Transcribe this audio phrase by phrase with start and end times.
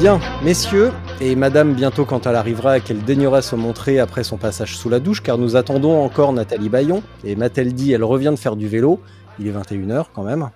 [0.00, 4.78] Bien, messieurs, et madame bientôt quand elle arrivera qu'elle daignera se montrer après son passage
[4.78, 8.38] sous la douche, car nous attendons encore Nathalie Bayon, et m'a-t-elle dit, elle revient de
[8.38, 8.98] faire du vélo,
[9.38, 10.48] il est 21h quand même,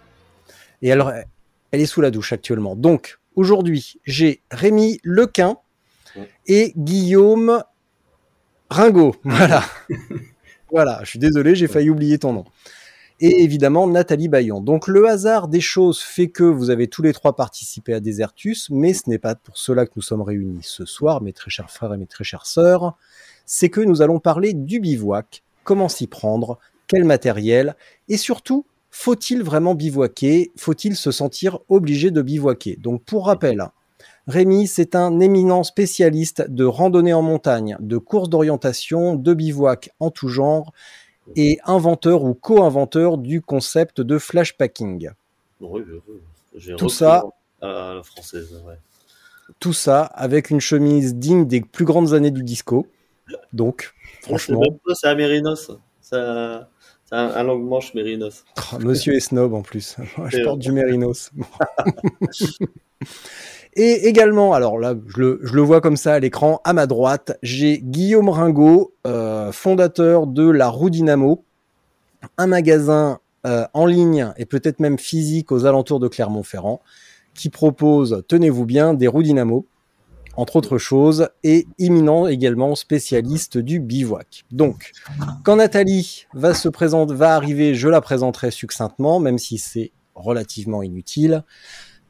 [0.80, 1.26] et elle,
[1.72, 2.74] elle est sous la douche actuellement.
[2.74, 5.58] Donc, aujourd'hui, j'ai Rémi Lequin
[6.46, 7.62] et Guillaume
[8.70, 9.14] Ringot.
[9.24, 9.62] Voilà.
[10.72, 12.44] voilà, je suis désolé, j'ai failli oublier ton nom
[13.20, 14.60] et évidemment Nathalie Bayon.
[14.60, 18.68] Donc le hasard des choses fait que vous avez tous les trois participé à Desertus,
[18.70, 21.70] mais ce n'est pas pour cela que nous sommes réunis ce soir, mes très chers
[21.70, 22.96] frères et mes très chères sœurs.
[23.46, 27.76] C'est que nous allons parler du bivouac, comment s'y prendre, quel matériel,
[28.08, 32.76] et surtout, faut-il vraiment bivouaquer Faut-il se sentir obligé de bivouaquer?
[32.80, 33.68] Donc pour rappel,
[34.26, 40.10] Rémi, c'est un éminent spécialiste de randonnée en montagne, de courses d'orientation, de bivouac en
[40.10, 40.72] tout genre,
[41.36, 45.10] et inventeur ou co-inventeur du concept de flashpacking.
[45.60, 45.82] Oui,
[46.54, 47.24] j'ai tout ça
[47.60, 48.62] à la française.
[48.66, 48.78] Ouais.
[49.60, 52.86] Tout ça avec une chemise digne des plus grandes années du disco.
[53.52, 54.62] Donc, franchement.
[54.94, 55.70] C'est un mérinos.
[56.00, 56.66] C'est un,
[57.10, 58.44] un, longue manche mérinos.
[58.72, 59.96] Oh, monsieur est snob en plus.
[60.28, 61.30] Je porte du mérinos.
[63.76, 67.78] Et également, alors là, je le, vois comme ça à l'écran, à ma droite, j'ai
[67.78, 71.44] Guillaume Ringot, euh, fondateur de la Roue Dynamo,
[72.38, 76.80] un magasin euh, en ligne et peut-être même physique aux alentours de Clermont-Ferrand,
[77.34, 79.66] qui propose, tenez-vous bien, des roues Dynamo,
[80.36, 84.44] entre autres choses, et imminent également spécialiste du bivouac.
[84.50, 84.92] Donc,
[85.44, 90.82] quand Nathalie va se présenter, va arriver, je la présenterai succinctement, même si c'est relativement
[90.82, 91.44] inutile.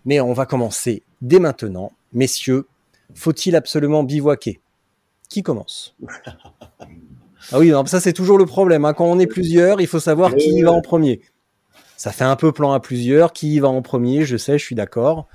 [0.04, 1.92] Mais on va commencer dès maintenant.
[2.12, 2.66] Messieurs,
[3.14, 4.60] faut-il absolument bivouaquer?
[5.28, 5.94] Qui commence?
[7.52, 8.86] Ah oui, ça c'est toujours le problème.
[8.86, 8.94] Hein.
[8.94, 11.20] Quand on est plusieurs, il faut savoir qui y va en premier.
[11.98, 13.34] Ça fait un peu plan à plusieurs.
[13.34, 15.28] Qui y va en premier Je sais, je suis d'accord.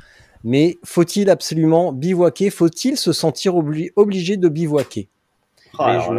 [0.44, 2.50] Mais faut-il absolument bivouaquer?
[2.50, 5.08] Faut-il se sentir obligé de bivouaquer?
[5.78, 6.10] Ah,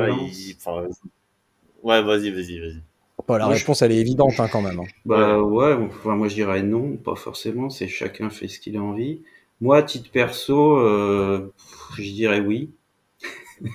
[1.82, 2.82] Ouais, vas-y, vas-y, vas-y
[3.28, 4.80] la réponse, elle est évidente hein, quand même.
[4.80, 4.86] Hein.
[5.04, 8.82] Bah ouais, enfin, moi je dirais non, pas forcément, c'est chacun fait ce qu'il a
[8.82, 9.22] envie.
[9.60, 11.52] Moi, à titre perso, euh,
[11.98, 12.70] je dirais oui.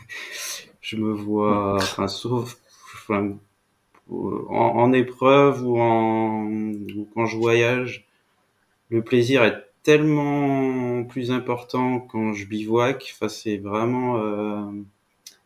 [0.82, 2.58] je me vois, enfin, sauf
[2.96, 3.38] enfin,
[4.10, 8.08] en, épreuve ou, en, ou quand je voyage,
[8.90, 13.14] le plaisir est tellement plus important quand je bivouac.
[13.16, 14.72] Enfin, c'est vraiment, euh,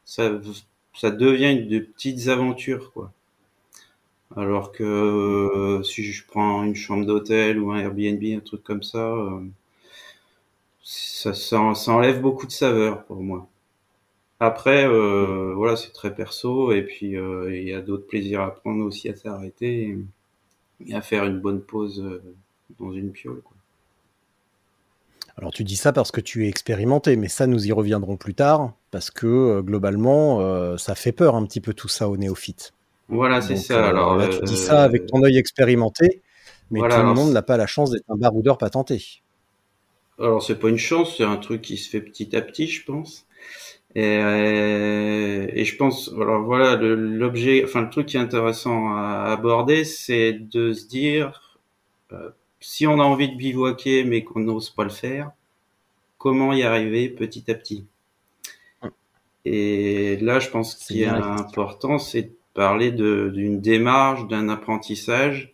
[0.05, 0.31] ça,
[0.93, 3.11] ça devient de petites aventures, quoi.
[4.35, 8.84] Alors que euh, si je prends une chambre d'hôtel ou un Airbnb, un truc comme
[8.84, 9.41] ça, euh,
[10.84, 13.47] ça, enlève beaucoup de saveur pour moi.
[14.39, 18.85] Après, euh, voilà, c'est très perso et puis il y a d'autres plaisirs à prendre
[18.85, 19.97] aussi à s'arrêter
[20.88, 22.22] et, à faire une bonne pause
[22.79, 23.41] dans une piole.
[25.38, 28.35] Alors tu dis ça parce que tu es expérimenté, mais ça nous y reviendrons plus
[28.35, 32.73] tard parce que globalement ça fait peur un petit peu tout ça aux néophytes.
[33.09, 33.85] Voilà, c'est ça.
[33.85, 36.21] Euh, alors, là, tu dis ça avec ton œil expérimenté,
[36.71, 39.21] mais tout le monde n'a pas la chance d'être un baroudeur patenté.
[40.19, 42.85] Alors, c'est pas une chance, c'est un truc qui se fait petit à petit, je
[42.85, 43.25] pense.
[43.95, 49.31] Et, euh, et je pense, alors voilà, l'objet, enfin le truc qui est intéressant à
[49.31, 51.57] aborder, c'est de se dire,
[52.11, 55.31] euh, si on a envie de bivouaquer mais qu'on n'ose pas le faire,
[56.19, 57.88] comment y arriver petit à petit?
[58.83, 58.91] Hum.
[59.45, 65.53] Et là, je pense qu'il y a important, c'est parler d'une démarche, d'un apprentissage,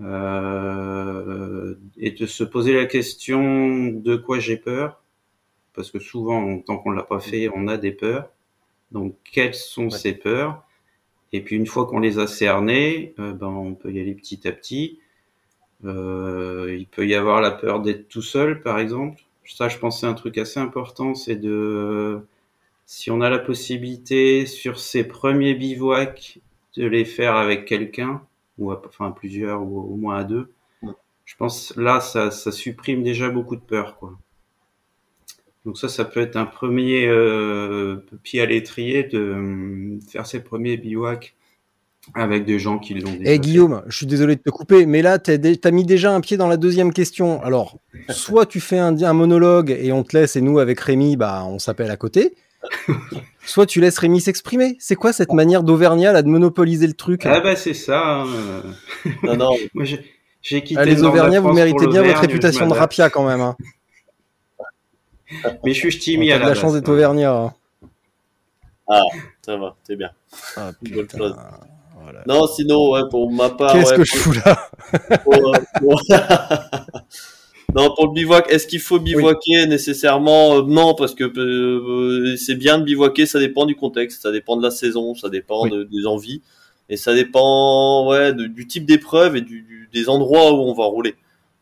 [0.00, 5.02] euh, et de se poser la question de quoi j'ai peur,
[5.74, 8.28] parce que souvent, tant qu'on l'a pas fait, on a des peurs.
[8.92, 10.62] Donc, quelles sont ces peurs?
[11.32, 14.46] Et puis, une fois qu'on les a cernées, euh, ben, on peut y aller petit
[14.46, 15.00] à petit.
[15.84, 19.20] Euh, il peut y avoir la peur d'être tout seul, par exemple.
[19.44, 22.24] Ça, je pense, c'est un truc assez important, c'est de
[22.92, 26.40] si on a la possibilité sur ces premiers bivouacs
[26.76, 28.20] de les faire avec quelqu'un,
[28.58, 30.50] ou enfin plusieurs, ou au moins à deux,
[31.24, 34.18] je pense là, ça, ça supprime déjà beaucoup de peur, quoi.
[35.64, 40.40] Donc ça, ça peut être un premier euh, pied à l'étrier de euh, faire ses
[40.40, 41.36] premiers bivouacs
[42.14, 43.22] avec des gens qui l'ont déjà.
[43.22, 43.38] Eh fait.
[43.38, 46.20] Guillaume, je suis désolé de te couper, mais là, t'as dé- t'as mis déjà un
[46.20, 47.40] pied dans la deuxième question.
[47.44, 47.78] Alors,
[48.08, 51.44] soit tu fais un, un monologue et on te laisse, et nous, avec Rémi, bah,
[51.46, 52.34] on s'appelle à côté.
[53.44, 54.76] Soit tu laisses Rémi s'exprimer.
[54.78, 58.22] C'est quoi cette manière d'Auvergnat, là, de monopoliser le truc Ah bah c'est ça.
[58.22, 58.26] hein.
[59.22, 59.84] Non, non, Moi,
[60.42, 63.40] j'ai quitté Ah, Les le Auvergnats, vous méritez bien votre réputation de rapia quand même.
[63.40, 63.56] Hein.
[65.64, 66.94] Mais je suis ch'timi à la, la chance d'être ouais.
[66.94, 67.32] Auvergnat.
[68.88, 69.02] hein.
[69.46, 70.10] ça va, c'est bien.
[70.56, 71.36] Ah, Une bonne putain, chose.
[72.02, 72.22] voilà.
[72.26, 73.72] Non, sinon, ouais, pour ma part.
[73.72, 74.68] Qu'est-ce ouais, que je fous là
[75.24, 76.02] pour, euh, pour-
[77.74, 80.58] non, pour le bivouac, est-ce qu'il faut bivouaquer nécessairement?
[80.58, 84.56] Euh, Non, parce que euh, c'est bien de bivouaquer, ça dépend du contexte, ça dépend
[84.56, 85.70] de la saison, ça dépend Oui.
[85.70, 86.42] de- des envies,
[86.88, 90.74] et ça dépend ouais, de- du type d'épreuve et du, du- des endroits où on
[90.74, 91.14] va rouler.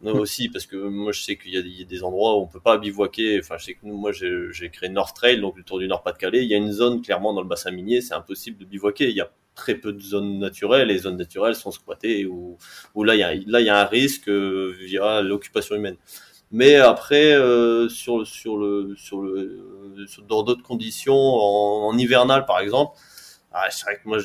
[0.06, 0.18] Euh, Mm.
[0.20, 2.36] aussi, parce que moi je sais qu'il y, a des- il y a des endroits
[2.38, 3.40] où on peut pas bivouaquer.
[3.42, 5.88] Enfin, je sais que nous, moi j'ai j'ai créé North Trail, donc le Tour du
[5.88, 6.42] Nord Pas-de-Calais.
[6.44, 9.08] Il y a une zone clairement dans le bassin minier, c'est impossible de bivouaquer.
[9.10, 9.28] Il y a
[9.58, 10.88] très peu de zones naturelles.
[10.88, 12.58] Les zones naturelles sont squattées ou
[12.94, 15.96] où là il y a là il y a un risque euh, via l'occupation humaine.
[16.52, 22.46] Mais après euh, sur sur le sur le sur- dans d'autres conditions en, en hivernal
[22.46, 22.98] par exemple.
[23.52, 24.18] Ah, c'est vrai que moi,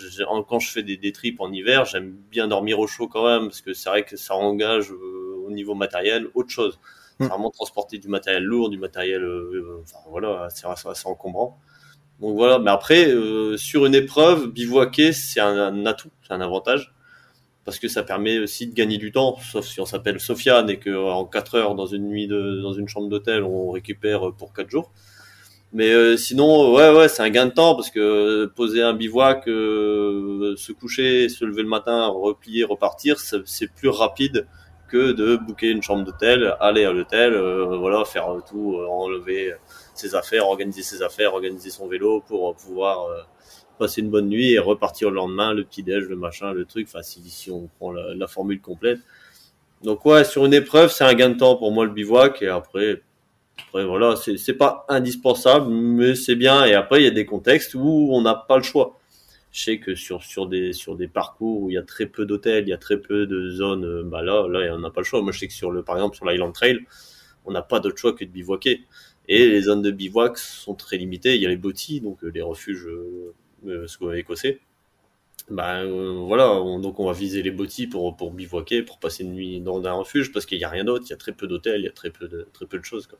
[0.49, 3.47] quand je fais des, des trips en hiver, j'aime bien dormir au chaud quand même,
[3.47, 6.79] parce que c'est vrai que ça engage euh, au niveau matériel autre chose.
[7.19, 7.27] C'est Mm.
[7.29, 11.59] vraiment transporter du matériel lourd, du matériel, euh, enfin voilà, c'est assez, assez encombrant.
[12.23, 16.93] Donc voilà, mais après, euh, sur une épreuve, bivouaquer, c'est un, atout, c'est un avantage,
[17.65, 20.79] parce que ça permet aussi de gagner du temps, sauf si on s'appelle Sofiane et
[20.79, 24.53] que euh, en 4 heures dans une nuit dans une chambre d'hôtel, on récupère pour
[24.53, 24.89] 4 jours.
[25.73, 29.45] Mais euh, sinon, ouais, ouais, c'est un gain de temps parce que poser un bivouac,
[29.49, 34.47] euh, se coucher, se lever le matin, replier, repartir, c'est plus rapide
[34.97, 39.53] de booker une chambre d'hôtel, aller à l'hôtel, euh, voilà, faire tout, euh, enlever
[39.93, 43.07] ses affaires, organiser ses affaires, organiser son vélo pour euh, pouvoir
[43.79, 46.87] passer une bonne nuit et repartir le lendemain, le petit déj, le machin, le truc.
[46.87, 48.99] Enfin, si, on prend la, la formule complète.
[49.83, 52.47] Donc ouais, sur une épreuve, c'est un gain de temps pour moi le bivouac et
[52.47, 53.01] après,
[53.67, 56.63] après voilà, c'est pas indispensable, mais c'est bien.
[56.65, 58.97] Et après, il y a des contextes où on n'a pas le choix.
[59.53, 62.25] Je sais que sur sur des sur des parcours où il y a très peu
[62.25, 65.01] d'hôtels, il y a très peu de zones, euh, bah là là on n'a pas
[65.01, 65.21] le choix.
[65.21, 66.79] Moi, je sais que sur le par exemple sur l'Island Trail,
[67.45, 68.83] on n'a pas d'autre choix que de bivouaquer.
[69.29, 71.35] Et les zones de bivouac sont très limitées.
[71.35, 74.59] Il y a les bottis, donc euh, les refuges euh, écossais.
[75.51, 79.33] Euh, voilà, on- donc on va viser les bottis pour pour bivouaquer, pour passer une
[79.33, 81.05] nuit dans un refuge parce qu'il y a rien d'autre.
[81.07, 82.85] Il y a très peu d'hôtels, il y a très peu de très peu de
[82.85, 83.07] choses.
[83.07, 83.19] Quoi.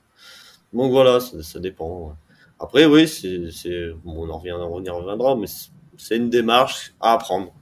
[0.74, 2.18] Donc voilà, ça, dépend.
[2.60, 5.48] Après oui, c'est c'est bon, on en revient, on y reviendra, mais
[6.04, 7.54] c'est- une démarche à apprendre.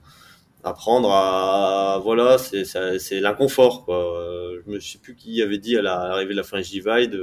[0.64, 6.08] Apprendre à voilà, c'est l'inconfort Je me sais plus qui avait dit à la- à
[6.10, 7.18] l'arrivée de la fin Divide.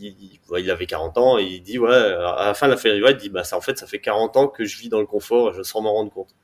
[0.00, 0.14] il,
[0.58, 3.16] il- avait 40 ans et il dit ouais à la fin de la Ferry Ride
[3.20, 5.06] il dit bah ça en fait ça fait 40 ans que je vis dans le
[5.06, 6.34] confort et je sans m'en rendre compte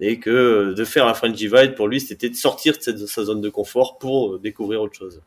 [0.00, 3.40] et que de faire la French Divide pour lui c'était de sortir de, sa zone
[3.40, 5.22] de confort pour euh, découvrir autre chose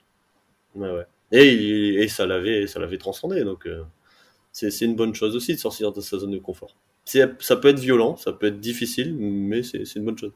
[1.32, 3.84] et ça l'avait ça l'avait transcendé donc euh,
[4.52, 6.76] c'est une bonne chose aussi de sortir de sa zone de confort
[7.40, 10.34] ça peut être violent ça peut être difficile mais c'est une bonne chose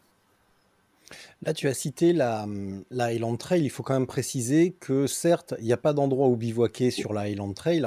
[1.45, 2.47] Là, tu as cité la,
[2.89, 3.63] la Highland Trail.
[3.63, 7.13] Il faut quand même préciser que certes, il n'y a pas d'endroit où bivouaquer sur
[7.13, 7.85] la Highland Trail,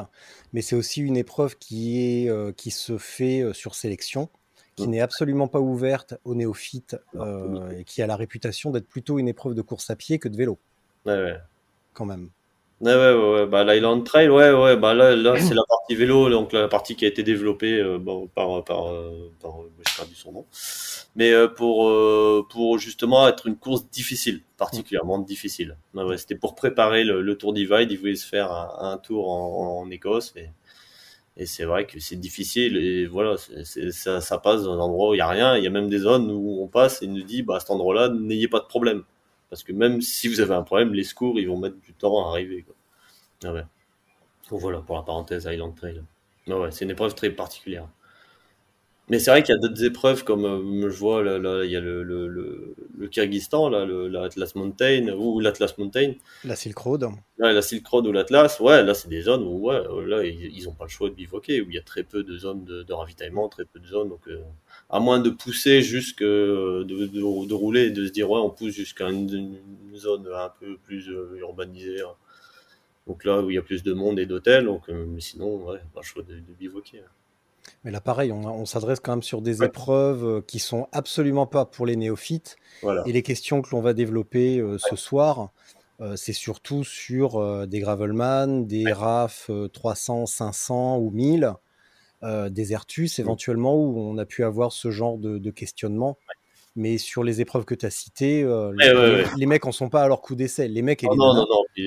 [0.52, 4.28] mais c'est aussi une épreuve qui, est, euh, qui se fait euh, sur sélection,
[4.74, 4.90] qui Mm.
[4.90, 9.28] n'est absolument pas ouverte aux néophytes euh, et qui a la réputation d'être plutôt une
[9.28, 10.58] épreuve de course à pied que de vélo,
[11.06, 11.38] ouais, ouais.
[11.94, 12.28] quand même.
[12.82, 13.46] Ouais, ouais, ouais.
[13.46, 16.94] Bah, l'Island Trail, ouais, ouais, bah, là, là, c'est la partie vélo, donc la partie
[16.94, 20.46] qui a été développée, euh, par, par, euh, par, euh, j'ai perdu son nom.
[21.14, 25.78] Mais, euh, pour, euh, pour justement être une course difficile, particulièrement difficile.
[25.94, 30.34] Ouais, c'était pour préparer le, Tour Divide, il voulait se faire un, tour en, Écosse,
[30.36, 30.50] et,
[31.38, 33.36] et c'est vrai que c'est difficile, et voilà,
[33.92, 35.88] ça, ça passe dans un endroit où il y a rien, il y a même
[35.88, 38.60] des zones où on passe et il nous dit, bah, à cet endroit-là, n'ayez pas
[38.60, 39.02] de problème.
[39.50, 42.26] Parce que même si vous avez un problème, les secours, ils vont mettre du temps
[42.26, 42.74] à arriver, quoi.
[43.44, 43.64] Ah ouais.
[44.50, 46.02] Donc voilà pour la parenthèse Island Trail.
[46.48, 47.88] Ah ouais, c'est une épreuve très particulière.
[49.08, 51.70] Mais c'est vrai qu'il y a d'autres épreuves comme euh, je vois là, là, il
[51.70, 57.08] y a le, le, le, le Kyrgyzstan l'Atlas Mountain ou l'Atlas Mountain, La Silk Road.
[57.38, 60.52] là, la Silk Road ou l'Atlas, ouais, là c'est des zones où ouais, là ils,
[60.56, 62.64] ils ont pas le choix de bivouaquer, où il y a très peu de zones
[62.64, 64.42] de, de ravitaillement, très peu de zones, donc euh,
[64.90, 68.50] à moins de pousser jusque de, de, de rouler et de se dire ouais on
[68.50, 69.56] pousse jusqu'à une,
[69.94, 72.14] zone un peu plus euh, urbanisée, hein.
[73.06, 75.64] donc là où il y a plus de monde et d'hôtels, donc euh, mais sinon
[75.64, 77.02] ouais pas le choix de, de bivouaquer.
[77.84, 81.64] Mais là, pareil, on, s'adresse quand même sur des épreuves euh, qui sont absolument pas
[81.64, 82.56] pour les néophytes.
[83.06, 85.50] Et les questions que l'on va développer euh, ce soir,
[86.00, 91.54] euh, c'est surtout sur des Gravelman, des RAF 300, 500 ou 1000,
[92.50, 96.18] des Ertus éventuellement, où on a pu avoir ce genre de, questionnement.
[96.74, 98.42] Mais sur les épreuves que tu as citées,
[99.36, 100.66] les, mecs en sont pas à leur coup d'essai.
[100.66, 101.46] Les mecs, oh, non,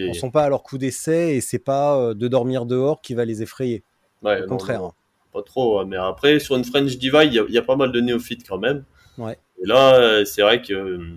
[0.10, 3.26] en sont pas à leur coup d'essai et c'est pas de dormir dehors qui va
[3.26, 3.84] les effrayer.
[4.24, 4.94] Au contraire
[5.32, 5.86] pas trop.
[5.86, 8.84] Mais après, sur une French Diva, il y, a pas mal de néophytes quand même.
[9.18, 9.38] Ouais.
[9.62, 11.08] Et là, euh, c'est vrai que euh,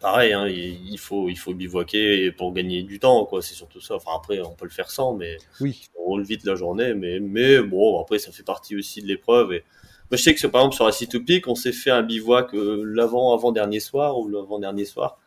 [0.00, 3.42] pareil, hein, il faut il faut bivouaquer pour gagner du temps, quoi.
[3.42, 3.96] C'est surtout ça.
[3.96, 6.94] Enfin après, on peut le faire sans, mais oui, on roule vite la journée.
[6.94, 9.52] Mais mais bon, après, ça fait partie aussi de l'épreuve.
[9.52, 9.64] Et
[10.10, 12.82] moi, je sais que par exemple sur la Citopic, on s'est fait un bivouac euh,
[12.84, 15.18] l'avant avant dernier soir ou l'avant dernier soir.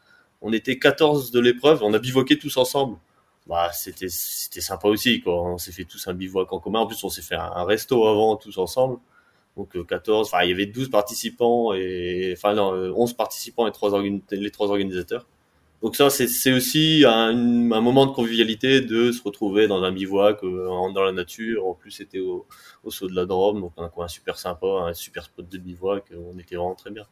[0.42, 2.98] On était 14 de l'épreuve, on a bivouaqué tous ensemble
[3.48, 5.42] bah c'était c'était sympa aussi quoi.
[5.44, 6.80] On s'est fait tous un bivouac en commun.
[6.80, 9.00] En plus on s'est fait un, resto avant tous ensemble.
[9.58, 13.68] Donc 14 euh, enfin il y avait 12 participants et enfin non 11 euh, participants
[13.68, 15.28] et trois les trois organisateurs.
[15.82, 20.44] Donc ça c'est c'est aussi un, moment de convivialité de se retrouver dans un bivouac
[20.44, 21.68] euh, dans la nature.
[21.68, 22.48] En plus c'était au,
[22.86, 26.06] au saut de la Drôme donc un coin super sympa un super spot de bivouac.
[26.16, 27.06] On était vraiment très bien.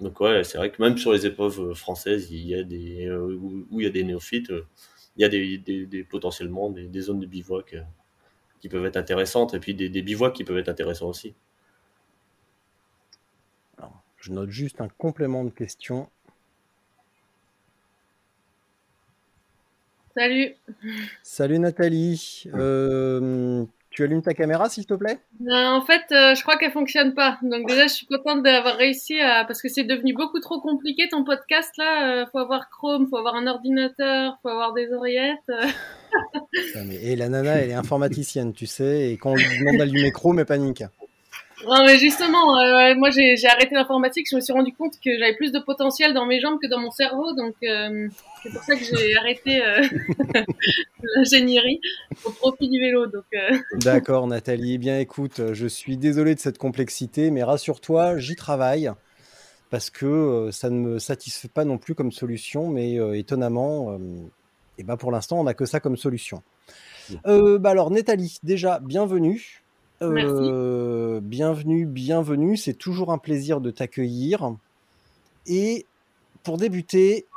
[0.00, 3.66] Donc ouais c'est vrai que même sur les épreuves françaises il y a des où,
[3.70, 4.52] où il y a des néophytes
[5.18, 7.82] il y a des, potentiellement des, zones de bivouac euh,
[8.60, 11.34] qui peuvent être intéressantes et puis des, bivouacs qui peuvent être intéressants aussi.
[14.20, 16.08] je note juste un complément de question.
[20.16, 20.54] Salut.
[21.22, 22.44] Salut Nathalie.
[22.54, 23.64] Euh,
[23.98, 25.18] tu allumes ta caméra, s'il te plaît?
[25.40, 27.36] Euh, En fait, euh, je crois qu'elle fonctionne pas.
[27.42, 29.44] Donc déjà, je suis contente d'avoir réussi à...
[29.44, 32.22] Parce que c'est devenu beaucoup trop compliqué, ton podcast, là.
[32.22, 35.50] Euh, faut avoir Chrome, faut avoir un ordinateur, faut avoir des oreillettes.
[37.02, 39.10] et la nana, elle est informaticienne, tu sais.
[39.10, 40.84] Et quand on lui demande d'allumer Chrome, elle panique.
[41.66, 45.34] Non, mais justement, euh, moi j'ai arrêté l'informatique, je me suis rendu compte que j'avais
[45.34, 48.08] plus de potentiel dans mes jambes que dans mon cerveau, donc euh,
[48.42, 49.86] c'est pour ça que j'ai arrêté euh,
[51.16, 51.80] l'ingénierie
[52.24, 53.06] au profit du vélo.
[53.06, 53.24] Donc,
[53.74, 54.74] D'accord, Nathalie.
[54.74, 58.90] Eh bien, écoute, je suis désolé de cette complexité, mais rassure-toi, j'y travaille
[59.70, 63.98] parce que ça ne me satisfait pas non plus comme solution, mais étonnamment, et
[64.78, 66.42] eh ben pour l'instant, on n'a que ça comme solution.
[67.24, 69.62] bah alors, Nathalie, déjà, bienvenue.
[70.00, 72.56] Euh, bienvenue, bienvenue.
[72.56, 74.54] C'est toujours un plaisir de t'accueillir.
[75.46, 75.86] Et
[76.44, 77.27] pour débuter, euh,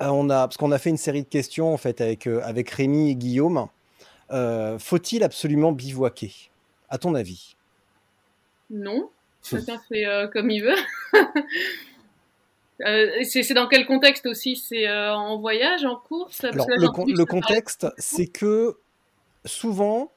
[0.00, 2.70] on a, parce qu'on a fait une série de questions en fait avec, euh, avec
[2.70, 3.68] Rémi et Guillaume.
[4.30, 6.32] Faut-il absolument bivouaquer
[6.90, 7.56] À ton avis?
[8.70, 9.10] Non.
[9.42, 10.76] Chacun fait comme il veut.
[13.24, 14.56] c'est dans quel contexte aussi?
[14.56, 16.42] C'est en voyage, en course?
[16.42, 18.76] Le contexte, c'est que
[19.44, 20.12] souvent,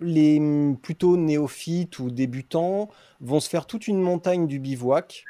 [0.00, 2.88] les mm, plutôt néophytes ou débutants
[3.20, 5.24] vont se faire toute une montagne du bivouac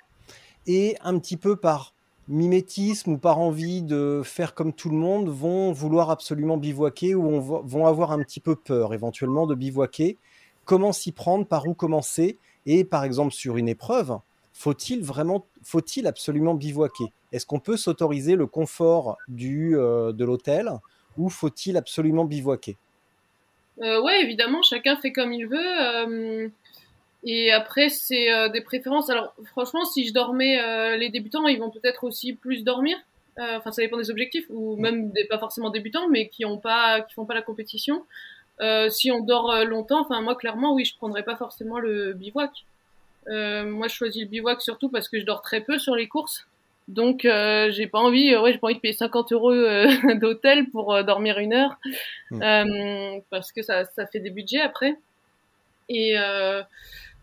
[0.67, 1.95] et un petit peu par
[2.31, 7.41] mimétisme ou par envie de faire comme tout le monde vont vouloir absolument bivouaquer ou
[7.41, 10.17] vont avoir un petit peu peur éventuellement de bivouaquer.
[10.65, 14.19] Comment s'y prendre, par où commencer et par exemple sur une épreuve,
[14.53, 17.13] faut-il vraiment, faut-il absolument bivouaquer?
[17.33, 20.71] Est-ce qu'on peut s'autoriser le confort du, euh, de l'hôtel
[21.19, 22.77] ou faut-il absolument bivouaquer?
[23.83, 25.81] Euh, ouais, évidemment, chacun fait comme il veut.
[25.81, 26.49] Euh,
[27.25, 29.11] et après, c'est euh, des préférences.
[29.11, 32.97] Alors, franchement, si je dormais, euh, les débutants, ils vont peut-être aussi plus dormir.
[33.39, 37.01] Enfin, ça dépend des objectifs, ou même des pas forcément débutants, mais qui ont pas,
[37.01, 38.05] qui font pas la compétition.
[38.91, 42.51] si on dort longtemps, enfin, moi, clairement, oui, je prendrais pas forcément le bivouac.
[43.27, 46.47] moi, je choisis le bivouac surtout parce que je dors très peu sur les courses.
[46.91, 49.87] Donc euh, j'ai pas envie, euh, ouais, j'ai pas envie de payer 50 euros euh,
[50.21, 51.79] d'hôtel pour dormir une heure,
[52.33, 53.21] hmm.
[53.31, 54.97] parce que ça, ça fait des budgets après.
[55.89, 56.15] Et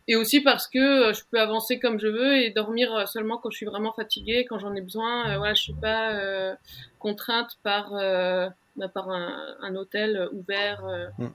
[0.08, 3.58] et aussi parce que je peux avancer comme je veux et dormir seulement quand je
[3.58, 5.38] suis vraiment fatiguée, quand j'en ai besoin.
[5.38, 6.58] voilà, je suis pas
[7.00, 10.84] contrainte par bah, par un, un, hôtel ouvert
[11.18, 11.28] hmm.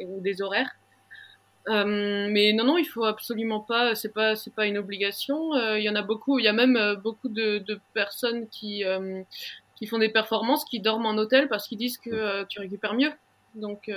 [0.00, 0.70] ou des horaires.
[1.68, 3.94] Euh, mais non, non, il faut absolument pas.
[3.94, 5.54] C'est pas, c'est pas une obligation.
[5.54, 6.38] Euh, il y en a beaucoup.
[6.38, 8.84] Il y a même euh, beaucoup de, de personnes qui
[9.76, 13.12] qui font des performances, qui dorment en hôtel parce qu'ils disent que tu récupères mieux.
[13.54, 13.90] Donc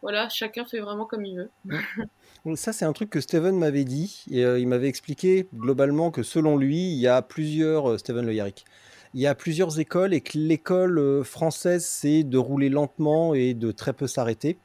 [0.00, 1.50] voilà, chacun fait vraiment comme il veut.
[2.54, 4.24] Ça, c'est un truc que Steven m'avait dit.
[4.30, 7.98] Et, il m'avait expliqué globalement que selon lui, il y a plusieurs.
[7.98, 8.64] Steven Le Yarrick.
[9.12, 13.72] Il y a plusieurs écoles et que l'école française, c'est de rouler lentement et de
[13.72, 14.58] très peu s'arrêter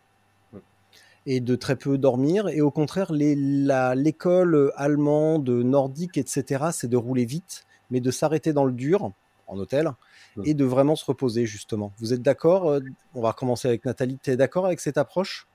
[1.26, 2.48] et de très peu dormir.
[2.48, 8.66] Et au contraire, l'école allemande, nordique, etc., c'est de rouler vite, mais de s'arrêter dans
[8.66, 9.12] le dur,
[9.48, 9.92] en hôtel,
[10.36, 10.44] mmh.
[10.46, 11.94] et de vraiment se reposer, justement.
[12.00, 12.80] Vous êtes d'accord euh,
[13.14, 14.20] On va recommencer avec Nathalie.
[14.22, 15.48] Tu es d'accord avec cette approche?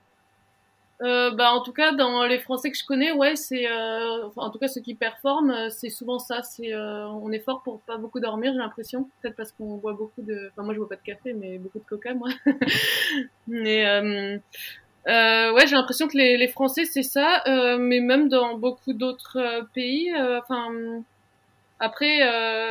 [1.01, 4.43] Euh, bah, en tout cas, dans les Français que je connais, ouais, c'est, euh, enfin,
[4.43, 6.43] en tout cas, ceux qui performent, euh, c'est souvent ça.
[6.43, 9.09] C'est, euh, on est fort pour pas beaucoup dormir, j'ai l'impression.
[9.21, 11.79] Peut-être parce qu'on boit beaucoup de, enfin, moi, je bois pas de café, mais beaucoup
[11.79, 12.29] de coca, moi.
[13.47, 14.37] mais, euh,
[15.07, 17.43] euh, ouais, j'ai l'impression que les, les Français, c'est ça.
[17.79, 20.71] Mais même dans beaucoup d'autres pays, enfin,
[21.81, 22.17] après,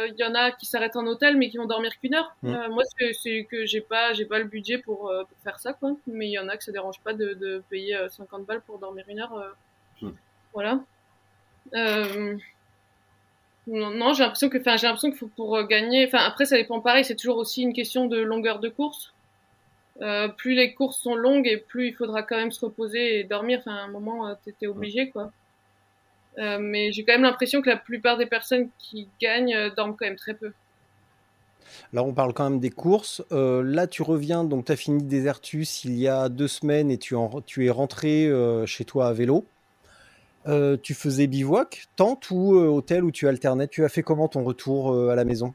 [0.09, 2.35] il y en a qui s'arrêtent en hôtel, mais qui vont dormir qu'une heure.
[2.43, 2.55] Mm.
[2.55, 5.73] Euh, moi, c'est, que j'ai pas, j'ai pas le budget pour, euh, pour faire ça,
[5.75, 5.97] quoi.
[6.07, 8.63] Mais il y en a que ça dérange pas de, de payer euh, 50 balles
[8.63, 9.35] pour dormir une heure.
[9.35, 9.51] euh,
[10.03, 10.11] Mm.
[10.55, 10.81] Voilà.
[11.75, 12.37] Euh,
[13.67, 16.07] non, non, j'ai l'impression que, enfin, j'ai l'impression qu'il faut pour euh, gagner.
[16.07, 17.05] Enfin, après, ça dépend pareil.
[17.05, 19.13] C'est toujours aussi une question de longueur de course.
[20.03, 23.25] Euh, plus les courses sont longues et plus il faudra quand même se reposer et
[23.25, 23.61] dormir.
[23.61, 25.33] Enfin, à un moment, euh, t'étais obligé, quoi.
[26.41, 29.95] Euh, mais j'ai quand même l'impression que la plupart des personnes qui gagnent euh, dorment
[29.97, 30.53] quand même très peu.
[31.93, 33.23] Là, on parle quand même des courses.
[33.33, 36.99] Euh, là, tu reviens, donc tu as fini Desertus il y a deux semaines et
[36.99, 39.45] tu, en- tu es rentré euh, chez toi à vélo.
[40.83, 43.69] Tu faisais bivouac, tente ou hôtel où tu alternais?
[43.69, 45.55] Tu as fait comment ton retour à la maison?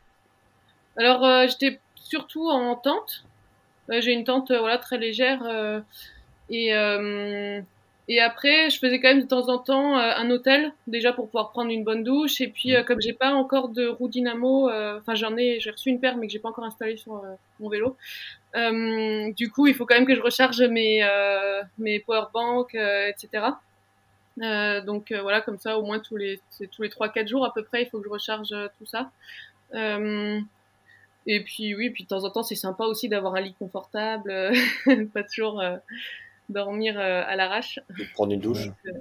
[0.97, 3.25] Alors, j'étais surtout en tente.
[3.89, 5.43] J'ai une tente, voilà, très légère.
[6.49, 6.71] et,
[8.07, 11.25] et après, je faisais quand même de temps en temps euh, un hôtel, déjà pour
[11.25, 12.39] pouvoir prendre une bonne douche.
[12.39, 15.71] Et puis, euh, comme j'ai pas encore de roue dynamo, euh, enfin, j'en ai, j'ai
[15.71, 17.97] reçu une paire, mais que j'ai pas encore installée sur euh, mon vélo.
[18.55, 23.07] Euh, du coup, il faut quand même que je recharge mes, euh, mes powerbanks, euh,
[23.07, 23.47] etc.
[24.41, 26.39] Euh, donc euh, voilà, comme ça, au moins tous les,
[26.71, 29.09] tous les 3-4 jours à peu près, il faut que je recharge euh, tout ça.
[29.73, 30.39] Euh,
[31.25, 34.53] et puis oui, puis de temps en temps, c'est sympa aussi d'avoir un lit confortable,
[35.13, 35.77] pas toujours euh,
[36.49, 37.79] dormir euh, à l'arrache.
[37.97, 38.67] De prendre une douche.
[38.87, 38.91] Euh,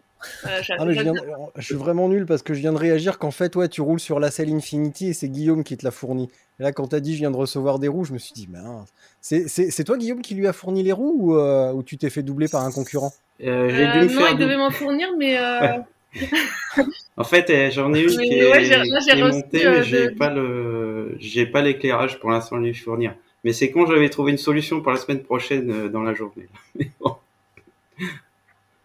[0.78, 3.18] Ah, mais je, viens- j'adore- je suis vraiment nul parce que je viens de réagir
[3.18, 5.90] qu'en fait, ouais, tu roules sur la selle Infinity et c'est Guillaume qui te l'a
[5.90, 6.30] fourni.
[6.58, 8.32] Et là, quand tu as dit je viens de recevoir des roues, je me suis
[8.32, 8.88] dit, mince.
[9.20, 11.98] C'est c'est- c'est toi, Guillaume, qui lui a fourni les roues ou, euh, ou tu
[11.98, 13.12] t'es fait doubler par un concurrent?
[13.42, 15.78] Euh, j'ai Euh, dû me non, faire il devait m'en fournir, mais euh,
[17.16, 19.34] En fait, euh, j'en ai une Mais qui est, ouais, là, j'ai qui est reçu,
[19.36, 23.14] montée, euh, mais de- j'ai pas le, j'ai pas l'éclairage pour l'instant à lui fournir.
[23.44, 26.48] Mais c'est quand j'avais trouvé une solution pour la semaine prochaine euh, dans la journée.
[26.78, 27.16] Mais bon.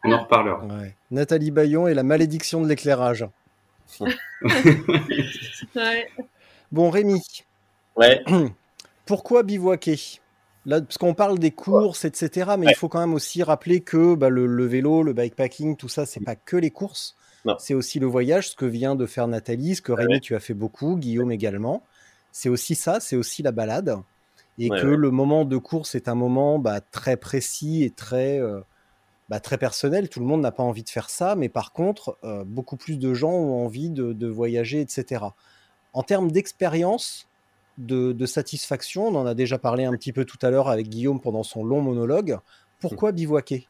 [0.04, 0.66] On en reparlera.
[0.66, 0.96] Ouais.
[1.12, 3.26] Nathalie Bayon et la malédiction de l'éclairage.
[5.76, 6.08] ouais.
[6.72, 7.22] Bon, Rémi,
[7.96, 8.24] Ouais.
[9.06, 10.00] pourquoi bivouaquer?
[10.66, 12.72] Là, parce qu'on parle des courses, etc., mais Ouais.
[12.74, 16.06] il faut quand même aussi rappeler que bah, le, le vélo, le bikepacking, tout ça,
[16.06, 17.16] c'est pas que les courses,
[17.58, 20.20] c'est aussi le voyage, ce que vient de faire Nathalie, ce que Rémi, ouais.
[20.20, 21.84] tu as fait beaucoup, Guillaume également.
[22.32, 23.98] C'est aussi ça, c'est aussi la balade.
[24.60, 24.98] Et Ouais, que ouais.
[24.98, 28.60] le moment de course est un moment bah, très précis et très, euh,
[29.30, 30.10] bah, très personnel.
[30.10, 32.98] Tout le monde n'a pas envie de faire ça, mais par contre, euh, beaucoup plus
[32.98, 35.26] de gens ont envie de, de voyager, etc.
[35.94, 37.28] En termes d'expérience,
[37.78, 40.90] de, de satisfaction, on en a déjà parlé un petit peu tout à l'heure avec
[40.90, 42.40] Guillaume pendant son long monologue.
[42.80, 43.68] Pourquoi bivouaquer?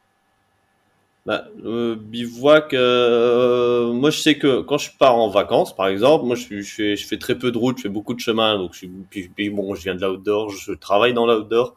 [1.26, 6.26] Bah, euh, bivouac, euh, moi je sais que quand je pars en vacances, par exemple,
[6.26, 8.74] moi je, fais, je fais très peu de route, je fais beaucoup de chemin, donc
[8.74, 11.76] je puis bon, je viens de l'outdoor, je travaille dans l'outdoor.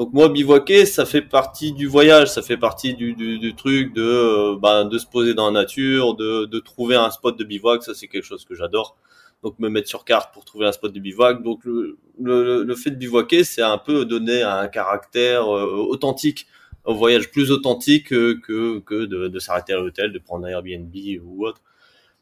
[0.00, 3.92] Donc moi bivouaquer, ça fait partie du voyage, ça fait partie du, du, du truc
[3.92, 7.44] de, euh, ben, de se poser dans la nature, de, de trouver un spot de
[7.44, 8.96] bivouac, ça c'est quelque chose que j'adore.
[9.42, 11.42] Donc me mettre sur carte pour trouver un spot de bivouac.
[11.42, 16.46] Donc le, le, le fait de bivouaquer, c'est un peu donner un caractère euh, authentique
[16.86, 20.94] un voyage plus authentique que, que de, de s'arrêter à l'hôtel, de prendre un Airbnb
[21.22, 21.60] ou autre.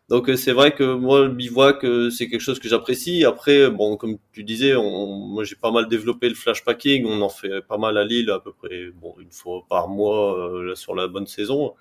[0.09, 3.25] Donc euh, c'est vrai que moi le bivouac euh, c'est quelque chose que j'apprécie.
[3.27, 7.29] Après bon comme tu disais, on, moi j'ai pas mal développé le flashpacking, on en
[7.29, 10.95] fait pas mal à Lille à peu près bon une fois par mois euh, sur
[10.95, 11.75] la bonne saison.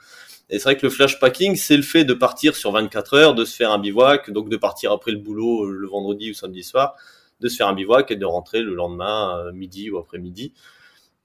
[0.50, 3.46] Et c'est vrai que le flashpacking c'est le fait de partir sur 24 heures, de
[3.46, 6.64] se faire un bivouac, donc de partir après le boulot euh, le vendredi ou samedi
[6.64, 6.96] soir,
[7.40, 10.54] de se faire un bivouac et de rentrer le lendemain midi ou après-midi.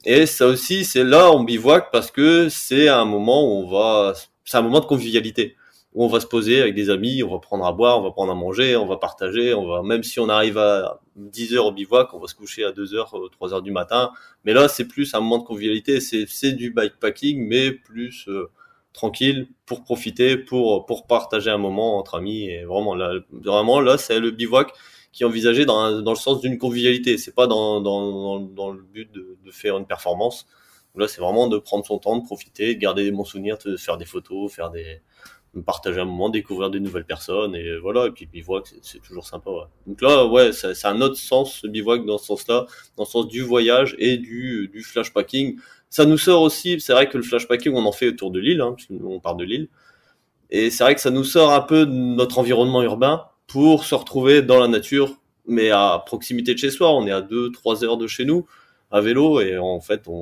[0.04, 4.14] Et ça aussi, c'est là on bivouac parce que c'est un moment où on va,
[4.44, 5.56] c'est un moment de convivialité
[5.94, 8.10] où on va se poser avec des amis, on va prendre à boire, on va
[8.12, 11.66] prendre à manger, on va partager, on va même si on arrive à 10 heures
[11.66, 14.10] au bivouac, on va se coucher à 2 heures, 3 heures du matin.
[14.44, 18.50] Mais là, c'est plus un moment de convivialité, c'est du bikepacking, mais plus euh,
[18.92, 22.48] tranquille pour profiter, pour pour partager un moment entre amis.
[22.48, 24.72] Et vraiment là, vraiment là, c'est le bivouac
[25.12, 27.18] qui est envisagé dans, dans le sens d'une convivialité.
[27.18, 30.46] C'est pas dans, dans, dans, le but de, faire une performance.
[30.94, 33.76] Là, c'est vraiment de prendre son temps, de profiter, de garder des bons souvenirs, de
[33.76, 35.00] faire des photos, faire des, de
[35.66, 38.06] partager un moment, découvrir des nouvelles personnes et voilà.
[38.06, 39.50] Et puis bivouac, c'est- toujours sympa.
[39.50, 39.64] Ouais.
[39.86, 43.28] Donc là, ouais, c'est un autre sens ce bivouac dans ce sens-là, dans le sens
[43.28, 45.58] du voyage et du, du flashpacking.
[45.90, 46.80] Ça nous sort aussi.
[46.80, 49.36] C'est vrai que le flashpacking, on en fait autour de l'île, hein, parce qu'on part
[49.36, 49.68] de l'île.
[50.50, 53.94] Et c'est vrai que ça nous sort un peu de notre environnement urbain pour se
[53.94, 56.92] retrouver dans la nature, mais à proximité de chez soi.
[56.94, 58.46] On est à 2-3 heures de chez nous.
[58.92, 60.12] À vélo et en fait on,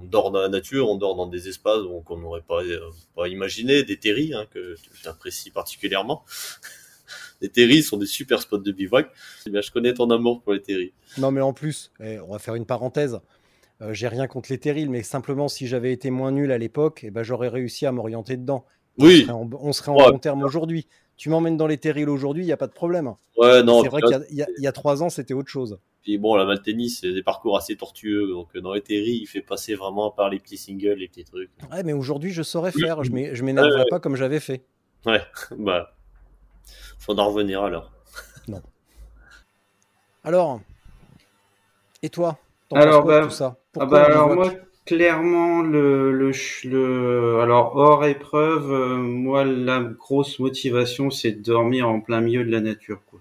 [0.00, 2.80] on dort dans la nature, on dort dans des espaces qu'on n'aurait pas, euh,
[3.14, 6.24] pas imaginé, des terris hein, que j'apprécie particulièrement.
[7.40, 9.10] les terris sont des super spots de bivouac.
[9.46, 10.92] Eh bien, je connais ton amour pour les terris.
[11.18, 13.20] Non, mais en plus, eh, on va faire une parenthèse.
[13.82, 17.00] Euh, J'ai rien contre les terrils, mais simplement si j'avais été moins nul à l'époque,
[17.04, 18.64] eh ben, j'aurais réussi à m'orienter dedans.
[18.98, 19.26] Oui.
[19.28, 20.12] On serait en, on serait en Ouais.
[20.12, 20.86] bon terme aujourd'hui.
[21.16, 23.14] Tu m'emmènes dans les terrils aujourd'hui, il n'y a pas de problème.
[23.36, 23.82] Ouais, non.
[23.82, 25.78] C'est vrai qu'il y a- y, y trois ans, c'était autre chose.
[26.02, 28.28] puis bon, la Malténie, c'est des parcours assez tortueux.
[28.28, 31.24] Donc, euh, dans les terris, il fait passer vraiment par les petits singles, les petits
[31.24, 31.50] trucs.
[31.72, 33.02] Ouais, mais aujourd'hui, je saurais faire.
[33.02, 33.86] Je m'é- je m'énerverai Ouais, ouais.
[33.90, 34.64] pas comme j'avais fait.
[35.04, 35.20] Ouais,
[35.58, 35.94] bah.
[36.98, 37.90] Faut en revenir alors.
[40.24, 40.60] Alors,
[42.02, 42.38] et toi
[42.72, 43.56] Alors, quoi bah, tout ça?
[43.78, 44.50] Ah bah alors moi
[44.86, 52.00] clairement le, le, alors hors épreuve euh, moi la grosse motivation c'est de dormir en
[52.00, 53.20] plein milieu de la nature quoi.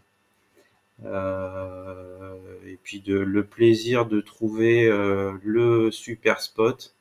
[1.06, 2.36] Euh,
[2.68, 6.96] et puis de le plaisir de trouver euh, le super spot.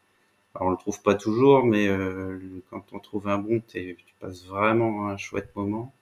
[0.55, 1.89] Alors on le trouve pas toujours mais
[2.71, 5.93] quand on trouve un bon tu passes vraiment un chouette moment.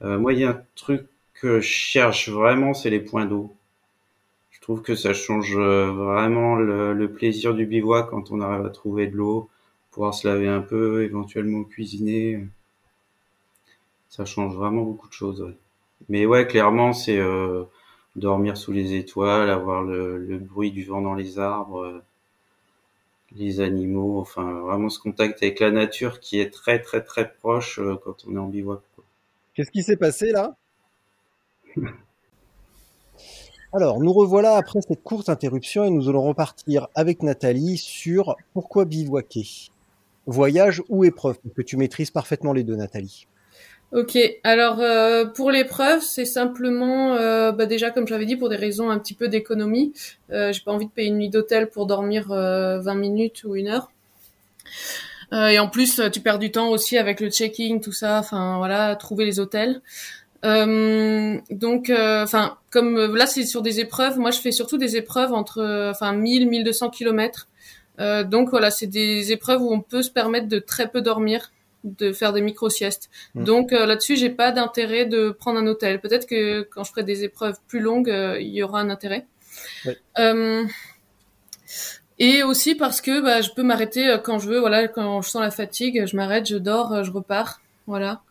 [0.00, 3.54] Moi il y a un truc que je cherche vraiment c'est les points d'eau.
[4.64, 8.64] Je trouve que ça change euh, vraiment le, le plaisir du bivouac quand on arrive
[8.64, 9.50] à trouver de l'eau,
[9.90, 12.46] pouvoir se laver un peu, éventuellement cuisiner.
[14.08, 15.42] Ça change vraiment beaucoup de choses.
[15.42, 15.54] ouais.
[16.08, 17.64] Mais ouais, clairement, c'est euh,
[18.16, 22.02] dormir sous les étoiles, avoir le, le bruit du vent dans les arbres, euh,
[23.36, 27.80] les animaux, enfin vraiment ce contact avec la nature qui est très très très proche
[27.80, 28.80] euh, quand on est en bivouac.
[29.52, 30.56] Qu'est-ce qui s'est passé là?
[33.76, 38.84] Alors, nous revoilà après cette courte interruption et nous allons repartir avec Nathalie sur pourquoi
[38.84, 39.48] bivouaquer?
[40.26, 43.26] Voyage ou épreuve que tu maîtrises parfaitement les deux, Nathalie.
[43.90, 48.56] Ok, alors euh, pour l'épreuve, c'est simplement, euh, bah déjà comme j'avais dit, pour des
[48.56, 49.92] raisons un petit peu d'économie.
[50.30, 53.56] Euh, J'ai pas envie de payer une nuit d'hôtel pour dormir euh, 20 minutes ou
[53.56, 53.90] une heure.
[55.32, 58.20] Euh, et en plus, tu perds du temps aussi avec le checking, tout ça.
[58.20, 59.82] Enfin voilà, trouver les hôtels.
[60.44, 64.96] Euh, donc, enfin, comme euh, là c'est sur des épreuves, moi je fais surtout des
[64.96, 67.46] épreuves entre, euh, enfin 1000, 1200 kilomètres.
[68.00, 71.52] Euh, donc voilà, c'est des épreuves où on peut se permettre de très peu dormir,
[71.84, 73.10] de faire des micro siestes.
[73.34, 73.44] Mm.
[73.44, 76.00] Donc euh, là-dessus, j'ai pas d'intérêt de prendre un hôtel.
[76.00, 79.26] Peut-être que quand je ferai des épreuves plus longues, euh, il y aura un intérêt.
[79.86, 79.96] Ouais.
[80.18, 80.64] Euh,
[82.18, 84.58] et aussi parce que bah, je peux m'arrêter euh, quand je veux.
[84.58, 87.60] Voilà, quand je sens la fatigue, je m'arrête, je dors, euh, je repars.
[87.86, 88.22] Voilà.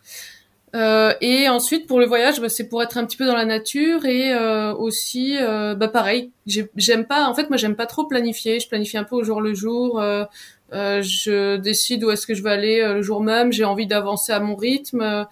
[0.76, 3.46] Euh, et ensuite pour le voyage, bah, c'est pour être un petit peu dans la
[3.46, 7.28] nature et euh, aussi, euh, bah pareil, j'ai- j'aime pas.
[7.28, 8.60] En fait, moi, j'aime pas trop planifier.
[8.60, 10.00] Je planifie un peu au jour le jour.
[10.02, 10.26] euh,
[10.74, 13.52] euh, je décide où est-ce que je vais aller euh, le jour même.
[13.54, 15.28] J'ai envie d'avancer à mon rythme.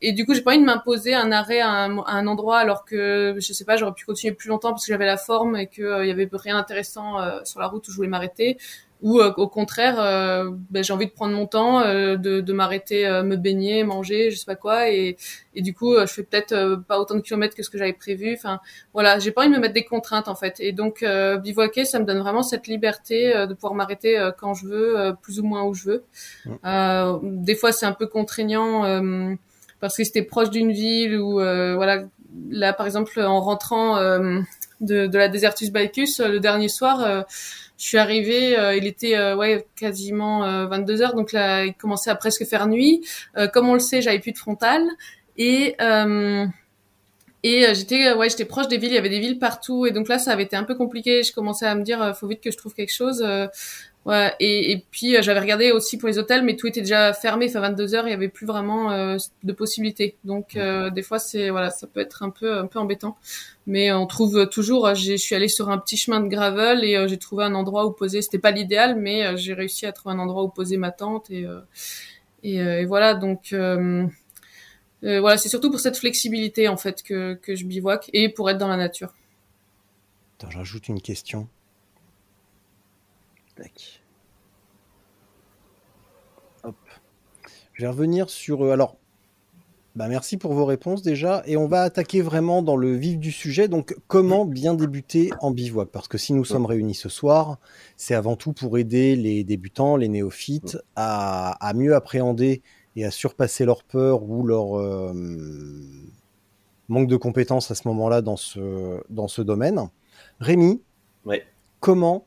[0.00, 2.58] et du coup, j'ai pas envie de m'imposer un arrêt à un, à un endroit
[2.58, 5.56] alors que je sais pas, j'aurais pu continuer plus longtemps parce que j'avais la forme
[5.56, 8.58] et qu'il y avait rien d'intéressant sur la route où je voulais m'arrêter.
[9.02, 12.52] Ou euh, au contraire, euh, ben, j'ai envie de prendre mon temps, euh, de, de
[12.52, 15.16] m'arrêter, euh, me baigner, manger, je sais pas quoi, et,
[15.54, 17.78] et du coup, euh, je fais peut-être euh, pas autant de kilomètres que ce que
[17.78, 18.34] j'avais prévu.
[18.34, 18.60] Enfin,
[18.92, 20.56] voilà, j'ai pas envie de me mettre des contraintes en fait.
[20.60, 24.32] Et donc, euh, bivouaquer, ça me donne vraiment cette liberté euh, de pouvoir m'arrêter euh,
[24.36, 26.04] quand je veux, euh, plus ou moins où je veux.
[26.66, 29.34] Euh, des fois, c'est un peu contraignant euh,
[29.80, 32.04] parce que c'était proche d'une ville ou euh, voilà.
[32.48, 34.40] Là, par exemple, en rentrant euh,
[34.80, 37.02] de, de la Desertus Bicus le dernier soir.
[37.02, 37.22] euh,
[37.80, 42.10] je suis arrivée, euh, il était euh, ouais quasiment 22 heures, donc là il commençait
[42.10, 43.06] à presque faire nuit.
[43.38, 44.82] Euh, comme on le sait, j'avais plus de frontal
[45.38, 46.46] et euh,
[47.42, 49.86] et euh, j'étais euh, ouais j'étais proche des villes, il y avait des villes partout
[49.86, 51.22] et donc là ça avait été un peu compliqué.
[51.22, 53.24] Je commençais à me dire euh, faut vite que je trouve quelque chose.
[54.06, 57.12] Ouais et, et puis euh, j'avais regardé aussi pour les hôtels, mais tout était déjà
[57.12, 57.46] fermé.
[57.48, 60.16] Enfin 22 heures, il y avait plus vraiment euh, de possibilités.
[60.24, 63.16] Donc euh, des fois c'est voilà ça peut être un peu un peu embêtant
[63.66, 64.94] mais on trouve toujours.
[64.94, 67.92] Je suis allée sur un petit chemin de gravel et j'ai trouvé un endroit où
[67.92, 68.20] poser.
[68.22, 71.46] C'était pas l'idéal, mais j'ai réussi à trouver un endroit où poser ma tente et
[72.42, 73.14] et, et voilà.
[73.14, 73.54] Donc
[75.02, 78.58] voilà, c'est surtout pour cette flexibilité en fait que que je bivouaque et pour être
[78.58, 79.12] dans la nature.
[80.48, 81.48] J'ajoute une question.
[83.60, 84.02] Tac.
[86.64, 86.76] Hop.
[87.74, 88.64] Je vais revenir sur.
[88.64, 88.96] euh, alors,
[89.96, 91.42] bah merci pour vos réponses déjà.
[91.46, 93.68] Et on va attaquer vraiment dans le vif du sujet.
[93.68, 95.88] Donc, comment bien débuter en bivouac?
[95.90, 97.58] Parce que si nous sommes réunis ce soir,
[97.96, 102.62] c'est avant tout pour aider les débutants, les néophytes, à, à mieux appréhender
[102.96, 105.12] et à surpasser leur peur ou leur euh,
[106.88, 109.88] manque de compétences à ce moment-là dans ce, dans ce domaine.
[110.40, 110.82] Rémi,
[111.26, 111.44] Ouais.
[111.80, 112.26] comment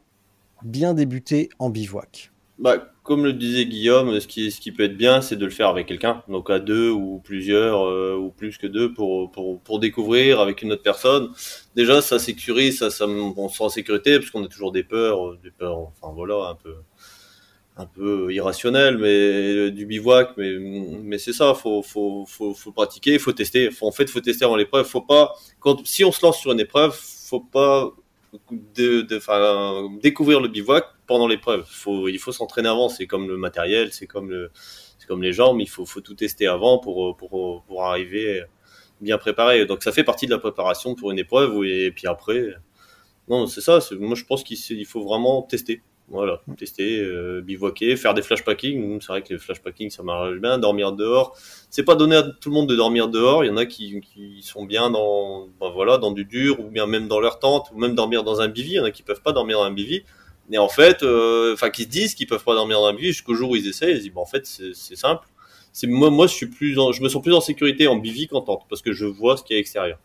[0.63, 4.97] bien débuter en bivouac Bah, comme le disait Guillaume, ce qui, ce qui peut être
[4.97, 8.57] bien, c'est de le faire avec quelqu'un, donc à deux ou plusieurs euh, ou plus
[8.57, 11.29] que deux pour, pour, pour découvrir avec une autre personne.
[11.75, 14.83] Déjà, ça sécurise, ça, ça on se sent en sécurité parce qu'on a toujours des
[14.83, 16.75] peurs, euh, des peurs, enfin voilà, un peu
[17.75, 22.71] un peu irrationnel, mais euh, du bivouac, mais mais c'est ça, faut faut faut faut
[22.71, 23.69] pratiquer, faut tester.
[23.81, 24.85] En fait, faut tester avant l'épreuve.
[24.85, 27.91] Faut pas quand si on se lance sur une épreuve, faut pas
[28.51, 31.65] de, de découvrir le bivouac pendant l'épreuve.
[31.69, 32.89] Faut il faut s'entraîner avant.
[32.89, 34.49] C'est comme le matériel, c'est comme
[35.07, 35.59] comme les jambes.
[35.61, 38.43] Il faut faut tout tester avant pour pour pour arriver
[39.01, 39.65] bien préparé.
[39.65, 41.63] Donc ça fait partie de la préparation pour une épreuve.
[41.65, 42.55] Et puis après,
[43.27, 43.79] non, c'est ça.
[43.99, 45.81] Moi, je pense qu'il faut vraiment tester.
[46.13, 49.01] Voilà, tester, euh, bivouaquer, faire des flashpacking.
[49.01, 50.59] C'est vrai que les flashpacking, ça marche bien.
[50.59, 51.35] Dormir dehors,
[51.71, 53.43] c'est pas donné à tout le monde de dormir dehors.
[53.43, 56.69] Il y en a qui, qui sont bien dans, ben voilà, dans du dur, ou
[56.69, 58.73] bien même dans leur tente, ou même dormir dans un bivy.
[58.73, 60.03] Il y en a qui peuvent pas dormir dans un bivy.
[60.51, 63.07] Et en fait, euh, enfin, qui se disent qu'ils peuvent pas dormir dans un bivy
[63.07, 63.93] jusqu'au jour où ils essayent.
[63.93, 65.27] Ils se disent, bon, en fait, c'est simple.
[65.71, 68.41] C'est moi, moi, je suis plus, je me sens plus en sécurité en bivy qu'en
[68.41, 69.97] tente parce que je vois ce qui est extérieur.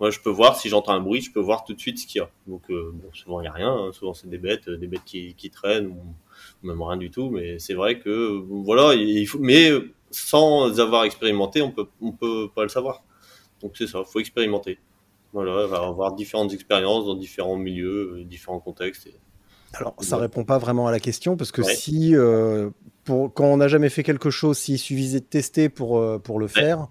[0.00, 2.06] Moi, je peux voir si j'entends un bruit, je peux voir tout de suite ce
[2.06, 2.30] qu'il y a.
[2.46, 3.72] Donc, euh, bon, souvent il y a rien.
[3.72, 3.92] Hein.
[3.92, 5.98] Souvent c'est des bêtes, des bêtes qui, qui traînent ou,
[6.62, 7.30] même rien du tout.
[7.30, 9.38] Mais c'est vrai que voilà, il faut.
[9.40, 9.70] Mais
[10.10, 13.02] sans avoir expérimenté, on peut on peut pas le savoir.
[13.60, 14.78] Donc c'est ça, faut expérimenter.
[15.32, 19.08] Voilà, avoir différentes expériences dans différents milieux, différents contextes.
[19.74, 22.70] Alors, ça répond pas vraiment à la question parce que si, euh,
[23.04, 26.38] pour, quand on n'a jamais fait quelque chose, s'il suffisait de tester pour, euh, pour
[26.38, 26.88] le faire,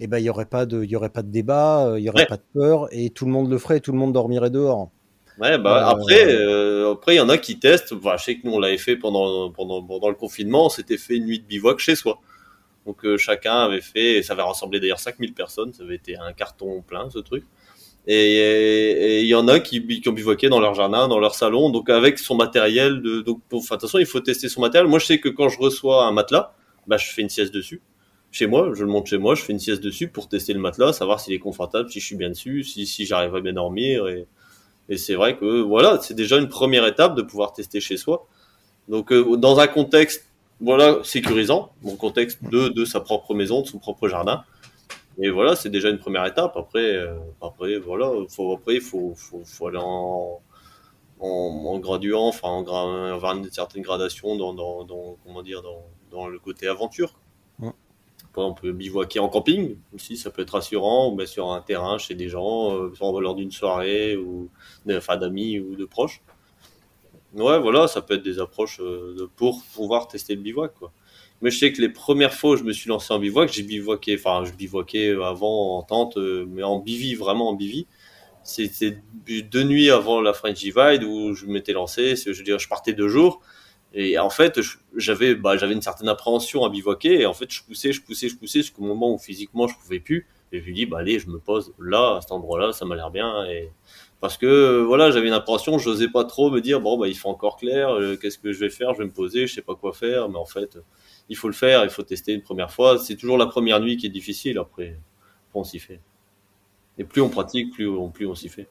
[0.00, 1.98] et eh ben il y aurait pas de il y aurait pas de débat, euh,
[1.98, 4.12] il y aurait pas de peur et tout le monde le ferait, tout le monde
[4.12, 4.90] dormirait dehors.
[5.40, 7.94] Ouais, bah après, euh, après il y en a qui testent.
[7.94, 11.16] Je sais que nous on l'avait fait pendant pendant pendant le confinement, on s'était fait
[11.16, 12.20] une nuit de bivouac chez soi.
[12.86, 16.16] Donc euh, chacun avait fait, et ça avait rassemblé d'ailleurs 5000 personnes, ça avait été
[16.16, 17.44] un carton plein ce truc.
[18.06, 21.70] Et il y en a qui, qui ont bivouaqué dans leur jardin, dans leur salon,
[21.70, 23.02] donc avec son matériel.
[23.02, 24.88] De, donc, enfin, de toute façon, il faut tester son matériel.
[24.88, 26.54] Moi, je sais que quand je reçois un matelas,
[26.86, 27.82] bah, je fais une sieste dessus
[28.30, 30.60] chez moi, je le monte chez moi, je fais une sieste dessus pour tester le
[30.60, 33.54] matelas, savoir s'il est confortable, si je suis bien dessus, si, si j'arrive à bien
[33.54, 34.06] dormir.
[34.08, 34.26] Et,
[34.96, 38.26] c'est vrai que voilà, c'est déjà une première étape de pouvoir tester chez soi.
[38.88, 40.24] Donc euh, dans un contexte
[40.60, 44.44] voilà sécurisant, mon contexte de, de sa propre maison, de son propre jardin.
[45.20, 46.56] Et voilà, c'est déjà une première étape.
[46.56, 50.40] Après, euh, après voilà, après il faut, faut, faut aller en,
[51.20, 55.84] en, en graduant, enfin en gra avoir une certaine gradation dans, dans comment dire dans,
[56.10, 57.12] dans le côté aventure
[58.36, 61.98] on peut bivouaquer en camping aussi, ça peut être rassurant, ou bien sur un terrain
[61.98, 64.48] chez des gens, euh, lors d'une soirée, ou
[64.90, 66.22] enfin d'amis ou de proches.
[67.34, 70.72] Ouais, voilà, ça peut être des approches euh, pour pouvoir tester le bivouac.
[71.40, 73.62] Mais je sais que les premières fois où je me suis lancé en bivouac, j'ai
[73.62, 77.86] bivouaqué, enfin, je bivouaquais avant en tente, euh, mais en bivy, vraiment en bivy.
[78.44, 82.68] C'était deux nuits avant la French Divide où je m'étais lancé, je veux dire, je
[82.68, 83.42] partais deux jours.
[83.94, 84.60] Et en fait,
[84.96, 87.20] j'avais bah, j'avais une certaine appréhension à bivouaquer.
[87.20, 90.00] Et en fait, je poussais, je poussais, je poussais jusqu'au moment où physiquement je pouvais
[90.00, 90.26] plus.
[90.52, 92.96] Et je lui dis, bah allez, je me pose là, à cet endroit-là, ça m'a
[92.96, 93.44] l'air bien.
[93.46, 93.70] Et
[94.20, 97.28] parce que voilà, j'avais une appréhension, j'osais pas trop me dire, bon bah il faut
[97.28, 99.74] encore clair, euh, qu'est-ce que je vais faire Je vais me poser, je sais pas
[99.74, 100.28] quoi faire.
[100.28, 100.78] Mais en fait,
[101.28, 102.98] il faut le faire, il faut tester une première fois.
[102.98, 104.58] C'est toujours la première nuit qui est difficile.
[104.58, 104.98] Après,
[105.54, 106.00] on s'y fait.
[106.96, 108.68] Et plus on pratique, plus on, plus on s'y fait.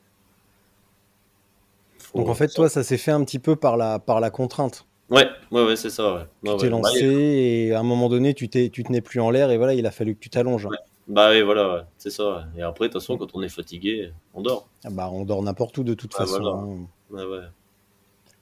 [2.15, 4.86] Donc en fait, toi, ça s'est fait un petit peu par la, par la contrainte.
[5.09, 6.15] Ouais, ouais, ouais c'est ça.
[6.15, 6.53] Ouais.
[6.53, 9.51] tu t'es lancé et à un moment donné, tu t'es, tu tenais plus en l'air
[9.51, 10.67] et voilà, il a fallu que tu t'allonges.
[11.07, 12.47] Bah oui, voilà, c'est ça.
[12.57, 14.67] Et après, de toute façon, quand on est fatigué, on dort.
[14.83, 16.45] Ah bah, on dort n'importe où de toute façon.
[16.45, 17.15] Hein.
[17.15, 17.45] Ouais, ouais.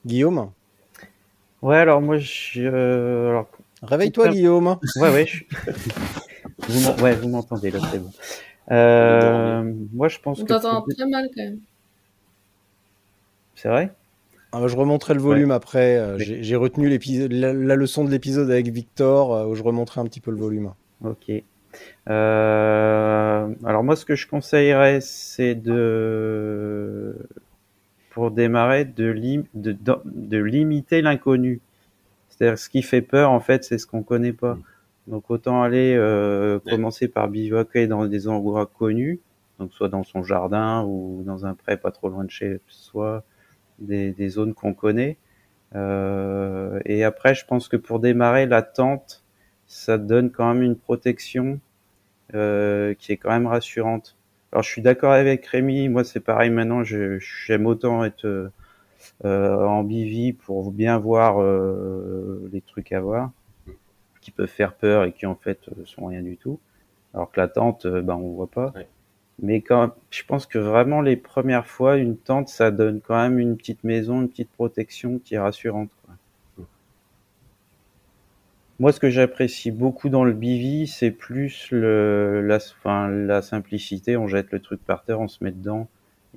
[0.03, 0.51] Guillaume?
[1.61, 2.61] Ouais, alors moi, je.
[2.61, 3.47] Euh, alors...
[3.83, 4.77] Réveille-toi, Guillaume.
[4.95, 5.27] Ouais, ouais.
[6.67, 8.11] vous ouais, vous m'entendez là, c'est bon.
[8.71, 11.59] Euh, moi, je pense on t'entend très mal quand même.
[13.53, 13.93] C'est vrai?
[14.57, 15.97] Ah, je remonterai le volume après.
[15.97, 20.05] Euh, j'ai retenu la, la, leçon de l'épisode avec Victor, euh, où je remonterai un
[20.05, 20.71] petit peu le volume.
[21.03, 21.29] Ok.
[22.09, 27.17] Euh, alors moi, ce que je conseillerais, c'est de,
[28.11, 29.11] pour démarrer, de,
[29.53, 31.59] de, de, limiter l'inconnu.
[32.29, 34.57] C'est-à-dire, ce qui fait peur, en fait, c'est ce qu'on connaît pas.
[35.07, 35.99] Donc autant aller
[36.65, 39.19] commencer par bivouaquer dans des endroits connus,
[39.59, 43.23] donc soit dans son jardin ou dans un pré pas trop loin de chez soi,
[43.79, 45.17] des, des zones qu'on connaît.
[45.75, 49.23] Euh, et après, je pense que pour démarrer la tente,
[49.67, 51.59] ça donne quand même une protection
[52.33, 54.15] euh, qui est quand même rassurante.
[54.51, 55.89] Alors, je suis d'accord avec Rémi.
[55.89, 56.49] Moi, c'est pareil.
[56.49, 58.51] Maintenant, j'aime autant être
[59.25, 63.31] euh, en bivy pour bien voir euh, les trucs à voir
[64.21, 66.59] qui peuvent faire peur et qui en fait sont rien du tout.
[67.13, 68.73] Alors que la tente, ben on voit pas.
[69.41, 73.39] Mais quand je pense que vraiment les premières fois, une tente, ça donne quand même
[73.39, 75.89] une petite maison, une petite protection qui est rassurante.
[76.05, 76.15] Quoi.
[78.79, 84.17] Moi, ce que j'apprécie beaucoup dans le bivy, c'est plus le, la, enfin, la simplicité.
[84.17, 85.87] On jette le truc par terre, on se met dedans.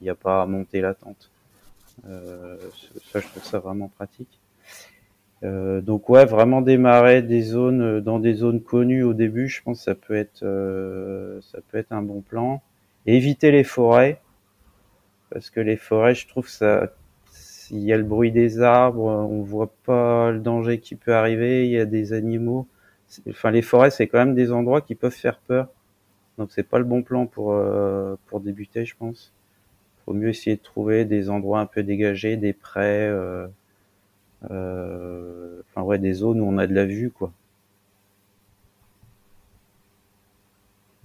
[0.01, 1.31] Il n'y a pas à monter la tente.
[2.09, 2.57] Euh,
[3.13, 4.39] ça, je trouve ça vraiment pratique.
[5.45, 9.79] Euh, donc ouais, vraiment démarrer des zones dans des zones connues au début, je pense
[9.79, 12.61] que ça peut être euh, ça peut être un bon plan.
[13.17, 14.21] Éviter les forêts
[15.31, 16.93] parce que les forêts, je trouve ça
[17.31, 21.67] s'il y a le bruit des arbres, on voit pas le danger qui peut arriver,
[21.67, 22.67] il y a des animaux.
[23.29, 25.69] Enfin les forêts, c'est quand même des endroits qui peuvent faire peur.
[26.39, 29.33] Donc c'est pas le bon plan pour euh, pour débuter, je pense.
[30.07, 33.47] Faut mieux essayer de trouver des endroits un peu dégagés, des prés euh,
[34.51, 37.33] euh, enfin ouais, des zones où on a de la vue, quoi.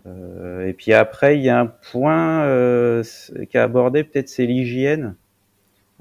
[0.06, 3.04] Euh, et puis après, il y a un point euh,
[3.50, 5.16] qui a abordé, peut-être c'est l'hygiène,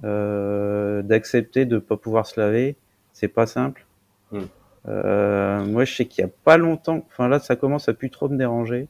[0.04, 2.76] euh, d'accepter de pas pouvoir se laver.
[3.12, 3.86] C'est pas simple.
[4.32, 4.40] Mm.
[4.88, 8.10] Euh, moi, je sais qu'il y a pas longtemps, enfin là, ça commence à plus
[8.10, 8.88] trop me déranger.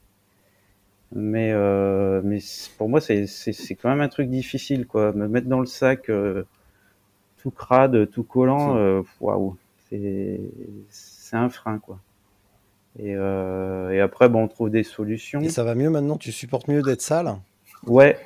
[1.14, 2.38] Mais euh, mais
[2.78, 5.12] pour moi, c'est c'est quand même un truc difficile, quoi.
[5.12, 6.44] Me mettre dans le sac euh,
[7.38, 9.56] tout crade, tout collant, euh, waouh,
[9.90, 10.40] c'est
[10.88, 11.98] c'est un frein, quoi.
[12.98, 15.40] Et, euh, et après, bon, on trouve des solutions.
[15.40, 16.16] Et ça va mieux maintenant?
[16.18, 17.36] Tu supportes mieux d'être sale?
[17.86, 18.18] Ouais,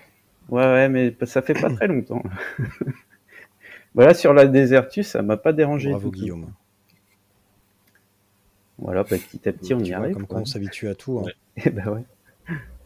[0.49, 2.23] ouais, ouais, mais ça fait pas très longtemps.
[3.95, 5.91] voilà, sur la désertus, ça m'a pas dérangé.
[5.91, 6.23] Bravo du tout.
[6.23, 6.47] Guillaume.
[8.79, 10.15] Voilà, bah, petit à petit, on Tu y vois, arrive.
[10.15, 10.41] Comme quoi.
[10.41, 11.19] on s'habitue à tout.
[11.19, 11.23] hein.
[11.25, 11.33] Ouais.
[11.65, 12.03] Eh ben ouais.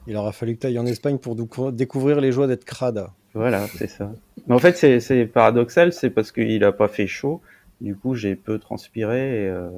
[0.07, 1.35] Il aura fallu que tu ailles en Espagne pour
[1.73, 3.07] découvrir les joies d'être crade.
[3.35, 4.13] Voilà, c'est ça.
[4.47, 7.41] Mais en fait, c'est c'est paradoxal, c'est parce qu'il a pas fait chaud.
[7.81, 9.45] Du coup, j'ai peu transpiré.
[9.45, 9.71] et, euh,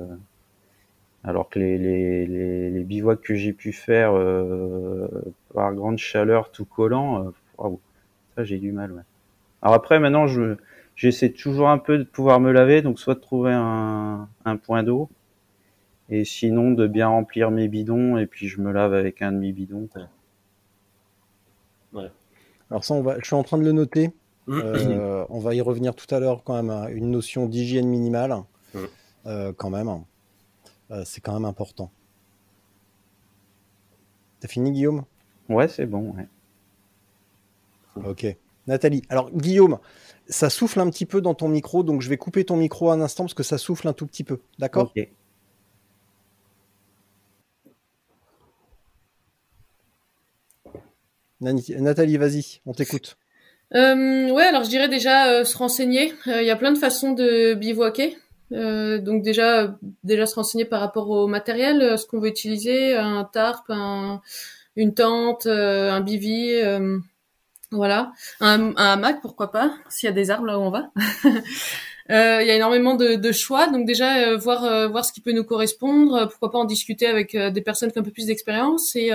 [1.24, 5.08] alors que les, les, les, les bivouacs que j'ai pu faire euh,
[5.54, 7.68] par grande chaleur, tout collant, euh,
[8.34, 8.92] ça j'ai du mal.
[8.92, 9.02] Ouais.
[9.62, 10.56] Alors après, maintenant, je
[10.96, 14.82] j'essaie toujours un peu de pouvoir me laver, donc soit de trouver un, un point
[14.82, 15.08] d'eau,
[16.10, 19.52] et sinon de bien remplir mes bidons, et puis je me lave avec un demi
[19.52, 19.88] bidon.
[19.92, 20.02] quoi.
[22.70, 24.10] Alors ça, on va, je suis en train de le noter.
[24.48, 28.34] Euh, on va y revenir tout à l'heure quand même à une notion d'hygiène minimale.
[28.74, 28.78] Mm.
[29.26, 29.88] Euh, quand même.
[30.92, 31.90] Euh, c'est quand même important.
[34.40, 35.04] T'as fini Guillaume?
[35.48, 36.14] Ouais, c'est bon.
[36.14, 36.28] Ouais.
[38.04, 38.26] Ok.
[38.66, 39.02] Nathalie.
[39.08, 39.78] Alors Guillaume,
[40.28, 43.00] ça souffle un petit peu dans ton micro, donc je vais couper ton micro un
[43.00, 44.40] instant parce que ça souffle un tout petit peu.
[44.58, 44.92] D'accord?
[44.96, 45.08] Ok.
[51.40, 53.18] Nathalie, vas-y, on t'écoute.
[53.74, 56.12] Euh, ouais, alors je dirais déjà euh, se renseigner.
[56.28, 58.16] Euh, Il y a plein de façons de bivouaquer.
[58.52, 59.68] Euh, donc déjà, euh,
[60.04, 64.20] déjà se renseigner par rapport au matériel, euh, ce qu'on veut utiliser, un tarp, un,
[64.76, 66.62] une tente, un bivy,
[67.70, 70.90] voilà, un, un hamac, pourquoi pas, s'il y a des arbres là où on va.
[72.10, 75.12] Euh, Il y a énormément de, de choix, donc déjà euh, voir euh, voir ce
[75.12, 78.02] qui peut nous correspondre, euh, pourquoi pas en discuter avec euh, des personnes qui ont
[78.02, 79.10] un peu plus d'expérience et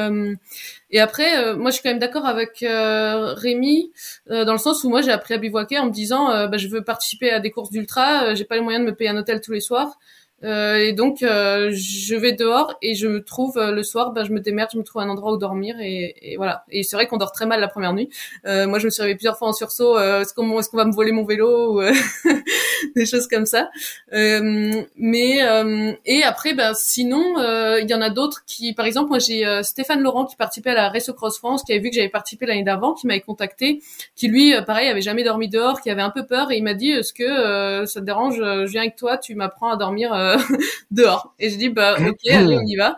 [0.92, 3.92] et après, moi je suis quand même d'accord avec Rémi
[4.30, 6.84] dans le sens où moi j'ai appris à bivouaquer en me disant bah, je veux
[6.84, 9.52] participer à des courses d'ultra, j'ai pas les moyens de me payer un hôtel tous
[9.52, 9.98] les soirs.
[10.44, 14.70] Et donc je vais dehors et je me trouve le soir, bah, je me démerde,
[14.74, 16.64] je me trouve un endroit où dormir et, et voilà.
[16.70, 18.10] Et c'est vrai qu'on dort très mal la première nuit.
[18.46, 20.00] Moi je me suis réveillée plusieurs fois en sursaut.
[20.00, 21.82] Est-ce qu'on est-ce qu'on va me voler mon vélo ou
[22.96, 23.70] des choses comme ça.
[24.14, 28.86] Euh, mais euh, et après, ben sinon, euh, il y en a d'autres qui, par
[28.86, 31.82] exemple, moi j'ai euh, Stéphane Laurent qui participait à la Race Cross France, qui avait
[31.82, 33.82] vu que j'avais participé l'année d'avant, qui m'avait contacté,
[34.16, 36.64] qui lui, euh, pareil, avait jamais dormi dehors, qui avait un peu peur et il
[36.64, 39.78] m'a dit est-ce que euh, ça te dérange Je viens avec toi, tu m'apprends à
[39.78, 40.38] dormir euh,
[40.92, 41.34] dehors.
[41.40, 42.96] Et je dis bah ok, allez, on y va.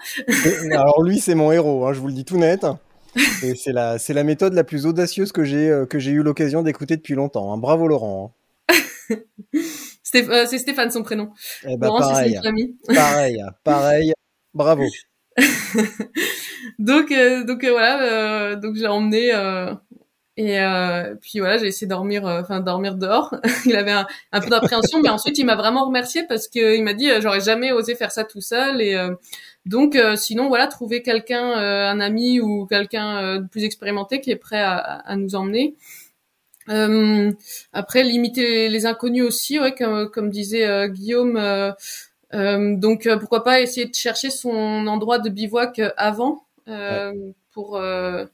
[0.72, 2.66] Alors lui, c'est mon héros, hein, je vous le dis tout net.
[3.44, 6.22] Et c'est la, c'est la méthode la plus audacieuse que j'ai, euh, que j'ai eu
[6.22, 7.52] l'occasion d'écouter depuis longtemps.
[7.54, 7.58] hein.
[7.58, 8.34] Bravo Laurent.
[10.04, 11.30] Stéph- euh, c'est Stéphane son prénom.
[11.64, 12.76] Eh ben, Laurent pareil, son famille.
[12.88, 14.14] pareil, pareil.
[14.54, 14.86] Bravo.
[16.80, 19.74] donc euh, donc euh, voilà euh, donc j'ai emmené euh,
[20.38, 23.34] et euh, puis voilà j'ai essayé de dormir enfin dormir dehors
[23.66, 26.84] il avait un, un peu d'appréhension mais ensuite il m'a vraiment remercié parce que il
[26.84, 29.14] m'a dit j'aurais jamais osé faire ça tout seul et euh,
[29.66, 34.32] donc euh, sinon voilà trouver quelqu'un euh, un ami ou quelqu'un euh, plus expérimenté qui
[34.32, 35.76] est prêt à, à nous emmener
[36.70, 37.32] euh,
[37.74, 41.72] après limiter les, inconnus aussi ouais comme, comme disait euh, Guillaume euh,
[42.34, 44.52] euh, donc euh, pourquoi pas essayer de chercher son
[44.88, 47.12] endroit de bivouac euh, avant euh,
[47.52, 48.26] pour euh,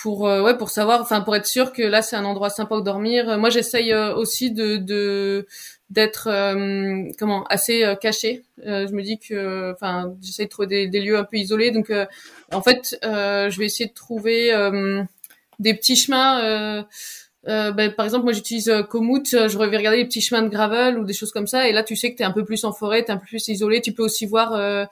[0.00, 2.76] pour euh, ouais pour savoir enfin pour être sûr que là c'est un endroit sympa
[2.76, 3.38] où dormir.
[3.38, 5.46] Moi j'essaye aussi de de
[5.90, 8.44] d'être euh, comment assez caché.
[8.66, 11.72] Euh, je me dis que enfin j'essaye de trouver des, des lieux un peu isolés
[11.72, 12.06] donc euh,
[12.52, 15.02] en fait euh, je vais essayer de trouver euh,
[15.58, 16.84] des petits chemins
[17.46, 20.42] euh, ben, par exemple, moi j'utilise euh, Komoot, euh, je vais regarder les petits chemins
[20.42, 22.32] de gravel ou des choses comme ça, et là tu sais que tu es un
[22.32, 24.52] peu plus en forêt, tu es un peu plus isolé, tu peux aussi voir...
[24.54, 24.84] Euh,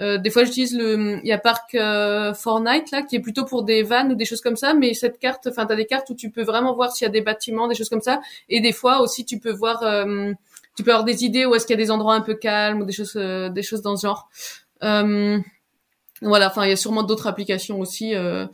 [0.00, 1.18] euh, des fois j'utilise le...
[1.22, 4.24] Il y a Parc euh, Fortnite là, qui est plutôt pour des vannes ou des
[4.24, 6.74] choses comme ça, mais cette carte, enfin tu as des cartes où tu peux vraiment
[6.74, 9.38] voir s'il y a des bâtiments, des choses comme ça, et des fois aussi tu
[9.38, 9.80] peux voir...
[10.74, 12.80] tu peux avoir des idées où est-ce qu'il y a des endroits un peu calmes
[12.80, 14.30] ou des choses, des choses dans ce genre.
[16.22, 18.14] Voilà, enfin il y a sûrement d'autres applications aussi.
[18.14, 18.46] euh,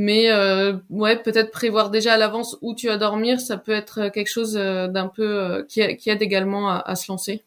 [0.00, 4.10] mais euh, ouais, peut-être prévoir déjà à l'avance où tu vas dormir, ça peut être
[4.10, 7.42] quelque chose euh, d'un peu euh, qui, aide également à, à se lancer.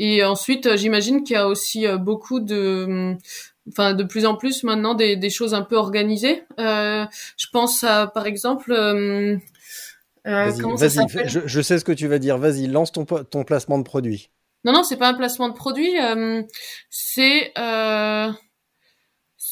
[0.00, 3.18] Et ensuite, euh, j'imagine qu'il y a aussi euh, beaucoup de, hum,
[3.68, 6.42] enfin de plus en plus maintenant des, des choses un peu organisées.
[6.58, 7.04] Euh,
[7.36, 9.36] je pense à par exemple, euh,
[10.26, 12.36] euh, Vas-y, je, je sais ce que tu vas dire.
[12.36, 13.04] Vas-y, lance ton,
[13.44, 14.30] placement de produit.
[14.64, 16.00] Non, non, c'est pas un placement de produit.
[16.00, 16.42] euh,
[16.90, 18.32] c'est euh,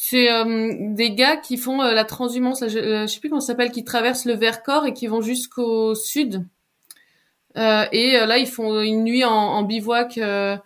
[0.07, 2.61] c'est euh, des gars qui font euh, la transhumance.
[2.61, 5.07] là, Je, euh, je sais plus comment ça s'appelle, qui traversent le Vercors et qui
[5.07, 6.45] vont jusqu'au sud.
[7.57, 10.17] Euh, et euh, là, ils font une nuit en, en bivouac.
[10.17, 10.57] euh,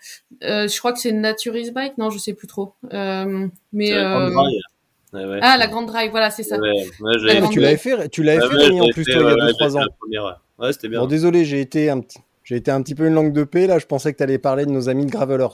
[0.43, 1.97] euh, je crois que c'est Naturist Bike.
[1.97, 2.73] Non, je sais plus trop.
[2.93, 4.27] Euh, mais la.
[5.11, 5.39] Ouais, ouais.
[5.41, 6.57] ah, la Grande Drive, voilà, c'est ça.
[6.59, 9.13] Ouais, La Ah, grande tu l'avais fait, tu l'avais Ouais, fait Rémi, en plus fait,
[9.13, 9.79] toi il y a ouais, 2-3 j'avais fait ans.
[9.79, 10.65] la première, ouais.
[10.65, 10.99] Ouais, c'était bien.
[10.99, 13.65] Bon désolé, j'ai été un petit, j'ai été un petit peu une langue de paix
[13.65, 13.79] là.
[13.79, 15.47] Je pensais que tu allais parler de nos amis de Gravelers.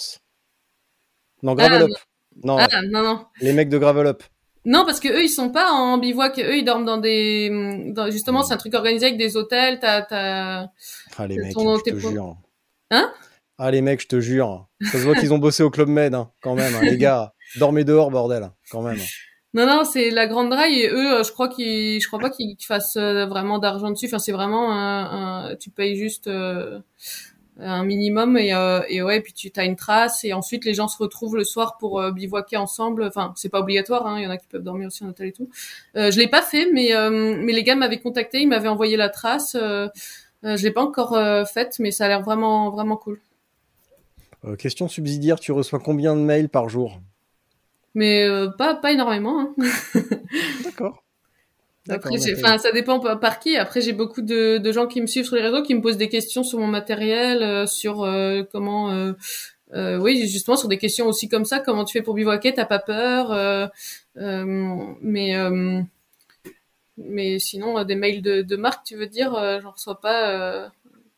[1.44, 1.90] Non, Gravel Up.
[2.44, 3.26] Non, Ah, non, non.
[3.42, 4.24] les mecs de Gravel Up.
[4.66, 6.40] Non, parce que eux, ils sont pas en bivouac.
[6.40, 7.50] Eux, ils dorment dans des,
[7.94, 9.80] dans- justement, c'est un truc organisé avec des hôtels.
[9.80, 10.68] T'as, t'as,
[11.18, 12.38] Ah les mecs, ton- je te jure.
[12.92, 13.12] Hein?
[13.58, 14.68] Ah les mecs, je te jure.
[14.82, 16.74] Ça se voit qu'ils ont bossé au Club Med, hein, quand même.
[16.76, 18.98] hein, les gars, dormez dehors, bordel, quand même.
[19.54, 22.30] Non, non, c'est la grande draille et eux, euh, je crois qu'ils, je crois pas
[22.30, 24.08] qu'ils fassent euh, vraiment d'argent dessus.
[24.08, 26.80] Enfin, c'est vraiment un, un- tu payes juste euh,
[27.60, 30.88] un minimum et, euh, et ouais, puis tu as une trace et ensuite les gens
[30.88, 33.04] se retrouvent le soir pour euh, bivouaquer ensemble.
[33.04, 35.28] Enfin, c'est pas obligatoire, hein, il y en a qui peuvent dormir aussi en hôtel
[35.28, 35.50] et tout.
[35.96, 39.10] Euh, je l'ai pas fait, mais mais les gars m'avaient contacté, ils m'avaient envoyé la
[39.10, 39.56] trace.
[39.56, 43.20] Je l'ai pas encore faite, mais ça a l'air vraiment vraiment cool.
[44.60, 47.00] Question subsidiaire, tu reçois combien de mails par jour?
[47.96, 48.28] Mais
[48.58, 49.40] pas pas énormément.
[49.40, 49.56] Hein.
[50.64, 51.05] D'accord.
[51.88, 53.56] Après, enfin, ça dépend par qui.
[53.58, 55.98] Après, j'ai beaucoup de, de gens qui me suivent sur les réseaux, qui me posent
[55.98, 59.14] des questions sur mon matériel, euh, sur euh, comment, euh,
[59.74, 61.60] euh, oui, justement, sur des questions aussi comme ça.
[61.60, 62.54] Comment tu fais pour bivouaquer?
[62.54, 63.32] T'as pas peur?
[63.32, 63.68] Euh,
[64.18, 64.46] euh,
[65.02, 65.82] Mais euh,
[66.98, 70.30] mais sinon, euh, des mails de, de marque, tu veux dire, euh, j'en reçois pas,
[70.30, 70.68] euh,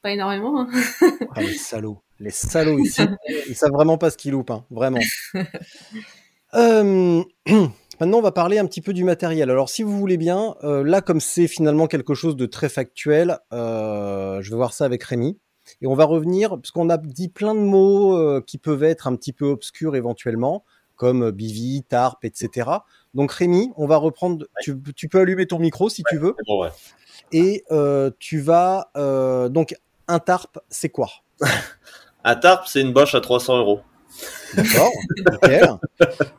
[0.02, 0.62] pas énormément.
[0.62, 0.70] hein.
[1.36, 2.00] Ah, les salauds.
[2.20, 3.04] Les salauds ici.
[3.48, 5.00] Ils savent vraiment pas ce qu'ils loupent, hein, vraiment.
[8.00, 9.50] Maintenant, on va parler un petit peu du matériel.
[9.50, 13.40] Alors, si vous voulez bien, euh, là, comme c'est finalement quelque chose de très factuel,
[13.54, 15.40] euh, je vais voir ça avec Rémi.
[15.82, 19.08] Et on va revenir, parce qu'on a dit plein de mots euh, qui peuvent être
[19.08, 20.64] un petit peu obscurs éventuellement,
[20.96, 22.70] comme bivy, tarp, etc.
[23.16, 24.46] Donc, Rémi, on va reprendre.
[24.62, 26.36] Tu, tu peux allumer ton micro si tu veux.
[26.38, 26.70] C'est bon, ouais.
[27.32, 27.64] Et
[28.20, 28.92] tu vas.
[29.50, 29.76] donc,
[30.08, 31.10] un tarp, c'est quoi?
[32.24, 33.80] Un tarp, c'est une bâche à 300 euros.
[34.56, 35.70] D'accord, nickel.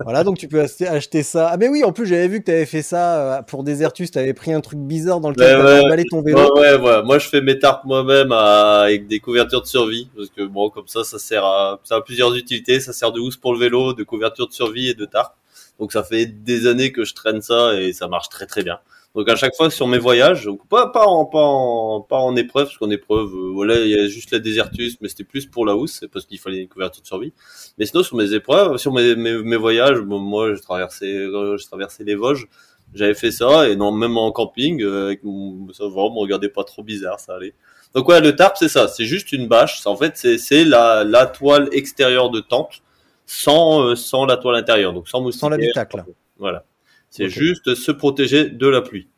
[0.00, 1.48] Voilà, donc tu peux acheter, ça.
[1.52, 4.10] Ah, mais oui, en plus, j'avais vu que tu avais fait ça euh, pour Desertus.
[4.10, 5.86] Tu avais pris un truc bizarre dans lequel Ouais, tu avais ouais.
[5.86, 6.54] emballé ton vélo.
[6.56, 7.02] Ouais, ouais.
[7.02, 10.08] Moi, je fais mes tarps moi-même à- avec des couvertures de survie.
[10.16, 12.80] Parce que bon, comme ça, ça sert à, ça a plusieurs utilités.
[12.80, 15.34] Ça sert de housse pour le vélo, de couverture de survie et de tarp.
[15.78, 18.78] Donc, ça fait des années que je traîne ça et ça marche très, très bien.
[19.14, 22.66] Donc, à chaque fois sur mes voyages, pas, pas en, pas en, pas en épreuve,
[22.66, 25.66] parce qu'en épreuve, euh, voilà, il y a juste la Desertus, mais c'était plus pour
[25.66, 27.32] la housse, parce qu'il fallait une couverture de survie.
[27.78, 31.56] Mais sinon, sur mes épreuves, sur mes, mes, mes voyages, bon, moi, je traversais, euh,
[31.56, 32.48] je traversais les Vosges.
[32.94, 36.20] J'avais fait ça, et non, même en camping, euh, avec mon, ça va, on me
[36.20, 37.54] regardait pas trop bizarre, ça allait.
[37.94, 39.86] Donc ouais, le tarp, c'est ça, c'est juste une bâche.
[39.86, 42.82] En fait, c'est, c'est la, la toile extérieure de tente,
[43.26, 45.48] sans, euh, sans la toile intérieure, donc sans moustiquaire.
[45.48, 46.04] Sans l'habitacle.
[46.38, 46.64] Voilà.
[47.10, 49.08] C'est juste se protéger de la pluie.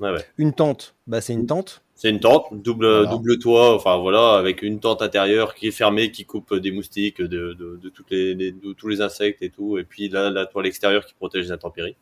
[0.00, 0.26] Ouais, ouais.
[0.38, 1.82] Une tente, bah, c'est une tente.
[1.94, 3.10] C'est une tente, double, Voilà.
[3.10, 7.22] double toit, enfin voilà, avec une tente intérieure qui est fermée, qui coupe des moustiques,
[7.22, 10.28] de, de, de toutes les, les- de tous les insectes et tout, et puis là,
[10.30, 11.96] la toile extérieure qui protège les intempéries.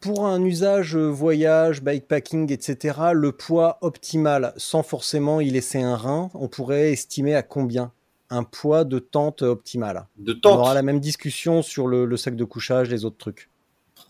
[0.00, 5.96] Pour un usage euh, voyage, bikepacking, etc., le poids optimal, sans forcément y laisser un
[5.96, 7.92] rein, on pourrait estimer à combien?
[8.30, 12.16] Un poids de tente optimal De On tente, aura la même discussion sur le, le
[12.16, 13.50] sac de couchage, les autres trucs.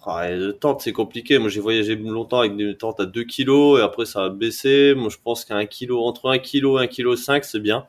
[0.07, 1.39] Ah, de tente, c'est compliqué.
[1.39, 4.95] Moi, j'ai voyagé longtemps avec des tentes à 2 kilos, et après, ça a baissé.
[4.97, 7.87] Moi, je pense qu'à 1 kilo, entre 1 kilo et 1 kilo 5, c'est bien.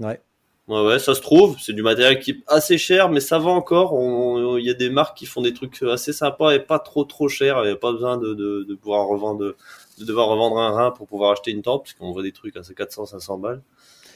[0.00, 0.20] Ouais.
[0.68, 1.56] Ouais, ouais, ça se trouve.
[1.60, 3.94] C'est du matériel qui est assez cher, mais ça va encore.
[3.94, 7.04] On- Il y a des marques qui font des trucs assez sympas et pas trop
[7.04, 7.58] trop chers.
[7.64, 9.40] Il n'y a pas besoin de, de, de pouvoir revendre,
[9.98, 12.62] de devoir revendre un rein pour pouvoir acheter une tente, puisqu'on voit des trucs à
[12.76, 13.62] 400, 500 balles.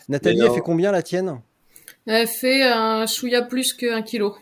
[0.09, 1.41] Nathalie, Mais elle fait combien la tienne?
[2.07, 4.37] Elle fait un chouïa plus qu'un kilo.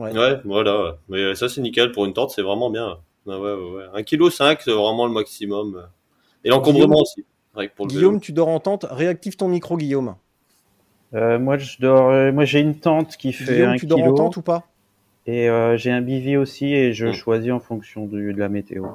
[0.00, 0.16] Ouais.
[0.16, 0.82] Ouais, voilà.
[0.82, 0.90] ouais.
[1.08, 1.92] Mais ça, c'est nickel.
[1.92, 2.98] Pour une tente, c'est vraiment bien.
[3.26, 3.70] Ouais, ouais, ouais.
[3.76, 3.84] ouais.
[3.94, 5.86] 1 kilo 5, c'est vraiment le maximum.
[6.44, 7.24] Et l'encombrement aussi.
[7.54, 8.00] Rien que pour le vélo.
[8.08, 8.86] Guillaume, tu dors en tente.
[8.90, 10.16] Réactive ton micro, Guillaume.
[11.12, 12.08] Euh, moi, je dors.
[12.10, 14.64] euh, Moi, j'ai une tente qui fait Guillaume, un tu dors en tente ou pas?
[15.26, 17.12] Et euh, j'ai un bivy aussi et je Mm.
[17.12, 18.86] choisis en fonction du, de la météo.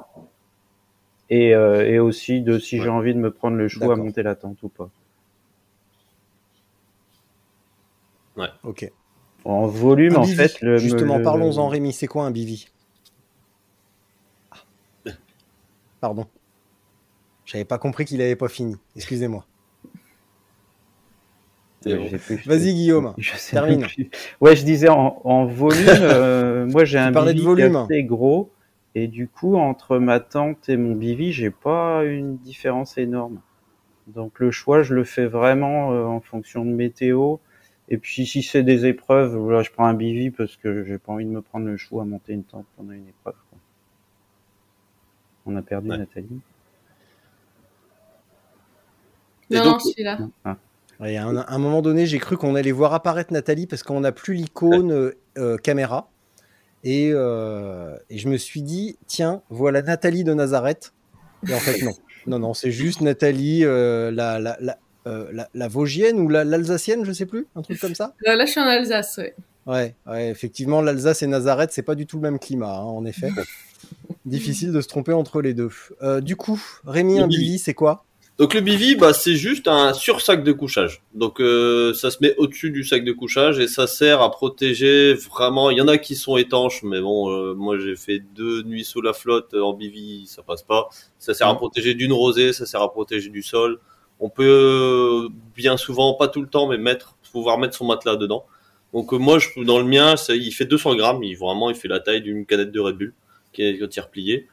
[1.30, 4.22] Et, euh, et aussi de si j'ai envie de me prendre le choix à monter
[4.24, 4.90] la tente ou pas.
[8.64, 8.92] Ok.
[9.46, 11.92] En volume, Un en fait, le Justement, le- parlons-en, Rémi.
[11.92, 12.66] C'est quoi un bivy
[14.50, 14.56] Ah.
[16.00, 16.26] Pardon.
[17.44, 18.74] J'avais pas compris qu'il avait pas fini.
[18.96, 19.46] Excusez-moi.
[21.84, 23.14] Vas-y, Guillaume.
[23.18, 23.82] Je sais termine.
[23.82, 24.10] plus.
[24.40, 27.76] Ouais, je disais en, en volume, euh, moi j'ai un de volume.
[27.76, 28.50] assez gros
[28.96, 33.38] et du coup entre ma tente et mon bivy, j'ai pas une différence énorme.
[34.08, 37.36] Donc le choix, je le fais vraiment euh, en fonction de météo.
[37.88, 41.12] Et puis si c'est des épreuves, voilà, je prends un bivy parce que j'ai pas
[41.12, 43.34] envie de me prendre le chou à monter une tente pendant une épreuve.
[43.50, 43.58] quoi.
[45.46, 45.98] On a perdu Ouais.
[45.98, 46.40] Nathalie.
[49.50, 50.18] Et Non, donc- non, je suis là.
[50.44, 50.56] Ah.
[50.98, 53.82] Ouais, à un, à un moment donné, j'ai cru qu'on allait voir apparaître Nathalie parce
[53.82, 56.08] qu'on n'a plus l'icône euh, euh, caméra.
[56.84, 60.92] Et, euh, et je me suis dit, tiens, voilà Nathalie de Nazareth.
[61.48, 61.92] Et en fait, non.
[62.26, 66.44] Non, non, c'est juste Nathalie, euh, la, la, la, euh, la, la Vosgienne ou la-
[66.44, 68.14] l'Alsacienne, je sais plus, un truc comme ça?
[68.24, 69.34] Là, je suis en Alsace, ouais.
[69.66, 73.04] Ouais, ouais effectivement, l'Alsace et Nazareth, c'est pas du tout le même climat, hein, en
[73.04, 73.30] effet.
[74.24, 75.70] Difficile de se tromper entre les deux.
[76.02, 77.58] Euh, du coup, Rémi, un bivy.
[77.58, 78.04] c'est quoi?
[78.38, 81.02] Donc le bivy, bah, c'est juste un sursac de couchage.
[81.14, 85.14] Donc euh, ça se met au-dessus du sac de couchage et ça sert à protéger
[85.14, 85.70] vraiment.
[85.70, 88.84] Il y en a qui sont étanches, mais bon, euh, moi j'ai fait deux nuits
[88.84, 90.88] sous la flotte en bivy, ça passe pas.
[91.18, 93.78] Ça sert à protéger d'une rosée, ça sert à protéger du sol.
[94.20, 98.16] On peut euh, bien souvent, pas tout le temps, mais mettre, pouvoir mettre son matelas
[98.16, 98.46] dedans.
[98.94, 101.22] Donc euh, moi, je, dans le mien, ça, il fait 200 grammes.
[101.22, 103.14] Il vraiment, il fait la taille d'une canette de Red Bull
[103.52, 104.48] qui est quand il est replié.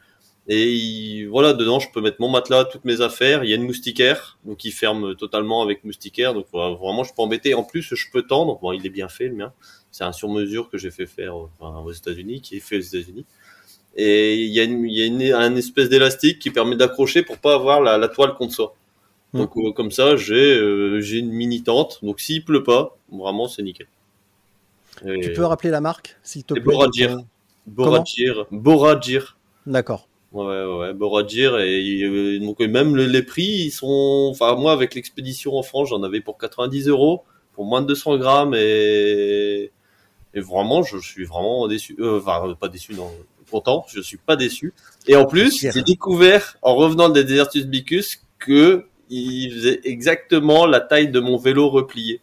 [0.49, 3.43] Et il- voilà, dedans, je peux mettre mon matelas, toutes mes affaires.
[3.45, 6.33] Il y a une moustiquaire, donc il ferme totalement avec moustiquaire.
[6.33, 7.53] Donc vraiment, je peux embêter.
[7.53, 8.59] En plus, je peux tendre.
[8.61, 9.53] Bon, il est bien fait, le mien.
[9.91, 13.25] C'est un sur-mesure que j'ai fait faire aux États-Unis, qui est fait aux États-Unis.
[13.95, 17.23] Et il y a une, il y a une, un espèce d'élastique qui permet d'accrocher
[17.23, 18.75] pour pas avoir la, la toile contre soi.
[19.33, 21.99] Donc euh, comme ça, j'ai euh, j'ai une mini tente.
[22.03, 23.87] Donc s'il pleut pas, vraiment, c'est nickel.
[25.05, 27.17] Et- Tu peux rappeler la marque, s'il te plaît Boragir.
[27.65, 28.45] Boragir.
[28.51, 29.37] Boragir.
[29.65, 30.07] D'accord.
[30.33, 34.95] Ouais, ouais, Boragir et euh, donc même le- les prix, ils sont, enfin moi avec
[34.95, 37.23] l'expédition en France, j'en avais pour 90 euros
[37.53, 39.71] pour moins de 200 grammes et
[40.35, 43.11] et vraiment, je suis vraiment déçu, euh, enfin pas déçu, non,
[43.51, 44.73] content, je suis pas déçu.
[45.07, 50.79] Et en plus, j'ai découvert en revenant des Desertus Bicus que il faisait exactement la
[50.79, 52.21] taille de mon vélo replié.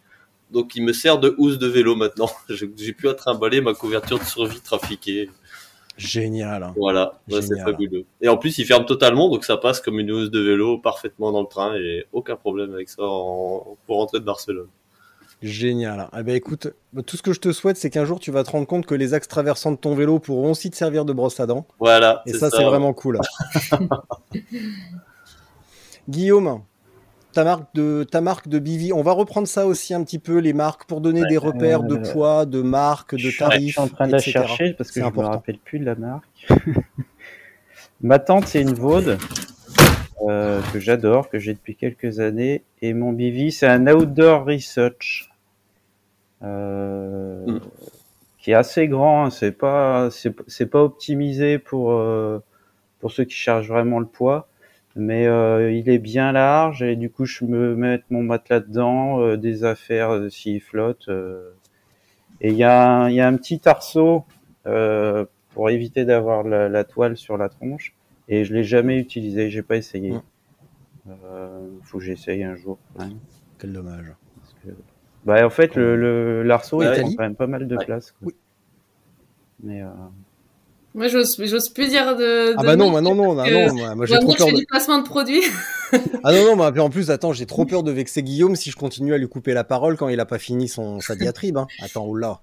[0.50, 2.30] Donc il me sert de housse de vélo maintenant.
[2.48, 5.30] J'ai pu à trimballer ma couverture de survie trafiquée.
[5.96, 6.62] Génial.
[6.62, 6.72] hein.
[6.76, 8.04] Voilà, ouais, c'est fabuleux.
[8.22, 11.30] Et en plus, il ferme totalement, donc ça passe comme une housse de vélo parfaitement
[11.30, 14.68] dans le train et aucun problème avec ça en- pour rentrer de Barcelone.
[15.42, 16.08] Génial.
[16.18, 16.68] Eh ben écoute,
[17.06, 18.94] tout ce que je te souhaite, c'est qu'un jour tu vas te rendre compte que
[18.94, 21.66] les axes traversants de ton vélo pourront aussi te servir de brosse à dents.
[21.78, 22.22] Voilà.
[22.26, 23.18] Et ça, c'est vraiment cool.
[26.08, 26.62] Guillaume,
[27.32, 30.38] ta marque de ta marque de Bivi, on va reprendre ça aussi un petit peu
[30.38, 33.66] les marques pour donner des repères de poids, de marque, de tarifs.
[33.66, 35.22] Je suis en train de la chercher parce que je important.
[35.30, 36.48] me rappelle plus de la marque.
[38.02, 39.18] Ma tante, c'est une Vaude
[40.28, 42.62] euh, que j'adore, que j'ai depuis quelques années.
[42.82, 45.28] Et mon bivy, c'est un Outdoor Research
[46.42, 47.60] euh, Mm.
[48.38, 49.26] qui est assez grand.
[49.26, 49.30] hein.
[49.30, 52.38] C'est pas, c'est c'est pas optimisé pour euh,
[53.00, 54.48] pour ceux qui chargent vraiment le poids,
[55.00, 59.20] mais euh, il est bien large et du coup, je me mets mon matelas dedans,
[59.20, 61.08] euh, des affaires euh, s'il flotte.
[61.08, 61.50] euh,
[62.40, 64.24] et il y, a un- il y a un petit arceau
[64.66, 67.94] euh, pour éviter d'avoir la, la toile sur la tronche.
[68.28, 70.14] Et je l'ai jamais utilisé, j'ai pas essayé.
[71.08, 72.78] Euh, faut que j'essaye un jour.
[72.98, 73.18] même,
[73.58, 74.12] Quel dommage.
[74.36, 74.80] parce que-
[75.24, 77.84] Bah, en fait, le, le l'arceau Ouais, il prend quand même pas mal de Ouais.
[77.84, 78.12] place.
[78.12, 78.28] quoi.
[78.28, 78.34] Oui.
[79.62, 79.88] Mais euh,
[80.94, 82.54] Moi, j'ose plus dire de.
[82.56, 84.34] Ah de bah non, moi non, non, non, que- non, moi, moi, On j'ai trop
[84.34, 84.58] peur je fais de...
[84.58, 85.42] du placement de produit.
[86.22, 88.70] Ah non, non, mais puis en plus, attends, j'ai trop peur de vexer Guillaume si
[88.70, 91.56] je continue à lui couper la parole quand il a pas fini son, sa diatribe.
[91.56, 91.66] Hein.
[91.82, 92.42] Attends, oula.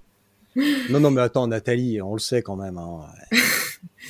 [0.90, 2.78] Non, non, mais attends, Nathalie, on le sait quand même.
[2.78, 3.06] Hein.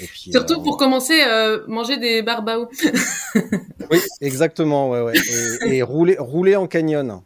[0.02, 2.70] Et puis, Surtout euh, pour commencer, euh, manger des barbaos.
[3.90, 5.14] Oui, exactement, ouais, ouais.
[5.68, 7.22] Et, et rouler, rouler en canyon.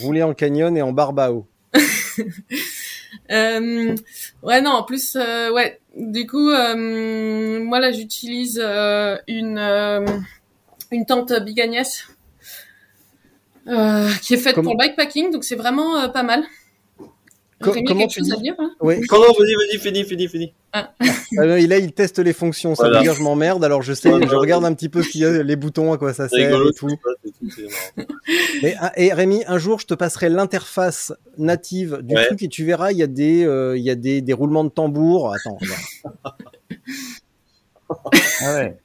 [0.00, 1.46] Rouler en canyon et en barbao.
[3.34, 3.94] Euh,
[4.42, 5.80] ouais, non, en plus, euh, ouais.
[5.96, 10.04] Du coup, euh, moi là, j'utilise euh, une euh,
[10.90, 12.06] une tente Big Agnès
[13.66, 16.44] euh, qui est faite pour le bikepacking, donc c'est vraiment pas mal.
[17.86, 18.70] Comment tu chose dis à dire hein?
[18.82, 20.52] Non, non, vas-y, vas-y, fini, fini, fini.
[20.72, 20.92] Ah
[21.32, 22.74] non, et là, il teste les fonctions.
[22.74, 22.98] Ça Voilà.
[22.98, 23.64] veut dire, je m'emmerde.
[23.64, 24.26] Alors, je sais, Voilà.
[24.26, 26.46] je regarde un petit peu s'il y a les boutons, à quoi ça C'est sert
[26.48, 26.88] rigolo, et tout.
[28.62, 32.26] Et, ah, et Rémi, un jour, je te passerai l'interface native du Ouais.
[32.26, 34.64] truc et tu verras, il y a des, euh, il y a des, des roulements
[34.64, 35.32] de tambour.
[35.32, 36.34] Attends, regarde.
[38.42, 38.76] Ah ouais.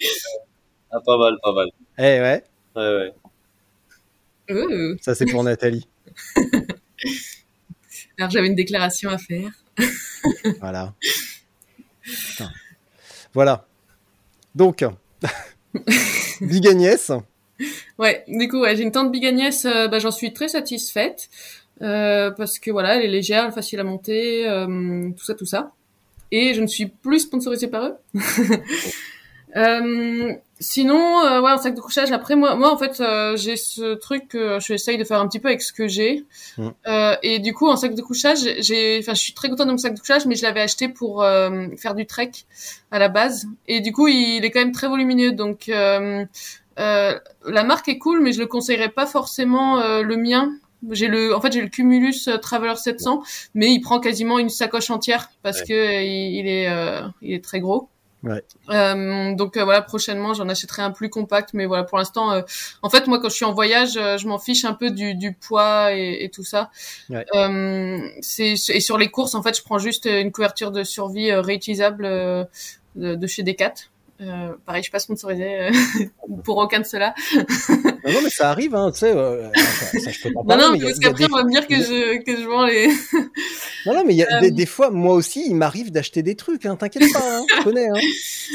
[0.92, 1.68] Ah, pas mal, pas mal.
[1.98, 2.44] Eh ouais,
[2.76, 3.14] Ouais,
[4.50, 4.98] ouais.
[5.02, 5.88] Ça c'est pour Nathalie.
[8.20, 9.50] alors j'avais une déclaration à faire.
[10.60, 10.94] Voilà.
[12.02, 12.50] Putain.
[13.34, 13.66] Voilà.
[14.56, 14.84] Donc,
[16.42, 17.12] Big Agnès.
[17.98, 21.30] Ouais, du coup, ouais, j'ai une tente Bigagnès, euh, bah, j'en suis très satisfaite.
[21.82, 25.34] euh, parce que voilà, elle est légère, elle est facile à monter, euh, tout ça,
[25.34, 25.72] tout ça.
[26.32, 27.96] Et je ne suis plus sponsorisée par eux.
[30.60, 32.12] sinon, euh, ouais, un sac de couchage.
[32.12, 35.28] Après, moi, moi, en fait, euh, j'ai ce truc que je essaye de faire un
[35.28, 36.26] petit peu avec ce que j'ai.
[36.58, 36.68] Mm.
[36.88, 39.72] Euh, et du coup, en sac de couchage, j'ai, enfin, je suis très contente de
[39.72, 42.32] mon sac de couchage, mais je l'avais acheté pour euh, faire du trek
[42.92, 43.48] à la base.
[43.68, 45.70] Et du coup, il est quand même très volumineux, donc.
[45.70, 46.26] Euh,
[46.80, 50.50] euh, la marque est cool, mais je le conseillerais pas forcément euh, le mien.
[50.92, 53.22] J'ai le, en fait, j'ai le Cumulus Traveler 700,
[53.54, 55.66] mais il prend quasiment une sacoche entière parce Ouais.
[55.68, 57.90] que il, il est, euh, il est très gros.
[58.22, 58.44] Ouais.
[58.70, 62.42] Euh, donc euh, voilà, prochainement, j'en achèterai un plus compact, mais voilà, pour l'instant, euh,
[62.82, 65.16] en fait, moi, quand je suis en voyage, euh, je m'en fiche un peu du,
[65.16, 66.70] du poids et, et tout ça.
[67.10, 67.26] Ouais.
[67.34, 71.32] Euh, c'est et sur les courses, en fait, je prends juste une couverture de survie
[71.32, 73.74] réutilisable de, de chez Decat.
[74.22, 75.72] Euh, pareil, je suis pas sponsorisée euh,
[76.44, 77.16] pour aucun de ceux-là.
[77.36, 79.14] Non, non, mais ça arrive, hein, tu sais.
[79.16, 81.38] euh, ça, ça, je peux Non, parler, non, mais y a- parce qu'après, des- on
[81.38, 82.88] va me dire que je, que je vends les...
[83.86, 86.36] Non, non, mais y a Euh, des, des fois, moi aussi, il m'arrive d'acheter des
[86.36, 87.94] trucs, hein, t'inquiète pas, hein, je connais, hein.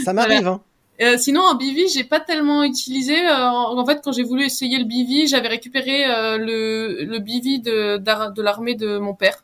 [0.05, 0.61] Ça m'arrive, hein.
[1.01, 3.19] Euh, sinon, en BV, j'ai pas tellement utilisé.
[3.19, 7.59] Euh, en fait, quand j'ai voulu essayer le BV, j'avais récupéré euh, le, le BV
[7.59, 9.43] de, de l'armée de mon père.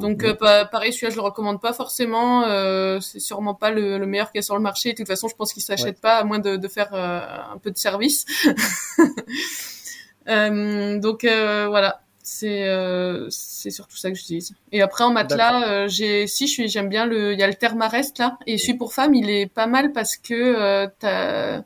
[0.00, 2.44] Donc, euh, pa- pareil, celui-là, je le recommande pas forcément.
[2.44, 4.92] Euh, c'est sûrement pas le, le meilleur qu'il y a sur le marché.
[4.92, 7.20] De toute façon, je pense qu'il s'achète pas à moins de, de faire euh,
[7.54, 8.24] un peu de service.
[10.28, 14.54] Euh, donc euh, voilà, c'est euh, c'est surtout ça que j'utilise.
[14.72, 17.54] Et après en matelas, j'ai si je suis j'aime bien le il y a le
[17.54, 21.62] Thermarest là et celui pour femme, il est pas mal parce que euh, t'as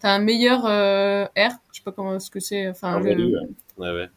[0.00, 3.40] t'as un meilleur euh, air, je sais pas comment ce que c'est enfin Un le-
[3.76, 4.08] Ouais, ouais.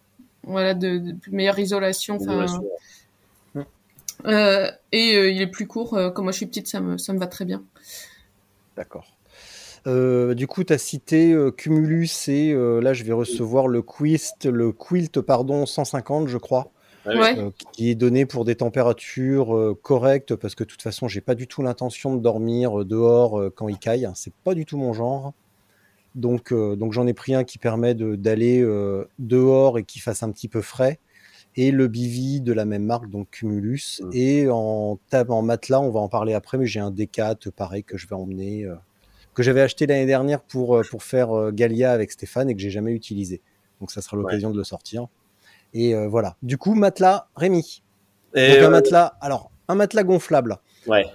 [0.43, 2.63] voilà de, de meilleure isolation enfin Isolation.
[4.25, 6.97] Euh, et euh, il est plus court euh, comme moi je suis petite ça me
[6.97, 7.63] ça me va très bien.
[8.77, 9.17] D'accord.
[9.87, 13.81] Euh, du coup, tu as cité euh, Cumulus et euh, là, je vais recevoir le
[13.81, 16.71] Quilt, le Quilt pardon, 150, je crois,
[17.05, 21.07] Ouais, euh, qui est donné pour des températures euh, correctes parce que de toute façon,
[21.07, 24.05] j'ai pas du tout l'intention de dormir euh, dehors euh, quand il caille.
[24.05, 24.13] hein.
[24.15, 25.33] C'est pas du tout mon genre.
[26.15, 29.99] Donc, euh, donc j'en ai pris un qui permet de- d'aller euh, dehors et qui
[29.99, 30.99] fasse un petit peu frais.
[31.55, 34.01] Et le Bivi de la même marque, donc Cumulus.
[34.01, 34.09] Mm.
[34.13, 37.97] Et en en matelas, on va en parler après, mais j'ai un D4 pareil que
[37.97, 38.75] je vais emmener, euh,
[39.33, 42.61] que j'avais acheté l'année dernière pour, euh, pour faire euh, Galia avec Stéphane et que
[42.61, 43.41] j'ai jamais utilisé.
[43.79, 45.07] Donc ça sera l'occasion de le sortir.
[45.73, 46.35] Et voilà.
[46.43, 47.81] Du coup, matelas, Rémi.
[48.35, 50.57] Et, Donc un matelas, alors, un matelas gonflable.
[50.87, 51.05] ouais.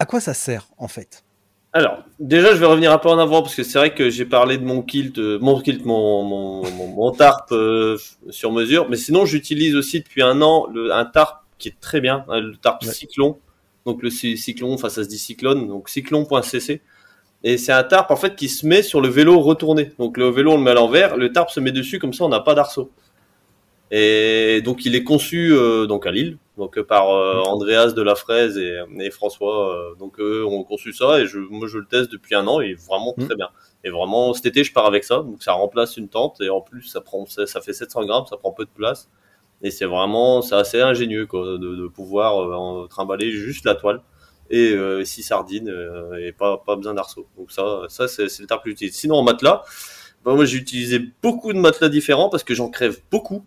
[0.00, 1.24] À quoi ça sert en fait?
[1.72, 4.24] Alors, déjà, je vais revenir un peu en avant parce que c'est vrai que j'ai
[4.24, 7.96] parlé de mon kilt, euh, mon kilt, mon, mon, mon, mon tarp euh,
[8.30, 12.00] sur mesure, mais sinon, j'utilise aussi depuis un an le, un tarp qui est très
[12.00, 12.92] bien, hein, le tarp Ouais.
[12.92, 13.34] Cyclone.
[13.86, 16.82] Donc le cy- Cyclone, enfin ça se dit Cyclone, donc cyclone.cc.
[17.44, 19.92] Et c'est un tarp en fait qui se met sur le vélo retourné.
[19.98, 22.24] Donc le vélo on le met à l'envers, le tarp se met dessus comme ça
[22.24, 22.90] on n'a pas d'arceau.
[23.92, 28.02] Et donc il est conçu euh, donc à Lille, donc euh, par euh, Andreas de
[28.02, 29.74] la Fraise et, et François.
[29.74, 32.60] euh, donc eux ont conçu ça et je, moi je le teste depuis un an
[32.60, 33.24] et vraiment Mm.
[33.26, 33.48] très bien.
[33.82, 36.60] Et vraiment cet été je pars avec ça, donc ça remplace une tente et en
[36.60, 39.08] plus ça prend ça, ça fait 700 grammes, ça prend peu de place
[39.62, 44.00] et c'est vraiment c'est assez ingénieux quoi de, de pouvoir euh, trimballer juste la toile
[44.50, 47.26] et euh, six sardines euh, et pas pas besoin d'arceau.
[47.36, 48.94] Donc ça ça c'est le tarp que j'utilise.
[48.96, 49.62] Sinon en matelas,
[50.24, 53.44] bah, moi j'ai utilisé beaucoup de matelas différents parce que j'en crève beaucoup.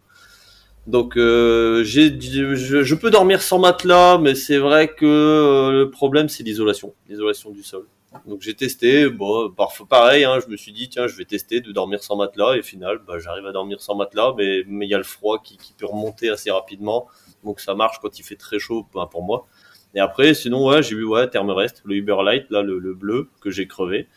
[0.85, 5.89] Donc euh, j'ai je, je peux dormir sans matelas, mais c'est vrai que euh, le
[5.89, 7.85] problème c'est l'isolation, l'isolation du sol.
[8.27, 11.61] Donc j'ai testé, bon, parfois pareil, hein, je me suis dit tiens je vais tester
[11.61, 14.89] de dormir sans matelas et final bah, j'arrive à dormir sans matelas, mais mais il
[14.89, 17.07] y a le froid qui, qui peut remonter assez rapidement,
[17.43, 19.47] donc ça marche quand il fait très chaud pour moi.
[19.95, 23.49] Et après sinon ouais j'ai eu ouais Thermarest, le Uberlight là le, le bleu que
[23.51, 24.07] j'ai crevé.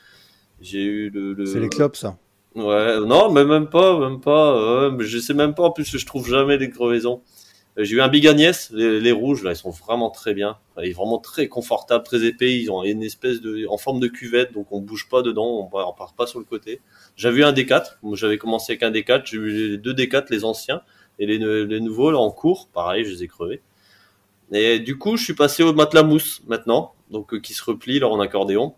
[0.60, 1.44] J'ai eu le, le...
[1.44, 2.16] C'est les clopes, ça.
[2.56, 4.54] Ouais, non, mais même pas, même pas.
[4.56, 5.64] euh, je sais même pas.
[5.64, 7.22] En plus, je trouve jamais les crevaisons.
[7.78, 10.58] Euh, J'ai eu un Big Agnès, les, les rouges là, ils sont vraiment très bien.
[10.82, 12.58] Ils sont vraiment très confortables, très épais.
[12.60, 15.78] Ils ont une espèce de, en forme de cuvette, donc on bouge pas dedans, on,
[15.78, 16.82] on part pas sur le côté.
[17.16, 17.98] J'avais eu un D4.
[18.02, 19.22] Moi, J'avais commencé avec un D4.
[19.26, 20.82] J'ai eu les deux D4, les anciens
[21.18, 22.68] et les, les nouveaux là en cours.
[22.74, 23.62] Pareil, je les ai crevés.
[24.52, 27.98] Et du coup, je suis passé au matelas mousse maintenant, donc euh, qui se replie
[27.98, 28.74] là en accordéon.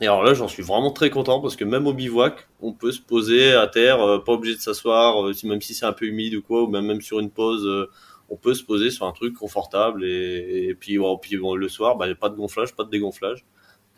[0.00, 2.92] Et alors là, j'en suis vraiment très content parce que même au bivouac, on peut
[2.92, 6.04] se poser à terre, euh, pas obligé de s'asseoir, euh, même si c'est un peu
[6.04, 7.88] humide ou quoi, ou même, même sur une pause, euh,
[8.28, 10.04] on peut se poser sur un truc confortable.
[10.04, 13.46] Et, et puis, bon, puis bon, le soir, bah, pas de gonflage, pas de dégonflage.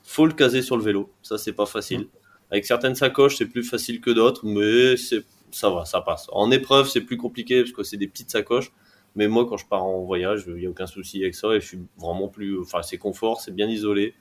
[0.05, 2.09] Faut le caser sur le vélo, ça c'est pas facile.
[2.51, 6.28] Avec certaines sacoches, c'est plus facile que d'autres, mais c'est ça va, ça passe.
[6.32, 8.72] En épreuve, c'est plus compliqué parce que c'est des petites sacoches.
[9.16, 11.61] Mais moi, quand je pars en voyage, il n'y a aucun souci avec ça et
[11.61, 12.61] je suis vraiment plus.
[12.61, 14.14] Enfin, c'est confort, c'est bien isolé.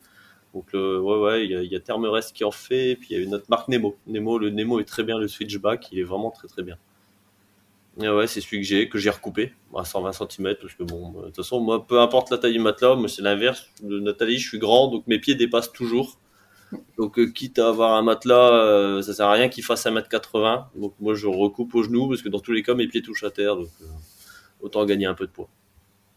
[0.58, 1.80] Donc, le, ouais, il y a,
[2.34, 3.95] qui en fait, et puis il y a une autre marque Nemo.
[4.08, 6.78] Nemo, le Nemo est très bien, le switchback, il est vraiment très très bien.
[8.01, 11.14] Et ouais, c'est celui que j'ai, que j'ai recoupé à 120 cm, parce que bon,
[11.18, 13.70] euh, de toute façon, moi, peu importe la taille du matelas, moi c'est l'inverse.
[13.84, 16.18] De Nathalie, je suis grand, donc mes pieds dépassent toujours.
[16.97, 20.66] Donc, euh, quitte à avoir un matelas, euh, ça sert à rien qu'il fasse 1m80.
[20.76, 23.24] Donc, moi, je recoupe au genou, parce que dans tous les cas, mes pieds touchent
[23.24, 23.86] à terre, donc euh,
[24.62, 25.49] autant gagner un peu de poids.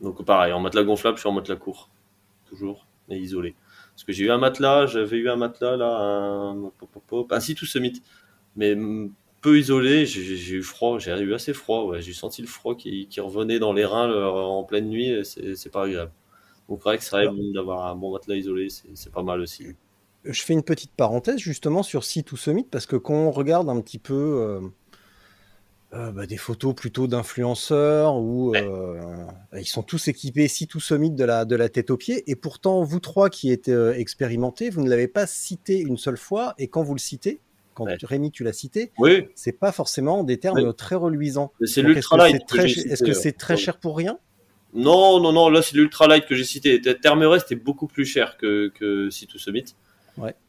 [0.00, 1.90] Donc, pareil, en matelas gonflable, je suis en matelas court,
[2.48, 3.54] toujours, et isolé.
[4.00, 6.72] Parce que j'ai eu un matelas, j'avais eu un matelas là, un,
[7.06, 8.00] pop, un Situ Summit,
[8.56, 12.48] mais mm, peu isolé, j'ai eu froid, j'ai eu assez froid, ouais, j'ai senti le
[12.48, 16.12] froid qui, qui revenait dans les reins en pleine nuit, c'est pas agréable.
[16.70, 19.42] Donc c'est vrai que c'est vrai d'avoir un bon matelas isolé, c'est c'est pas mal
[19.42, 19.66] aussi.
[20.24, 23.68] Je fais une petite parenthèse justement sur Site ou Summit parce que quand on regarde
[23.68, 24.60] un petit peu euh,
[25.92, 29.00] euh, bah, des photos plutôt d'influenceurs où euh,
[29.58, 32.36] ils sont tous équipés Site ou Summit de la, de la tête aux pieds et
[32.36, 36.54] pourtant vous trois qui êtes euh, expérimentés, vous ne l'avez pas cité une seule fois
[36.58, 37.40] et quand vous le citez,
[37.74, 37.96] quand Ouais.
[38.02, 40.74] Rémi tu l'as cité, Oui, c'est pas forcément des termes Oui.
[40.76, 41.52] très reluisants.
[41.64, 42.42] c'est l'ultralight.
[42.54, 44.18] Est-ce que c'est très, cher pour rien?
[44.74, 46.80] Non, non, non, là c'est l'ultralight que j'ai cité.
[46.80, 49.74] Thermarest est beaucoup plus cher que, que Situ Summit.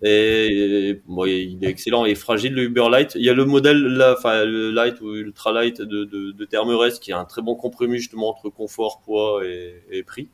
[0.01, 1.01] Et, et,
[1.43, 3.13] il est excellent et fragile le Uberlight.
[3.15, 7.01] Il y a le modèle là, enfin le light ou ultralight de, de, de Thermarest
[7.01, 10.27] qui a un très bon compromis justement entre confort, poids et, prix.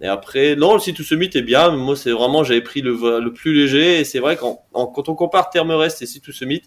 [0.00, 1.70] Et après, non, le Situ Summit est bien.
[1.70, 4.00] Moi, c'est vraiment, j'avais pris le, le plus léger.
[4.00, 6.62] Et c'est vrai qu'en en- quand on compare Thermarest et Situ Summit,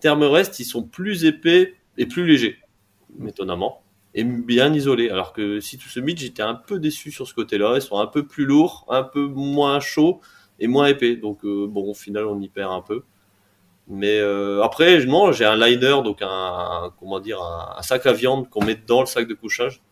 [0.00, 2.58] Thermarest, ils sont plus épais et plus légers,
[3.26, 3.82] étonnamment,
[4.14, 5.10] et bien isolés.
[5.10, 7.74] Alors que Situ Summit, j'étais un peu déçu sur ce côté-là.
[7.76, 10.20] Ils sont un peu plus lourds, un peu moins chauds
[10.58, 11.16] et moins épais.
[11.16, 13.02] Donc, euh, bon, au final, on y perd un peu.
[13.88, 18.48] Mais euh, après, non, j'ai un liner, donc un, comment dire, un, sac à viande
[18.50, 19.82] qu'on met dans le sac de couchage.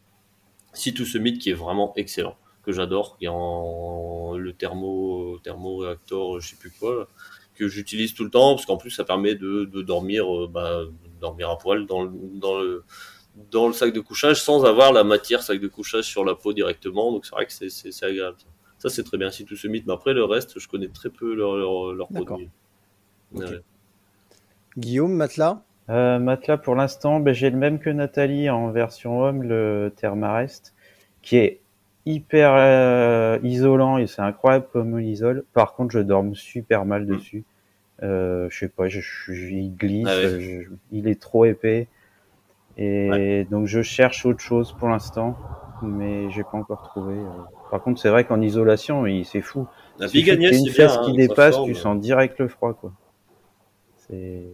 [0.74, 6.50] Situ Summit qui est vraiment excellent, que j'adore, qui est en le thermo, thermoréacteur, je
[6.50, 7.08] sais plus quoi,
[7.54, 10.82] que j'utilise tout le temps, parce qu'en plus ça permet de, de dormir, euh, bah,
[11.18, 12.84] dormir à poil dans le, dans le
[13.50, 16.52] dans le sac de couchage sans avoir la matière sac de couchage sur la peau
[16.52, 17.12] directement.
[17.12, 18.38] Donc c'est vrai que c'est agréable.
[18.78, 19.86] Ça, c'est très bien, si tout se mythe.
[19.86, 22.48] Mais après, le reste, je connais très peu leurs leur, leur produits.
[23.32, 23.60] Ouais.
[24.76, 25.62] Guillaume, matelas?
[25.88, 30.74] Euh, matelas, pour l'instant, ben, j'ai le même que Nathalie en version homme, le Thermarest,
[31.22, 31.60] qui est
[32.04, 35.44] hyper euh, isolant et c'est incroyable comme il isole.
[35.52, 37.44] Par contre, je dors super mal dessus.
[38.02, 40.40] Euh, je sais pas, je, je- il glisse, Ah ouais.
[40.40, 41.88] je- il est trop épais.
[42.76, 45.38] Et donc, je cherche autre chose pour l'instant,
[45.82, 47.14] mais j'ai pas encore trouvé.
[47.14, 47.30] euh.
[47.70, 49.66] Par contre, c'est vrai qu'en isolation, il- c'est fou.
[49.98, 50.72] La Il suffit Big qu'il y ait Agnès, une bien.
[50.74, 51.68] fesse hein, qui ça dépasse, forme.
[51.68, 52.92] tu sens direct le froid, quoi.
[54.08, 54.44] C'est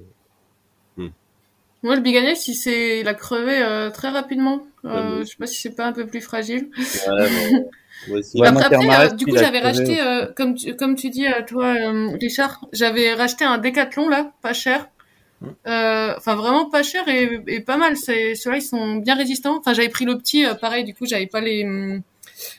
[1.85, 4.63] Moi, le Big Agnès, il a crevé euh, très rapidement.
[4.85, 6.71] Ouais, Euh, moi je sais pas si c'est pas un peu plus fragile.
[7.09, 7.71] Ouais, bon.
[8.09, 11.27] Ouais, après, après, euh, du coup, a j'avais racheté, euh, comme tu, comme tu dis,
[11.47, 14.89] toi, euh, Richard, j'avais racheté un Décathlon là, pas cher.
[15.69, 17.97] Euh, Enfin, vraiment pas cher et, et pas mal.
[17.97, 19.59] C'est, ceux-là, ils sont bien résistants.
[19.59, 20.83] Enfin, j'avais pris le petit, euh, pareil.
[20.85, 22.03] Du coup, j'avais pas les hum,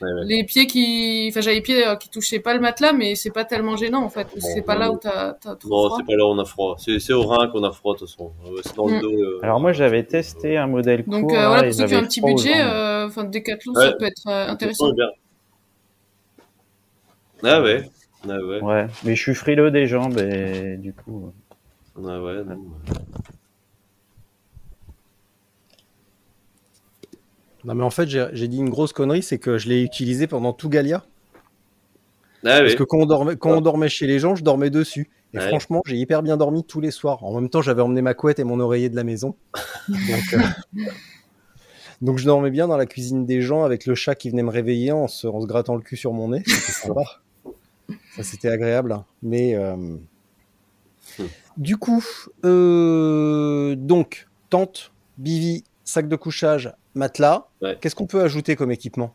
[0.00, 0.24] Ouais, ouais.
[0.26, 3.30] les pieds qui, enfin, j'avais les pieds euh, qui touchaient pas le matelas, mais c'est
[3.30, 4.26] pas tellement gênant en fait.
[4.38, 5.96] c'est pas là où t'as, trop Non, froid.
[5.98, 6.76] c'est pas là où on a froid.
[6.78, 8.32] C'est au rein qu'on a froid, de toute façon.
[8.46, 9.00] Ouais, C'est dans le Mm.
[9.00, 9.12] dos.
[9.12, 11.32] euh, Alors moi j'avais testé un modèle Donc court.
[11.32, 13.84] euh, là, voilà, pour ceux qui ont un petit budget, euh, enfin, Décathlon, Ouais.
[13.86, 14.90] ça peut être euh, intéressant.
[17.42, 17.90] Ah ouais.
[18.28, 18.60] Ah ouais.
[18.62, 21.30] Ouais, mais je suis frileux des jambes et du coup.
[21.98, 22.42] euh, Ah ouais.
[22.44, 22.64] non.
[27.64, 30.52] Non, mais en fait, j'ai dit une grosse connerie, c'est que je l'ai utilisé pendant
[30.52, 31.04] tout Galia.
[32.46, 35.08] Ah Parce que quand on, dormait, quand on dormait chez les gens, je dormais dessus.
[35.32, 35.48] Et Ouais.
[35.48, 37.24] franchement, j'ai hyper bien dormi tous les soirs.
[37.24, 39.34] En même temps, j'avais emmené ma couette et mon oreiller de la maison.
[39.88, 40.38] Donc, euh,
[42.02, 44.50] donc je dormais bien dans la cuisine des gens avec le chat qui venait me
[44.50, 46.42] réveiller en se, en se grattant le cul sur mon nez.
[46.46, 47.02] C'était sympa.
[48.16, 48.96] Ça, c'était agréable.
[49.22, 49.96] Mais euh,
[51.56, 52.04] du coup,
[52.44, 57.46] euh, donc, tente, bivy, sac de couchage, matelas.
[57.62, 57.76] Ouais.
[57.80, 59.14] Qu'est-ce qu'on peut ajouter comme équipement?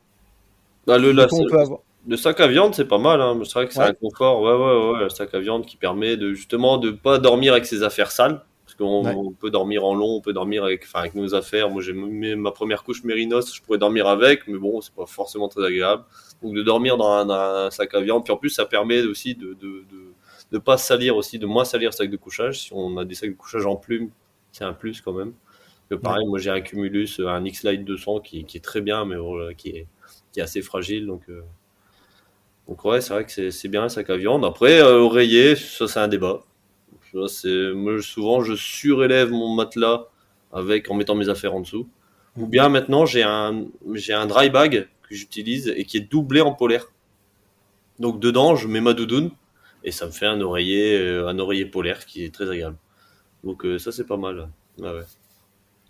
[0.87, 3.19] Bah, le, la- Qu'est-ce qu'on peut avoir le sac à viande, c'est pas mal.
[3.21, 3.37] Hein.
[3.43, 3.87] C'est vrai que c'est Ouais.
[3.87, 4.41] un confort.
[4.41, 5.03] Ouais, ouais, ouais.
[5.03, 8.41] Le sac à viande qui permet de justement de pas dormir avec ses affaires sales.
[8.65, 9.33] Parce qu'on Ouais.
[9.39, 11.69] peut dormir en long, on peut dormir avec, enfin, avec nos affaires.
[11.69, 15.49] Moi, j'ai ma première couche Mérinos, je pourrais dormir avec, mais bon, c'est pas forcément
[15.49, 16.03] très agréable.
[16.41, 19.01] Donc, de dormir dans un, dans un sac à viande, puis en plus, ça permet
[19.03, 20.13] aussi de, de, de,
[20.51, 22.61] de pas salir aussi, de moins salir le sac de couchage.
[22.61, 24.09] Si on a des sacs de couchage en plume,
[24.51, 25.33] c'est un plus quand même.
[25.89, 29.15] Que pareil, moi, j'ai un Cumulus, un X-Lite 200 qui, qui est très bien, mais
[29.17, 29.87] voilà, qui est,
[30.31, 31.23] qui est assez fragile, donc.
[31.29, 31.41] euh,
[32.67, 34.45] donc ouais, c'est vrai que c'est- bien un sac à viande.
[34.45, 36.41] Après, euh, oreiller, ça c'est un débat.
[37.27, 40.07] C'est moi souvent je surélève mon matelas
[40.53, 41.89] avec en mettant mes affaires en dessous.
[42.37, 43.65] Ou bien maintenant j'ai un
[43.95, 46.87] j'ai un dry bag que j'utilise et qui est doublé en polaire.
[47.99, 49.31] Donc dedans je mets ma doudoune
[49.83, 52.77] et ça me fait un oreiller euh, un oreiller polaire qui est très agréable.
[53.43, 54.49] Donc euh, ça c'est pas mal.
[54.83, 55.03] Ah ouais.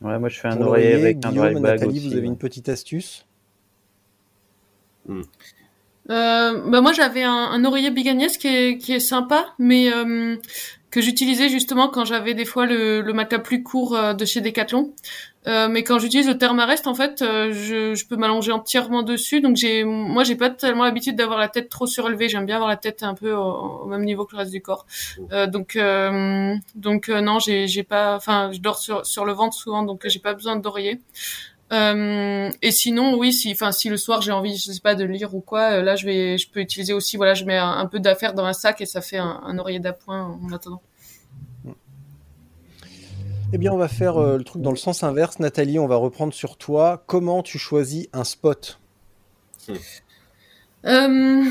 [0.01, 2.07] Ouais, moi je fais un Pour oreiller avec un Guillaume, dry bag Nathalie, aussi.
[2.07, 2.27] vous avez ouais.
[2.27, 3.25] une petite astuce
[6.09, 9.91] Euh, bah moi j'avais un, un oreiller Big Agnès qui est, qui est sympa, mais
[9.93, 10.37] euh,
[10.89, 14.41] que j'utilisais justement quand j'avais des fois le, le matelas plus court euh, de chez
[14.41, 14.93] Decathlon.
[15.47, 19.39] Euh, mais quand j'utilise le Thermarest, en fait, euh, je, je peux m'allonger entièrement dessus.
[19.41, 22.27] Donc j'ai, moi j'ai pas tellement l'habitude d'avoir la tête trop surélevée.
[22.27, 24.61] J'aime bien avoir la tête un peu au, au même niveau que le reste du
[24.61, 24.85] corps.
[25.31, 29.55] Euh, donc euh, donc non, j'ai j'ai pas, enfin je dors sur sur le ventre
[29.55, 30.99] souvent, donc j'ai pas besoin d'oreiller.
[31.71, 35.05] Euh, et sinon, oui, si, enfin, si le soir j'ai envie, je sais pas, de
[35.05, 37.85] lire ou quoi, là, je vais, je peux utiliser aussi, voilà, je mets un, un
[37.85, 40.81] peu d'affaires dans un sac et ça fait un, un oreiller d'appoint en attendant.
[43.51, 45.39] Eh bien, on va faire euh, le truc dans le sens inverse.
[45.39, 47.03] Nathalie, on va reprendre sur toi.
[47.07, 48.79] Comment tu choisis un spot
[50.85, 51.43] Euh,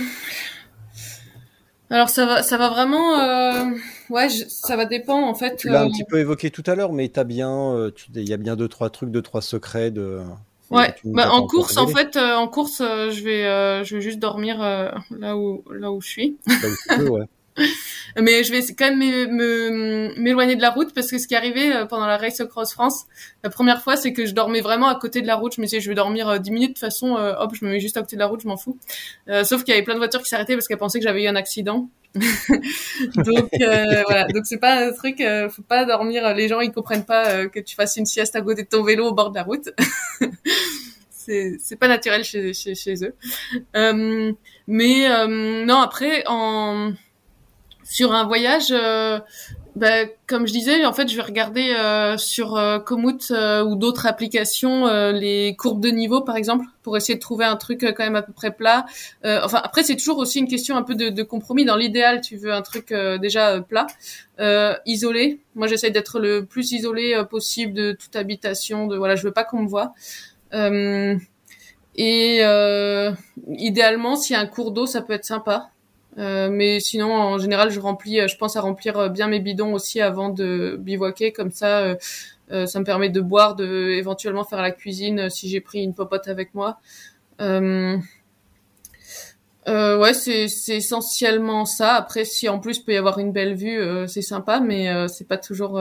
[1.91, 3.65] alors ça va, ça va vraiment, euh,
[4.11, 5.57] ouais, je- ça va dépendre en fait.
[5.57, 8.29] Tu l'as un petit peu évoqué tout à l'heure, mais t'as bien, euh, tu- il
[8.29, 10.21] y a bien deux trois trucs, deux trois secrets de.
[10.71, 14.03] Ouais, bah, en course, en fait, euh, en course, euh, je vais, euh, je vais
[14.03, 16.37] juste dormir euh, là où, là où je suis.
[16.47, 17.25] Là où tu peux, ouais.
[18.21, 21.35] Mais je vais quand même m'é- me- m'éloigner de la route parce que ce qui
[21.35, 23.05] est arrivé euh, pendant la Race Across France,
[23.45, 25.55] la première fois, c'est que je dormais vraiment à côté de la route.
[25.55, 26.69] Je me disais, je vais dormir euh, 10 minutes.
[26.71, 28.49] De toute façon, euh, hop, je me mets juste à côté de la route, je
[28.49, 28.79] m'en fous.
[29.29, 31.23] Euh, sauf qu'il y avait plein de voitures qui s'arrêtaient parce qu'elles pensaient que j'avais
[31.25, 31.89] eu un accident.
[32.15, 36.35] donc euh, voilà, donc c'est pas un truc, euh, faut pas dormir.
[36.35, 38.83] Les gens ils comprennent pas euh, que tu fasses une sieste à côté de ton
[38.83, 39.69] vélo au bord de la route.
[41.11, 43.15] c'est pas naturel chez chez, chez eux.
[43.77, 44.33] Euh,
[44.67, 46.93] mais euh, non après en
[47.89, 49.19] sur un voyage, euh,
[49.75, 53.33] bah, comme je disais, en fait, je vais regarder euh, sur euh, Komoot
[53.65, 57.81] ou d'autres applications les courbes de niveau, par exemple, pour essayer de trouver un truc
[57.81, 58.85] quand même à peu près plat.
[59.25, 61.65] Enfin, après, c'est toujours aussi une question un peu de, compromis.
[61.65, 63.87] Dans l'idéal, tu veux un truc déjà plat,
[64.85, 65.41] isolé.
[65.55, 68.87] Moi, j'essaie d'être le plus isolé possible de toute habitation.
[68.87, 69.95] De voilà, je veux pas qu'on me voit.
[71.97, 72.43] Et
[73.57, 75.71] idéalement, s'il y a un cours d'eau, ça peut être sympa.
[76.19, 79.41] Euh, mais sinon, en général, je remplis, euh, je pense à remplir euh, bien mes
[79.41, 81.97] bidons aussi avant de bivouaquer, comme ça,
[82.51, 85.95] euh, ça me permet de boire, de éventuellement faire la cuisine si j'ai pris une
[85.95, 86.81] popote avec moi.
[87.41, 87.99] Euh,
[89.67, 91.95] ouais, c'est c'est essentiellement ça.
[91.95, 95.37] Après, si en plus peut y avoir une belle vue, c'est sympa, mais c'est pas
[95.37, 95.75] toujours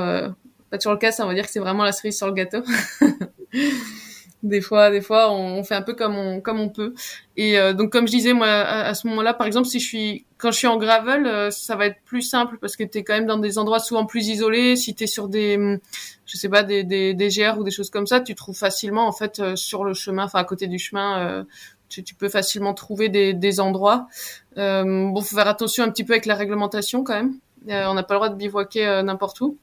[0.70, 1.14] pas toujours le cas.
[1.14, 2.64] Ça, on va dire que c'est vraiment la cerise sur le gâteau.
[4.44, 6.94] des fois, des fois, on, fait un peu comme on comme on peut.
[7.38, 10.26] Et euh, donc, comme je disais, moi, à, ce moment-là, par exemple, si je suis
[10.38, 13.14] quand je suis en gravel, euh, ça va être plus simple parce que t'es quand
[13.14, 14.76] même dans des endroits souvent plus isolés.
[14.76, 15.80] Si t'es sur des, hum,
[16.26, 19.12] je sais pas, des, des, GR ou des choses comme ça, tu trouves facilement en
[19.12, 21.46] fait euh, sur le chemin, enfin à côté du chemin,
[21.90, 24.08] tu, peux facilement trouver des, des endroits.
[24.56, 27.34] Bon, faut faire attention un petit peu avec la réglementation quand même.
[27.68, 29.58] On n'a pas le droit de bivouaquer n'importe où.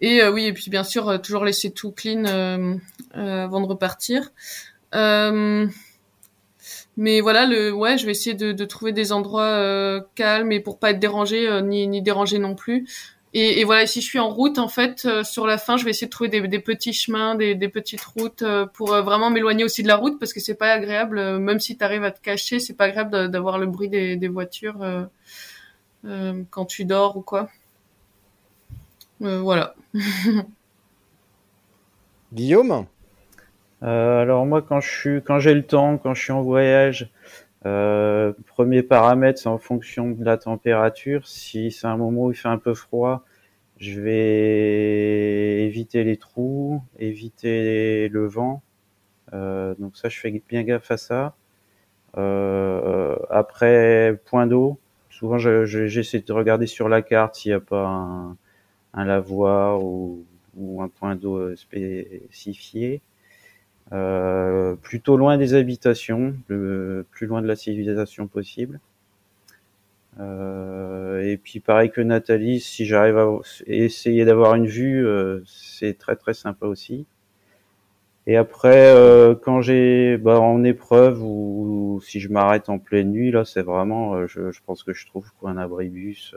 [0.00, 2.74] Et euh, oui, et puis bien sûr, euh, toujours laisser tout clean euh,
[3.14, 4.32] avant de repartir.
[6.96, 10.90] Mais voilà, le, ouais, je vais essayer de, trouver des endroits calmes et pour pas
[10.90, 12.86] être dérangé ni, ni dérangé non plus.
[13.32, 16.08] Et, voilà, si je suis en route, en fait, sur la fin, je vais essayer
[16.08, 18.44] de trouver des, petits chemins, des, petites routes
[18.74, 21.84] pour vraiment m'éloigner aussi de la route parce que c'est pas agréable, même si tu
[21.84, 24.84] arrives à te cacher, c'est pas agréable d'avoir le bruit des, voitures
[26.04, 27.48] quand tu dors ou quoi.
[29.22, 29.74] Euh, voilà.
[32.32, 32.86] Guillaume
[33.82, 37.10] Euh, alors moi, quand je suis, quand j'ai le temps, quand je suis en voyage,
[37.66, 41.26] euh, premier paramètre, c'est en fonction de la température.
[41.28, 43.24] Si c'est un moment où il fait un peu froid,
[43.78, 48.62] je vais éviter les trous, éviter le vent.
[49.34, 51.34] Euh, donc ça, je fais bien gaffe à ça.
[52.16, 54.78] Euh, après, point d'eau.
[55.10, 58.36] Souvent, je- je- j'essaie de regarder sur la carte s'il n'y a pas un,
[58.94, 60.24] un lavoir ou,
[60.80, 63.00] un point d'eau spécifié.
[63.92, 68.80] Euh, plutôt loin des habitations, le plus loin de la civilisation possible.
[70.18, 73.28] Euh, et puis pareil que Nathalie, si j'arrive à
[73.66, 77.06] essayer d'avoir une vue, euh, c'est très très sympa aussi.
[78.26, 83.30] Et après, euh, quand j'ai bah, en épreuve ou, si je m'arrête en pleine nuit,
[83.30, 86.34] là, c'est vraiment, euh, je, je, pense que je trouve quoi un abribus.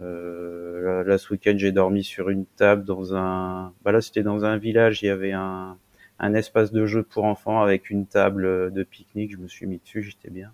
[0.00, 3.72] Euh, là, ce week-end, j'ai dormi sur une table dans un.
[3.84, 5.02] Bah là, c'était dans un village.
[5.02, 5.76] Il y avait un,
[6.18, 9.32] un espace de jeu pour enfants avec une table de pique-nique.
[9.32, 10.52] Je me suis mis dessus, j'étais bien.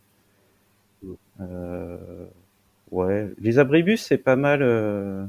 [1.40, 1.96] Euh,
[2.90, 4.62] ouais, les abribus, c'est pas mal.
[4.62, 5.24] Euh,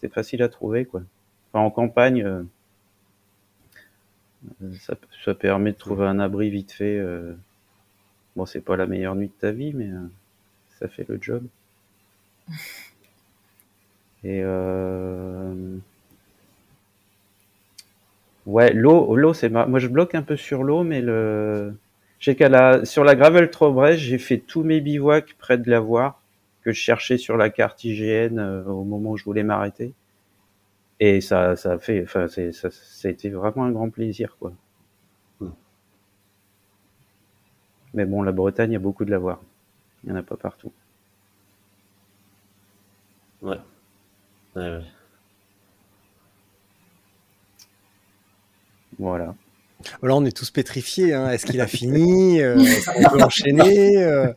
[0.00, 1.02] c'est facile à trouver, quoi.
[1.52, 2.22] Enfin, en campagne,
[4.62, 4.94] euh, ça,
[5.24, 6.98] ça, permet de trouver un abri vite fait.
[6.98, 7.34] Euh.
[8.36, 10.06] Bon, c'est pas la meilleure nuit de ta vie, mais euh,
[10.78, 11.44] ça fait le job.
[14.26, 15.78] Et euh...
[18.46, 21.74] ouais, l'eau, l'eau, c'est moi je bloque un peu sur l'eau, mais le
[22.18, 25.70] j'ai qu'à la sur la gravel trop brèche, j'ai fait tous mes bivouacs près de
[25.70, 26.20] la voie
[26.62, 29.94] que je cherchais sur la carte IGN euh, au moment où je voulais m'arrêter.
[31.00, 34.36] Et ça, ça a fait, enfin, c'est, ça, ça a été vraiment un grand plaisir,
[34.40, 34.52] quoi.
[37.94, 39.40] Mais bon, la Bretagne, il y a beaucoup de lavoir.
[40.04, 40.72] Il n'y en a pas partout.
[43.42, 43.56] Ouais.
[44.56, 44.80] Ouais.
[48.98, 49.34] Voilà.
[50.02, 51.12] Là, on est tous pétrifiés.
[51.12, 51.30] Hein.
[51.30, 54.32] Est-ce qu'il a fini euh, Est-ce qu'on peut enchaîner euh...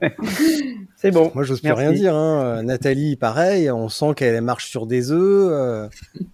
[0.98, 1.32] C'est bon.
[1.34, 2.14] Moi, j'ose plus rien dire.
[2.14, 2.62] Hein.
[2.64, 3.72] Nathalie, pareil.
[3.72, 5.50] On sent qu'elle marche sur des œufs.
[5.50, 5.88] Euh...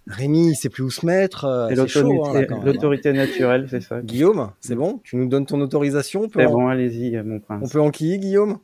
[0.08, 1.44] Rémi, il sait plus où se mettre.
[1.44, 4.00] Euh, C'est l'autorité, hein, l'autorité naturelle, c'est ça.
[4.02, 5.00] Guillaume, c'est bon?
[5.04, 7.62] Tu nous donnes ton autorisation C'est bon, allez-y, mon prince.
[7.64, 8.58] On peut enquiller, Guillaume?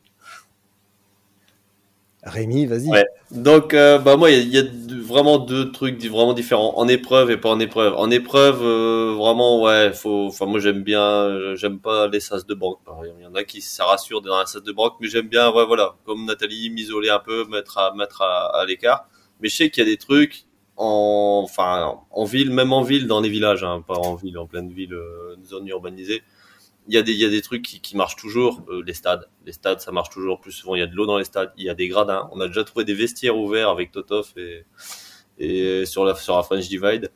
[2.25, 2.89] Rémi, vas-y.
[2.89, 3.05] Ouais.
[3.33, 4.63] Donc, euh, bah moi, il y, a
[5.05, 7.95] vraiment deux trucs vraiment différents en épreuve et pas en épreuve.
[7.97, 10.27] En épreuve, euh, vraiment, ouais, faut.
[10.27, 11.57] Enfin, moi, j'aime bien.
[11.57, 12.79] J'aime pas les sas de banque.
[13.19, 15.51] Il y en a qui ça rassure dans un sas de banque, mais j'aime bien,
[15.51, 19.09] ouais, voilà, comme Nathalie, m'isoler un peu, mettre à mettre à, à l'écart.
[19.41, 20.47] Mais je sais qu'il y a des trucs
[20.77, 24.47] en, enfin, en ville, même en ville, dans les villages, hein, pas en ville, en
[24.47, 26.23] pleine ville, euh, zone urbanisée
[26.89, 28.95] il y a des il y a des trucs qui, qui marchent toujours euh, les
[28.95, 29.29] stades.
[29.47, 30.41] Les stades ça marche toujours.
[30.41, 32.29] Plus souvent il y a de l'eau dans les stades il y a des gradins.
[32.33, 34.65] On a déjà trouvé des vestiaires ouverts avec Totov et
[35.39, 37.11] et sur la sur la French Divide.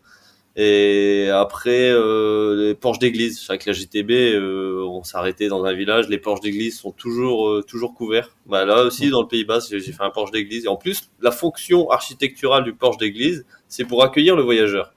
[0.59, 3.45] Et après euh, les porches d'église.
[3.51, 6.09] Avec la GTB euh, on arrêté dans un village.
[6.09, 8.31] Les porches d'église sont toujours euh, toujours couverts.
[8.47, 10.65] Bah là aussi dans le Pays Bas j'ai fait un porche d'église.
[10.65, 14.95] Et en plus la fonction architecturale du porche d'église c'est pour accueillir le voyageur.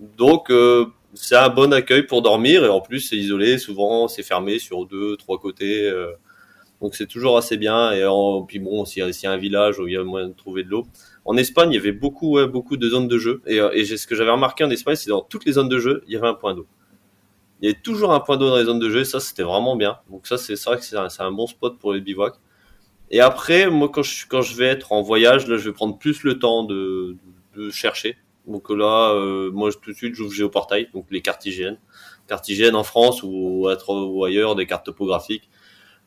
[0.00, 4.22] Donc euh, c'est un bon accueil pour dormir et en plus c'est isolé souvent c'est
[4.22, 6.12] fermé sur deux trois côtés euh,
[6.80, 8.04] donc c'est toujours assez bien et
[8.46, 10.70] puis bon s'il y, a un village où il y a moyen de trouver de
[10.70, 10.86] l'eau.
[11.24, 14.14] En Espagne il y avait beaucoup beaucoup de zones de jeu et, et ce que
[14.14, 16.34] j'avais remarqué en Espagne c'est dans toutes les zones de jeu il y avait un
[16.34, 16.66] point d'eau.
[17.60, 19.42] Il y avait toujours un point d'eau dans les zones de jeu et ça c'était
[19.42, 19.98] vraiment bien.
[20.10, 22.36] Donc ça c'est vrai que c'est un, bon spot pour les bivouacs.
[23.10, 26.38] Et après moi quand je vais être en voyage là je vais prendre plus le
[26.38, 27.18] temps de
[27.70, 31.76] chercher donc là, euh, moi tout de suite j'ouvre Géoportail, donc les cartes IGN,
[32.26, 35.48] cartes IGN en France ou, ou ailleurs, des cartes topographiques.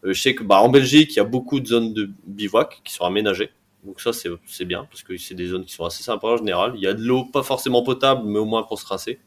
[0.06, 2.82] Euh, je sais que bah, en Belgique, il y a beaucoup de zones de bivouac
[2.84, 3.52] qui sont aménagées.
[3.86, 6.74] Donc ça c'est bien parce que c'est des zones qui sont assez sympas en général.
[6.76, 9.20] Il y a de l'eau pas forcément potable, mais au moins pour se rincer.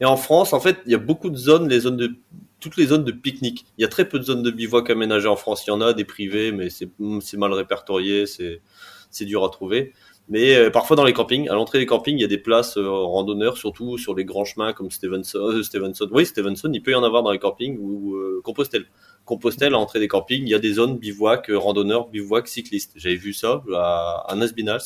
[0.00, 2.14] Et en France, en fait, il y a beaucoup de zones, les zones de
[2.60, 3.66] toutes les zones de pique-nique.
[3.76, 5.66] Il y a très peu de zones de bivouac aménagées en France.
[5.66, 6.88] Il y en a des privées, mais c'est
[7.36, 9.92] mal répertorié, c'est dur à trouver.
[10.28, 12.78] Mais euh, parfois dans les campings, à l'entrée des campings, il y a des places
[12.78, 15.38] euh, randonneurs, surtout sur les grands chemins comme Stevenson.
[15.38, 16.08] Euh, Stevenson.
[16.12, 18.86] Oui, Stevenson, il peut y en avoir dans les campings ou Compostelle.
[19.26, 22.92] Compostelle, à l'entrée des campings, il y a des zones bivouac randonneurs, bivouac cyclistes.
[22.96, 24.82] J'avais vu ça à, à Nasbinals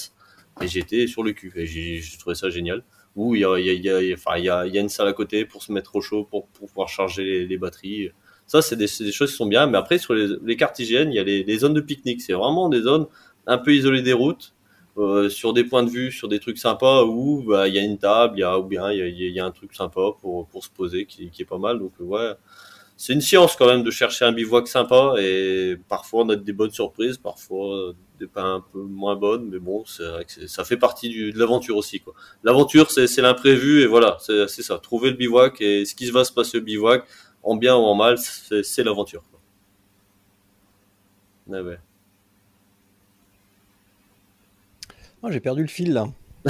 [0.61, 2.82] et j'étais sur le cul et j'ai trouvé ça génial.
[3.14, 6.89] Où il y a, une salle à côté pour se mettre au chaud, pour, pouvoir
[6.89, 8.11] charger les, batteries.
[8.47, 9.66] Ça, c'est des, choses qui sont bien.
[9.66, 12.22] Mais après, sur les, les cartes hygiène, il y a les zones de pique-nique.
[12.22, 13.07] C'est vraiment des zones
[13.47, 14.55] un peu isolées des routes
[14.99, 17.82] euh, sur des points de vue, sur des trucs sympas où bah, il y a
[17.82, 20.46] une table, y a ou bien il y a, y a, un truc sympa pour
[20.49, 21.78] pour se poser qui, qui est pas mal.
[21.78, 22.32] Donc ouais,
[22.96, 26.53] c'est une science quand même de chercher un bivouac sympa et parfois on a des
[26.53, 30.64] bonnes surprises, parfois des pas un peu moins bonnes, mais bon, c'est vrai que ça
[30.64, 32.14] fait partie du, de l'aventure aussi quoi.
[32.42, 34.78] L'aventure c'est l'imprévu et voilà, c'est ça.
[34.78, 37.05] Trouver le bivouac et ce qui va se passer au bivouac,
[37.42, 39.22] en bien ou en mal, c'est l'aventure.
[41.46, 41.78] Ouais, ouais.
[45.23, 46.09] Oh, J'ai perdu le fil là.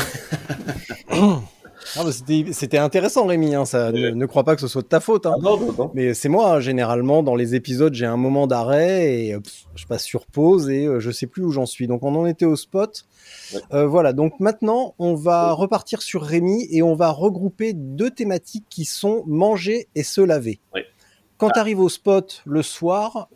[1.96, 2.04] Ah,
[2.52, 3.54] C'était intéressant, Rémi.
[3.54, 5.26] Hein, ça, ne, ne, crois pas que ce soit de ta faute.
[5.26, 5.34] Hein.
[5.36, 5.90] Ah non, non, non.
[5.94, 9.86] Mais c'est moi, hein, généralement, dans les épisodes, j'ai un moment d'arrêt et pff, je
[9.86, 11.86] passe sur pause et euh, je sais plus où j'en suis.
[11.86, 13.06] Donc, on en était au spot.
[13.54, 13.60] Ouais.
[13.72, 14.12] Euh, voilà.
[14.12, 19.22] Donc, maintenant, on va repartir sur Rémi et on va regrouper deux thématiques qui sont
[19.26, 20.60] manger et se laver.
[21.38, 21.52] Quand ah.
[21.54, 23.28] tu arrives au spot le soir,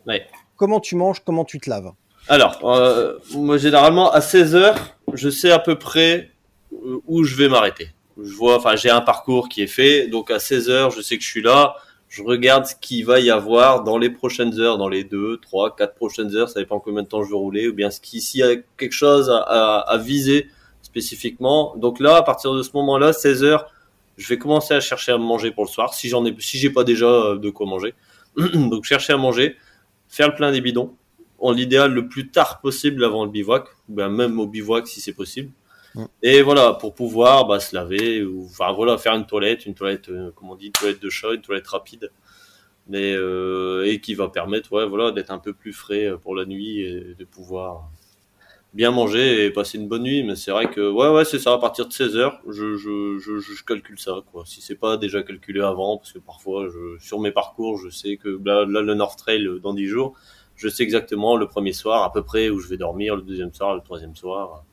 [0.57, 1.91] comment tu manges, comment tu te laves?
[2.29, 4.77] Alors, euh, moi généralement à 16 heures,
[5.13, 6.31] je sais à peu près
[6.71, 7.89] euh, où je vais m'arrêter.
[8.17, 11.17] Je vois, enfin j'ai un parcours qui est fait, donc à 16 heures, je sais
[11.17, 11.75] que je suis là.
[12.07, 15.75] Je regarde ce qu'il va y avoir dans les prochaines heures, dans les deux, trois,
[15.75, 18.43] quatre prochaines heures, ça dépend combien de temps je vais rouler, ou bien s'il y
[18.43, 20.47] a quelque chose à, viser
[20.83, 21.73] spécifiquement.
[21.75, 23.65] Donc là, à partir de ce moment-là, 16 heures,
[24.17, 26.69] je vais commencer à chercher à manger pour le soir, si j'en ai, si j'ai
[26.69, 27.95] pas déjà euh, de quoi manger.
[28.37, 29.55] donc chercher à manger,
[30.07, 30.95] faire le plein des bidons,
[31.43, 35.01] en l'idéal le plus tard possible avant le bivouac, ou bien même au bivouac si
[35.01, 35.51] c'est possible.
[35.95, 36.05] Mm.
[36.23, 40.09] Et voilà, pour pouvoir bah, se laver, ou enfin voilà, faire une toilette, une toilette,
[40.09, 42.11] euh, comment on dit, une toilette de chat, une toilette rapide,
[42.87, 46.35] mais euh, et qui va permettre, ouais, voilà, d'être un peu plus frais euh, pour
[46.35, 47.89] la nuit et de pouvoir
[48.73, 50.23] bien manger et passer une bonne nuit.
[50.23, 51.53] Mais c'est vrai que, ouais, ouais, c'est ça.
[51.53, 54.43] À partir de 16 heures, je, je, je, je calcule ça, quoi.
[54.45, 58.17] Si c'est pas déjà calculé avant, parce que parfois, je, sur mes parcours, je sais
[58.17, 60.13] que là, là, le North Trail euh, dans 10 jours,
[60.63, 63.53] je sais exactement le premier soir à peu près où je vais dormir, le deuxième
[63.53, 64.65] soir, le troisième soir.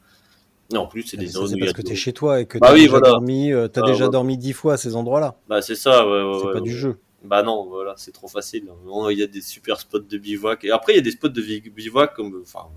[0.73, 1.97] Et en plus, c'est des Ça, zones C'est parce que t'es l'eau.
[1.97, 3.11] chez toi et que Bah t'as oui, déjà, voilà.
[3.11, 4.11] dormi, euh, t'as Ah, déjà ouais.
[4.11, 5.37] dormi dix fois à ces endroits-là.
[5.49, 6.99] Bah c'est ça, ouais, ouais, c'est pas du jeu.
[7.25, 8.65] Bah non, voilà, c'est trop facile.
[8.85, 10.65] Non, Il y a des super spots de bivouac.
[10.65, 12.69] Et après, il y a des spots de bivouac comme, enfin,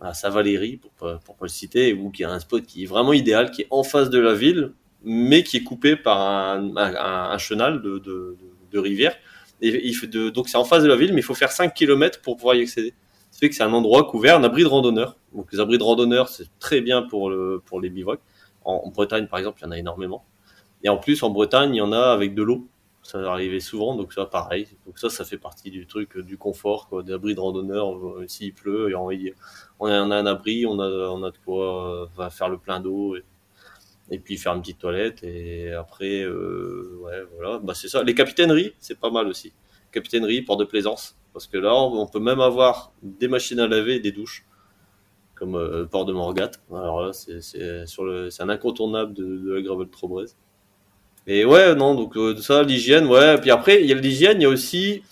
[0.00, 2.84] à Saint-Valéry, pour pas, pour pas le citer, où il y a un spot qui
[2.84, 4.72] est vraiment idéal, qui est en face de la ville,
[5.04, 8.38] mais qui est coupé par un, un, un- un chenal de, de, de,
[8.72, 9.16] de rivière.
[10.32, 12.54] Donc c'est en face de la ville, mais il faut faire 5 km pour pouvoir
[12.54, 12.94] y accéder.
[13.32, 15.16] Fait que c'est un endroit couvert, un abri de randonneurs.
[15.34, 18.20] Donc les abris de randonneurs, c'est très bien pour, le, pour les bivouacs.
[18.64, 20.24] En, Bretagne, par exemple, il y en a énormément.
[20.82, 22.68] Et en plus, en Bretagne, il y en a avec de l'eau.
[23.02, 24.66] Ça va arriver souvent, donc ça, pareil.
[24.86, 27.94] Donc ça, ça fait partie du truc, euh, du confort, quoi, des abris de randonneurs.
[27.98, 32.80] Euh, S'il pleut, on, a, un abri, on a, de quoi euh, faire le plein
[32.80, 33.16] d'eau.
[34.10, 35.22] Et puis faire une petite toilette.
[35.22, 37.58] Et après, euh, ouais, voilà.
[37.58, 38.02] Bah, c'est ça.
[38.02, 39.52] Les capitaineries, c'est pas mal aussi.
[39.92, 41.16] Capitainerie, port de plaisance.
[41.32, 44.44] Parce que là, on peut même avoir des machines à laver et des douches.
[45.34, 46.52] Comme euh, port de Morgat.
[46.70, 50.26] Alors là, c'est c'est sur le- c'est un incontournable de, de la Gravel Trobrez.
[51.26, 53.40] Et ouais, non, donc euh, ça, l'hygiène, ouais.
[53.40, 55.02] Puis après, il y a l'hygiène, il y a aussi,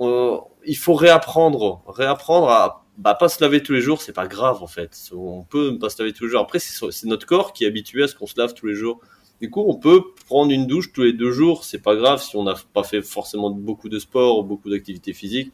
[0.00, 4.26] euh, il faut réapprendre, réapprendre à bah, pas se laver tous les jours, c'est pas
[4.26, 5.10] grave en fait.
[5.12, 6.40] On peut pas se laver tous les jours.
[6.40, 9.00] Après, c'est notre corps qui est habitué à ce qu'on se lave tous les jours.
[9.40, 12.36] Du coup, on peut prendre une douche tous les deux jours, c'est pas grave si
[12.36, 15.52] on n'a pas fait forcément beaucoup de sport ou beaucoup d'activités physiques.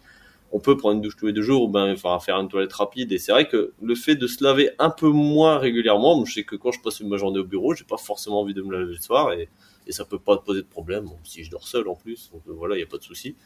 [0.53, 3.13] On peut prendre une douche tous les deux jours ou ben faire une toilette rapide.
[3.13, 6.45] Et c'est vrai que le fait de se laver un peu moins régulièrement, je sais
[6.45, 8.93] que quand je passe ma journée au bureau, j'ai pas forcément envie de me laver
[8.93, 9.49] le soir et,
[9.87, 11.09] et ça peut pas poser de problème.
[11.25, 13.37] Si je dors seul en plus, donc euh, voilà, il y a pas de souci.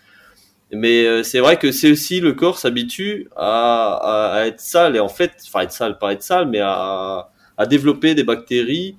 [0.75, 5.09] Mais euh, c'est vrai que c'est aussi le corps s'habitue à, être sale et en
[5.09, 7.29] fait, enfin être sale, pas être sale, mais à,
[7.69, 8.97] développer des bactéries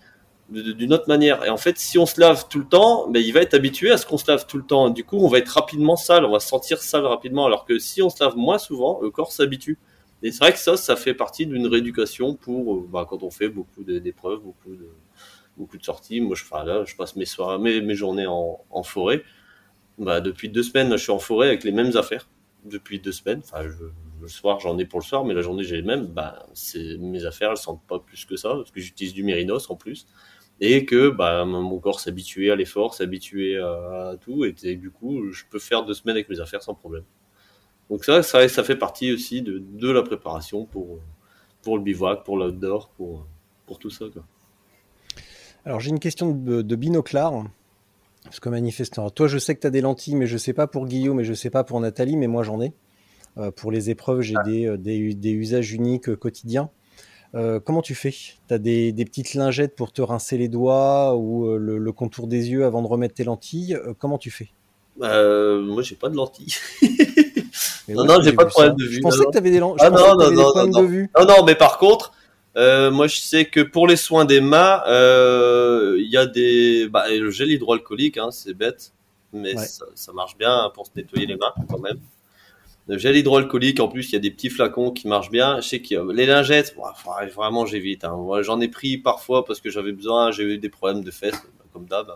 [0.49, 1.43] d'une autre manière.
[1.43, 3.91] Et en fait, si on se lave tout le temps, ben, il va être habitué
[3.91, 4.89] à ce qu'on se lave tout le temps.
[4.89, 7.45] Du coup, on va être rapidement sale, on va se sentir sale rapidement.
[7.45, 9.78] Alors que si on se lave moins souvent, le corps s'habitue.
[10.23, 13.32] Et c'est vrai que ça, ça fait partie d'une rééducation pour euh, bah, quand on
[13.32, 16.21] fait beaucoup d'épreuves, beaucoup de, sorties.
[16.21, 19.23] Moi, je, passe mes, soirées, mes, journées en forêt.
[19.97, 22.27] Bah, depuis deux semaines, je suis en forêt avec les mêmes affaires.
[22.65, 23.41] Depuis deux semaines.
[23.43, 26.07] Enfin, le soir, j'en ai pour le soir, mais la journée, j'ai les mêmes.
[26.07, 26.47] Bah,
[26.99, 30.07] mes affaires, elles sentent pas plus que ça, parce que j'utilise du mérinos en plus.
[30.61, 34.45] Et que bah, mon corps s'habituait à l'effort, s'habituait à, à tout.
[34.45, 37.03] Et, du coup, je peux faire deux semaines avec mes affaires sans problème.
[37.89, 40.99] Donc ça, ça, fait partie aussi de, de la préparation pour,
[41.61, 43.27] pour le bivouac, pour l'outdoor, pour,
[43.67, 44.05] pour tout ça.
[44.11, 44.23] Quoi.
[45.65, 47.45] Alors j'ai une question de, de binoclard.
[48.26, 50.67] Parce que manifestant, toi je sais que tu as des lentilles, mais je sais pas
[50.67, 52.73] pour Guillaume et je sais pas pour Nathalie, mais moi j'en ai.
[53.38, 56.69] Euh, pour les épreuves, j'ai des, euh, des, des usages uniques euh, quotidiens.
[57.34, 58.11] Euh, comment tu fais?
[58.11, 62.28] Tu as des, des petites lingettes pour te rincer les doigts ou le, le contour
[62.28, 63.76] des yeux avant de remettre tes lentilles?
[63.76, 64.49] Euh, comment tu fais?
[65.01, 66.53] Euh, moi, j'ai pas de lentilles.
[67.89, 68.84] Non, ouais, non, j'ai pas de problème ça.
[68.84, 70.71] de vue, Je pensais non, que tu avais des, lan- Ah non, non, non, problèmes
[70.71, 71.09] non, de vue.
[71.19, 72.13] Non, non, mais par contre,
[72.57, 76.87] euh, moi je sais que pour les soins des mains, euh, il y a des,
[76.89, 78.93] bah, le gel hydroalcoolique, hein, c'est bête,
[79.33, 79.65] mais Ouais.
[79.65, 81.99] ça, ça marche bien pour se nettoyer les mains quand même.
[82.87, 85.59] Le gel hydroalcoolique, en plus, il y a des petits flacons qui marchent bien.
[85.59, 86.75] Je sais qu'il y a les lingettes,
[87.36, 88.03] vraiment j'évite.
[88.03, 88.15] Hein.
[88.15, 91.41] Moi, j'en ai pris parfois parce que j'avais besoin, j'ai eu des problèmes de fesses,
[91.73, 92.11] comme d'hab.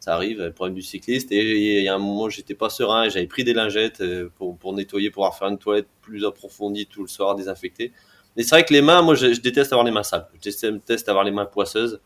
[0.00, 1.30] Ça arrive, le problème du cycliste.
[1.30, 4.30] Et il y a un moment, j'étais pas serein et j'avais pris des lingettes euh,
[4.38, 7.92] pour, pour nettoyer, pouvoir faire une toilette plus approfondie tout le soir, désinfecter.
[8.38, 10.28] Mais c'est vrai que les mains, moi, je, déteste avoir les mains sales.
[10.32, 12.00] Je déteste avoir les mains poisseuses.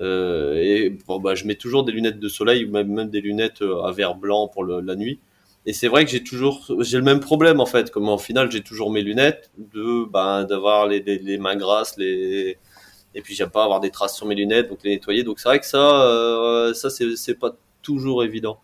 [0.00, 3.60] Euh, et bon, bah, je mets toujours des lunettes de soleil ou même, des lunettes
[3.60, 5.18] euh, à verre blanc pour la nuit.
[5.66, 7.90] Et c'est vrai que j'ai toujours, j'ai le même problème en fait.
[7.90, 12.56] Comme en final, j'ai toujours mes lunettes de, ben, d'avoir les, les, mains grasses, les,
[13.14, 15.24] et puis j'aime pas avoir des traces sur mes lunettes, donc les nettoyer.
[15.24, 18.60] Donc c'est vrai que ça, euh, ça c'est pas toujours évident.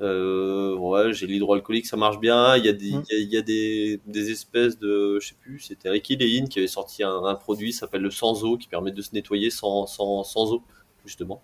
[0.00, 2.56] Euh, ouais, j'ai l'hydroalcoolique, ça marche bien.
[2.56, 3.02] Il y a des, Mm.
[3.10, 6.16] il y a, il y a des, des espèces de, je sais plus, c'était Ricky
[6.16, 9.14] Lein qui avait sorti un, un produit, s'appelle le sans eau, qui permet de se
[9.14, 10.62] nettoyer sans, sans, sans eau,
[11.04, 11.42] justement.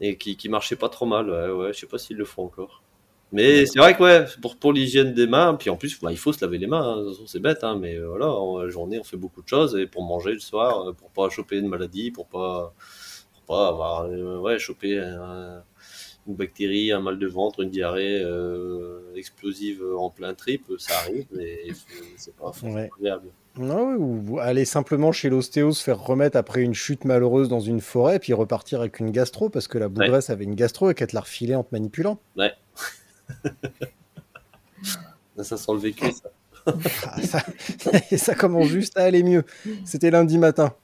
[0.00, 1.72] Et qui, qui marchait pas trop mal, ouais, ouais.
[1.72, 2.82] Je sais pas s'ils le font encore.
[3.32, 6.18] Mais c'est vrai que ouais, pour, pour l'hygiène des mains, puis en plus, bah, il
[6.18, 6.98] faut se laver les mains.
[7.08, 7.12] hein.
[7.26, 9.86] C'est bête, hein, mais euh, voilà, en la journée, on fait beaucoup de choses et
[9.86, 12.74] pour manger le soir, euh, pour pas choper une maladie, pour pas,
[13.34, 15.62] pour pas avoir, euh, ouais, choper un-
[16.30, 21.26] une bactérie, un mal de ventre, une diarrhée euh, explosive en plein trip, ça arrive,
[21.32, 21.58] mais
[22.16, 22.88] c'est pas Ouais.
[22.96, 23.28] agréable.
[23.58, 27.80] Non, ou aller simplement chez l'ostéo se faire remettre après une chute malheureuse dans une
[27.80, 31.08] forêt, puis repartir avec une gastro, parce que la bougresse avait une gastro et qu'elle
[31.08, 32.20] te l'a refilée en te manipulant.
[32.36, 32.52] Là,
[35.42, 36.30] ça sent le vécu, ça.
[37.06, 37.40] Ah, ça,
[38.16, 39.44] ça commence juste à aller mieux.
[39.84, 40.74] C'était lundi matin.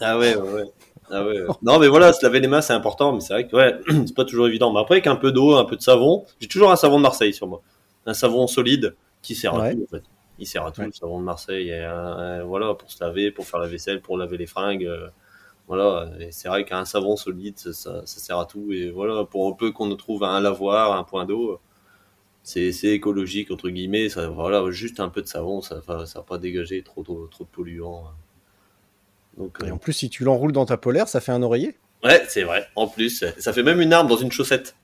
[0.00, 0.64] Ah ouais, ouais, ouais.
[1.10, 1.44] Ah ouais.
[1.62, 3.74] Non, mais voilà, se laver les mains, c'est important, mais c'est vrai que ouais,
[4.06, 4.72] c'est pas toujours évident.
[4.72, 7.02] Mais après, avec un peu d'eau, un peu de savon, j'ai toujours un savon de
[7.02, 7.62] Marseille sur moi.
[8.06, 9.74] Un savon solide qui sert à Ouais.
[9.74, 10.02] tout, en fait.
[10.38, 10.86] Il sert à tout, Ouais.
[10.88, 11.68] le savon de Marseille.
[11.70, 14.84] Et, euh, voilà, pour se laver, pour faire la vaisselle, pour laver les fringues.
[14.86, 15.08] euh,
[15.68, 18.72] voilà, et c'est vrai qu'un savon solide, ça, ça, ça sert à tout.
[18.72, 21.60] Et voilà, pour un peu qu'on trouve un lavoir, un point d'eau,
[22.44, 24.08] c'est c'est écologique, entre guillemets.
[24.08, 27.26] Ça, voilà, juste un peu de savon, ça va, ça va pas dégager trop, trop,
[27.28, 28.04] trop de polluants.
[29.36, 31.76] Donc, Et euh, en plus, si tu l'enroules dans ta polaire, ça fait un oreiller.
[32.04, 32.66] Ouais, c'est vrai.
[32.76, 34.74] En plus, ça fait même une arme dans une chaussette.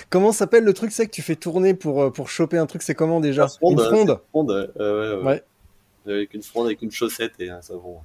[0.09, 2.81] Comment s'appelle le truc, c'est que tu fais tourner pour, euh, pour choper un truc,
[2.81, 4.19] c'est comment déjà Une fronde, Une fronde.
[4.29, 5.23] Fronde, ouais, ouais, ouais.
[5.23, 5.43] Ouais.
[6.13, 7.97] Avec une fronde, avec une chaussette et un savon.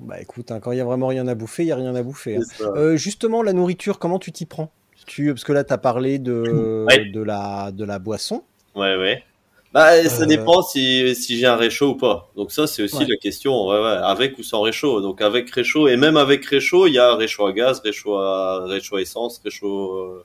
[0.00, 1.94] Bah écoute, hein, quand il y a vraiment rien à bouffer, il y a rien
[1.94, 2.36] à bouffer.
[2.36, 2.40] hein.
[2.76, 4.72] Euh, justement, la nourriture, comment tu t'y prends?
[5.06, 8.42] Tu, Parce que là, tu as parlé de, de, la, de la boisson.
[8.74, 9.22] Ouais, ouais.
[9.76, 12.30] Bah, ça Euh, dépend si, si j'ai un réchaud ou pas.
[12.34, 13.06] Donc ça, c'est aussi Ouais.
[13.06, 15.02] la question, ouais, ouais, avec ou sans réchaud.
[15.02, 18.64] Donc avec réchaud, et même avec réchaud, il y a réchaud à gaz, réchaud à,
[18.66, 20.24] réchaud à essence, réchaud, euh,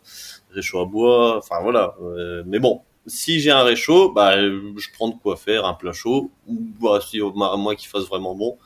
[0.52, 1.96] réchaud à bois, enfin voilà.
[2.02, 5.92] Euh, mais bon, si j'ai un réchaud, bah, je prends de quoi faire un plat
[5.94, 8.58] chaud, ou bah, si, à moins qu'il fasse vraiment bon.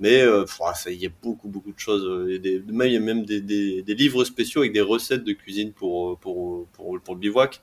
[0.00, 2.30] Mais euh, ah, ça, il y a beaucoup, beaucoup de choses.
[2.30, 5.24] et des, même, il y a même des, des, des livres spéciaux avec des recettes
[5.24, 7.62] de cuisine pour, pour, pour, pour le bivouac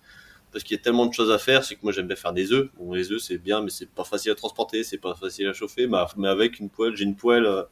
[0.55, 2.31] parce qu'il y a tellement de choses à faire, c'est que moi j'aime bien faire
[2.31, 2.69] des œufs.
[2.93, 5.85] Les œufs c'est bien, mais c'est pas facile à transporter, c'est pas facile à chauffer.
[5.85, 7.63] Mais, avec une poêle, j'ai une poêle, euh,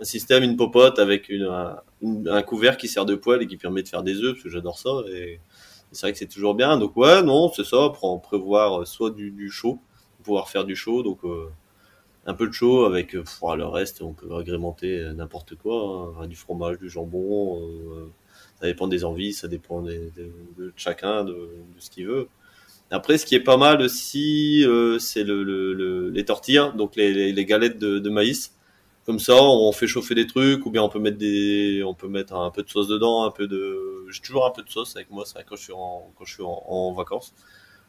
[0.00, 3.84] un système, une popote avec un, un couvert qui sert de poêle et qui permet
[3.84, 4.90] de faire des œufs, parce que j'adore ça.
[5.08, 5.38] Et,
[5.92, 6.76] c'est vrai que c'est toujours bien.
[6.78, 9.78] Donc ouais, non, c'est ça, pour prévoir euh, soit du, du chaud,
[10.24, 11.48] pouvoir faire du chaud, donc euh,
[12.26, 16.80] un peu de chaud avec le reste, on peut agrémenter n'importe quoi, hein, du fromage,
[16.80, 18.10] du jambon.
[18.60, 22.28] Ça dépend des envies, ça dépend de chacun, de, ce qu'il veut.
[22.90, 26.94] Après, ce qui est pas mal aussi, euh, c'est le, le- le- les tortillas, donc
[26.96, 28.54] les, galettes de, maïs.
[29.04, 32.08] Comme ça, on fait chauffer des trucs, ou bien on peut mettre des, on peut
[32.08, 34.96] mettre un peu de sauce dedans, un peu de, j'ai toujours un peu de sauce
[34.96, 37.32] avec moi, c'est quand je suis en, quand je suis en, vacances.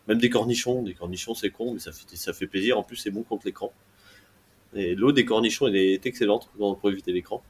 [0.07, 2.77] Même des cornichons, des cornichons c'est con, mais ça fait, ça fait plaisir.
[2.77, 3.71] En plus, c'est bon contre l'écran.
[4.75, 7.43] Et l'eau des cornichons, est excellente pour éviter l'écran.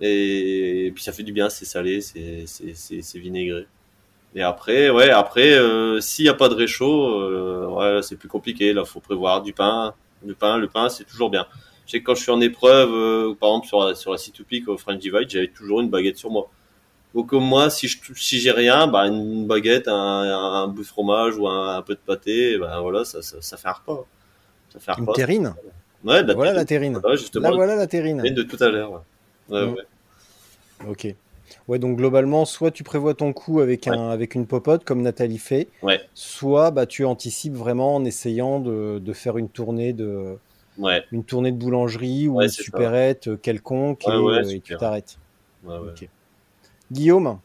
[0.00, 3.66] Et, puis ça fait du bien, c'est salé, c'est vinaigré.
[4.34, 8.28] Et après, ouais, après, euh, s'il n'y a pas de réchaud, euh, ouais, c'est plus
[8.28, 8.74] compliqué.
[8.74, 9.94] Là, faut prévoir du pain.
[10.26, 11.46] Le pain, le pain, c'est toujours bien.
[11.86, 14.18] Je sais que quand je suis en épreuve, euh, par exemple sur la, sur la
[14.18, 16.50] C2Peak au French Divide, j'avais toujours une baguette sur moi.
[17.14, 20.86] Donc au moins, si je si j'ai rien, bah une baguette, un, un bout de
[20.86, 24.04] fromage ou un, un peu de pâté, ben voilà, ça, ça, ça fait un repas.
[24.68, 25.54] Ça fait un Une terrine.
[26.04, 26.98] Ouais, la Voilà la terrine.
[27.00, 28.20] Voilà, justement, Là, voilà la terrine.
[28.20, 28.92] de tout à l'heure.
[28.92, 28.98] Ouais.
[29.48, 29.74] Ouais, Mm.
[29.74, 29.82] ouais.
[30.88, 31.14] Ok.
[31.68, 35.38] Ouais, donc globalement, soit tu prévois ton coup avec, un, avec une popote, comme Nathalie
[35.38, 36.00] fait, Ouais.
[36.14, 40.36] soit bah, tu anticipes vraiment en essayant de, de faire une tournée de,
[40.78, 42.62] Ouais, une tournée de boulangerie ou Ouais, une ça.
[42.62, 45.16] supérette euh, quelconque Ouais, et, ouais, euh, et tu t'arrêtes.
[45.64, 45.90] ouais, ouais.
[45.92, 46.08] Ok.
[46.90, 47.38] Guillaume?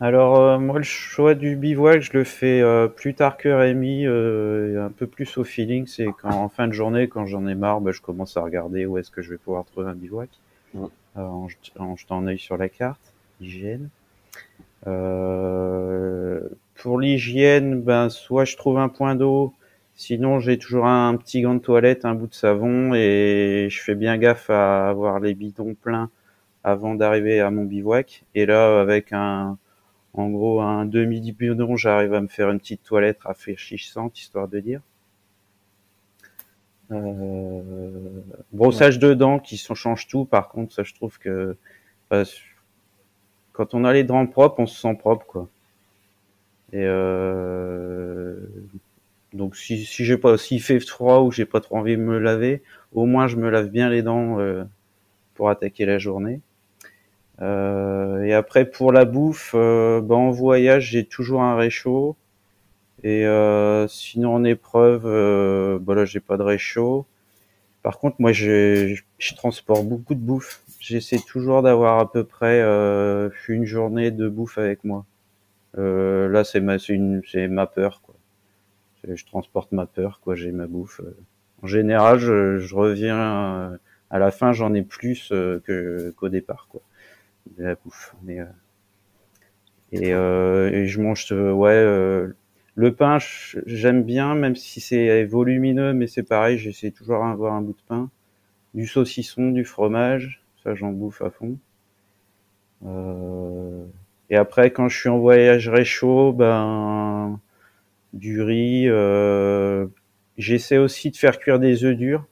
[0.00, 4.04] Alors, euh, moi, le choix du bivouac, je le fais euh, plus tard que Rémi,
[4.06, 5.86] euh, et un peu plus au feeling.
[5.86, 8.84] C'est quand, en fin de journée, quand j'en ai marre, bah, je commence à regarder
[8.86, 10.30] où est-ce que je vais pouvoir trouver un bivouac,
[10.74, 10.88] Ouais.
[11.16, 13.00] En, jet- en jetant un œil sur la carte,
[13.40, 13.88] hygiène.
[14.86, 16.40] Euh,
[16.74, 19.54] pour l'hygiène, ben, soit je trouve un point d'eau,
[19.94, 23.94] sinon j'ai toujours un, petit gant de toilette, un bout de savon, et je fais
[23.94, 26.10] bien gaffe à avoir les bidons pleins
[26.64, 28.24] avant d'arriver à mon bivouac.
[28.34, 29.58] Et là, avec un,
[30.14, 34.60] en gros, un demi bidon, j'arrive à me faire une petite toilette rafraîchissante, histoire de
[34.60, 34.80] dire.
[36.92, 37.60] Euh,
[38.52, 40.24] brossage de dents qui sont, change tout.
[40.24, 41.56] Par contre, ça, je trouve que
[42.10, 42.24] bah,
[43.52, 45.48] quand on a les dents propres, on se sent propre, quoi.
[46.72, 48.36] Et euh,
[49.32, 52.18] donc, si, si j'ai pas, s'il fait froid ou j'ai pas trop envie de me
[52.18, 52.62] laver,
[52.92, 54.64] au moins je me lave bien les dents euh,
[55.34, 56.40] pour attaquer la journée.
[57.40, 62.16] Euh, et après pour la bouffe, euh, bah, en voyage j'ai toujours un réchaud.
[63.04, 67.06] Et euh, sinon en épreuve, euh, bah là j'ai pas de réchaud.
[67.82, 70.62] Par contre moi je, je transporte beaucoup de bouffe.
[70.78, 75.04] J'essaie toujours d'avoir à peu près euh, une journée de bouffe avec moi.
[75.78, 78.14] Euh, là c'est ma c'est ma peur quoi.
[79.04, 80.36] Je, transporte ma peur quoi.
[80.36, 81.00] J'ai ma bouffe.
[81.62, 83.18] En général je, je reviens
[83.72, 83.76] euh,
[84.10, 86.82] à la fin j'en ai plus euh, que qu'au départ quoi
[87.58, 88.14] de la bouffe.
[88.22, 88.46] Mais, euh,
[89.90, 92.32] et, et je mange, ouais,
[92.74, 93.18] le pain,
[93.66, 97.82] j'aime bien, même si c'est volumineux, mais c'est pareil, j'essaie toujours d'avoir un bout de
[97.86, 98.10] pain.
[98.74, 101.58] Du saucisson, du fromage, ça j'en bouffe à fond.
[102.86, 103.84] Euh,
[104.30, 107.38] et après, quand je suis en voyage réchaud, ben,
[108.14, 109.86] du riz, euh,
[110.38, 112.26] j'essaie aussi de faire cuire des œufs durs.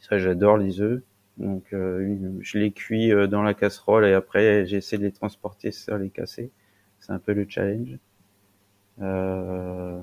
[0.00, 1.02] Ça, j'adore les œufs.
[1.36, 5.96] Donc euh, je les cuis dans la casserole et après j'essaie de les transporter sans
[5.96, 6.50] les casser.
[7.00, 7.98] C'est un peu le challenge.
[9.02, 10.00] Euh...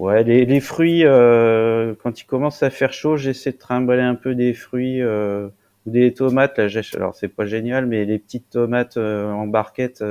[0.00, 4.34] Ouais, les, fruits, euh, quand il commence à faire chaud, j'essaie de trimballer un peu
[4.34, 5.48] des fruits euh,
[5.84, 6.58] ou des tomates.
[6.58, 10.02] Là, alors c'est pas génial, mais les petites tomates euh, en barquette,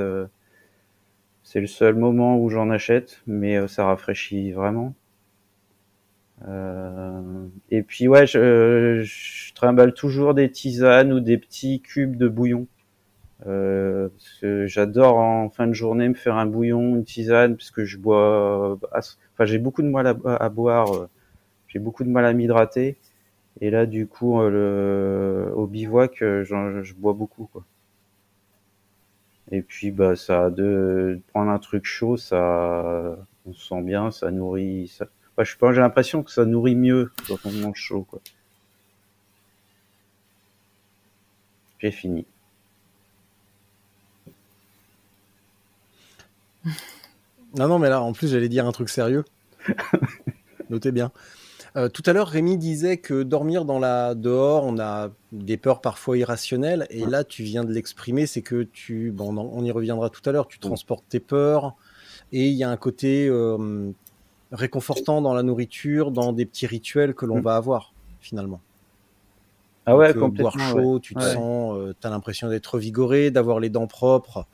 [1.42, 4.94] c'est le seul moment où j'en achète, mais ça rafraîchit vraiment.
[7.70, 12.66] Et puis ouais, je, je trimballe toujours des tisanes ou des petits cubes de bouillon.
[13.46, 14.08] Euh,
[14.66, 18.78] j'adore en fin de journée me faire un bouillon, une tisane, parce que je bois,
[18.92, 21.08] ass- enfin j'ai beaucoup de mal à, boire, euh,
[21.68, 22.98] j'ai beaucoup de mal à m'hydrater.
[23.62, 24.50] Et là du coup euh,
[25.50, 27.64] le, au bivouac, euh, je bois beaucoup quoi.
[29.50, 34.30] Et puis bah ça de, prendre un truc chaud, ça on se sent bien, ça
[34.30, 35.06] nourrit, ça,
[35.36, 38.20] Enfin, je j'ai l'impression que ça nourrit mieux quand on mange chaud, quoi.
[41.80, 42.26] J'ai fini.
[47.56, 49.24] Non, non, mais là, en plus, j'allais dire un truc sérieux.
[50.70, 51.10] Notez bien.
[51.76, 55.80] Euh, tout à l'heure, Rémi disait que dormir dans la dehors, on a des peurs
[55.80, 56.86] parfois irrationnelles.
[56.90, 60.32] Et là, tu viens de l'exprimer, c'est que tu, bon, on y reviendra tout à
[60.32, 61.74] l'heure, tu transportes tes peurs.
[62.32, 63.90] Et il y a un côté euh,
[64.52, 67.42] réconfortant dans la nourriture, dans des petits rituels que l'on Mm.
[67.42, 68.60] va avoir, finalement.
[69.86, 70.50] Ah ouais, Donc, euh, complètement.
[70.50, 71.00] boire chaud, ouais.
[71.00, 71.32] tu te Ouais.
[71.34, 74.46] sens, euh, t'as l'impression d'être vigoré, d'avoir les dents propres,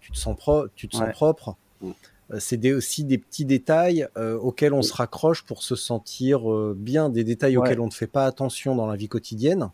[0.00, 1.12] tu te sens pro, tu te sens Ouais.
[1.12, 1.56] propre.
[1.80, 1.90] Mm.
[2.32, 6.50] Euh, c'est des, aussi des petits détails euh, auxquels on se raccroche pour se sentir
[6.50, 7.62] euh, bien, des détails Ouais.
[7.66, 9.70] auxquels on ne fait pas attention dans la vie quotidienne,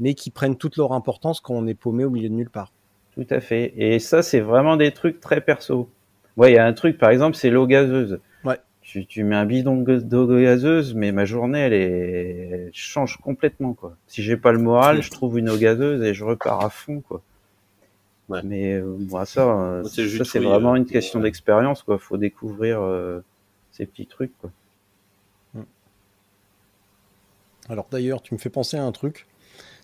[0.00, 2.72] mais qui prennent toute leur importance quand on est paumé au milieu de nulle part.
[3.14, 3.74] Tout à fait.
[3.76, 5.90] Et ça, c'est vraiment des trucs très perso.
[6.38, 8.20] Ouais, il y a un truc, par exemple, c'est l'eau gazeuse.
[8.44, 8.58] Ouais.
[8.80, 12.48] Tu, tu mets un bidon de- d'eau gazeuse, mais ma journée, elle, est...
[12.50, 13.96] elle change complètement, quoi.
[14.06, 17.02] Si j'ai pas le moral, je trouve une eau gazeuse et je repars à fond,
[17.06, 17.20] quoi.
[18.32, 18.40] Ouais.
[18.44, 21.24] Mais euh, moi, ça, euh, c'est ça c'est vraiment euh, une question ouais.
[21.24, 21.98] d'expérience, quoi.
[21.98, 23.20] Faut découvrir euh,
[23.70, 24.50] ces petits trucs, quoi.
[27.68, 29.26] Alors d'ailleurs, tu me fais penser à un truc.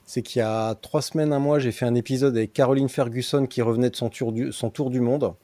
[0.04, 3.46] C'est qu'il y a trois semaines, un mois, j'ai fait un épisode avec Caroline Ferguson
[3.46, 5.34] qui revenait de son tour du, son tour du monde.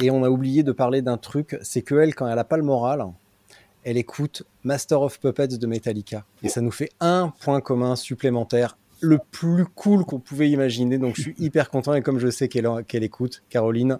[0.00, 2.56] Et on a oublié de parler d'un truc, c'est que elle, quand elle a pas
[2.56, 3.04] le moral,
[3.84, 6.24] elle écoute Master of Puppets de Metallica.
[6.42, 10.96] Et ça nous fait un point commun supplémentaire, le plus cool qu'on pouvait imaginer.
[10.96, 13.98] Donc je suis hyper content et comme je sais qu'elle écoute, Caroline,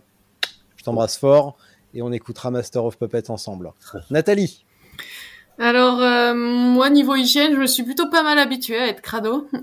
[0.77, 1.59] je t'embrasse fort
[1.95, 3.73] et on écoutera Master of Puppets ensemble.
[4.11, 4.65] Nathalie,
[5.59, 9.47] Alors, euh, moi, niveau hygiène, je me suis plutôt pas mal habituée à être crado.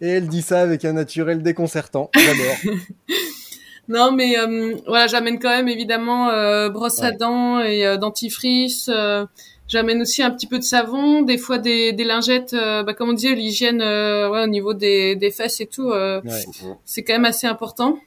[0.00, 2.10] et elle dit ça avec un naturel déconcertant.
[2.14, 2.76] J'adore.
[3.88, 8.90] Non, mais euh, voilà, j'amène quand même évidemment euh, brosse à dents et euh, dentifrice.
[9.68, 12.54] J'amène aussi un petit peu de savon, des fois des, des lingettes.
[12.54, 15.90] euh, bah, comme on disait, l'hygiène euh, ouais, au niveau des, des fesses et tout,
[15.90, 16.44] euh, Ouais.
[16.84, 17.98] c'est quand même assez important.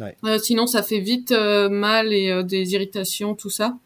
[0.00, 0.16] Ouais.
[0.24, 3.76] Euh, sinon, ça fait vite mal et des irritations, tout ça.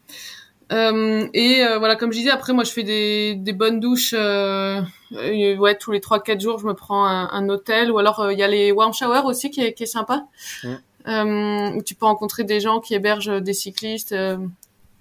[0.73, 4.15] Et voilà, comme je disais, après moi je fais des, des bonnes douches.
[4.16, 4.81] Euh,
[5.12, 7.90] euh, ouais, tous les 3-4 jours, je me prends un, un hôtel.
[7.90, 10.27] Ou alors il y a les warm shower aussi qui est, qui est sympa.
[10.65, 14.15] Où tu peux rencontrer des gens qui hébergent des cyclistes.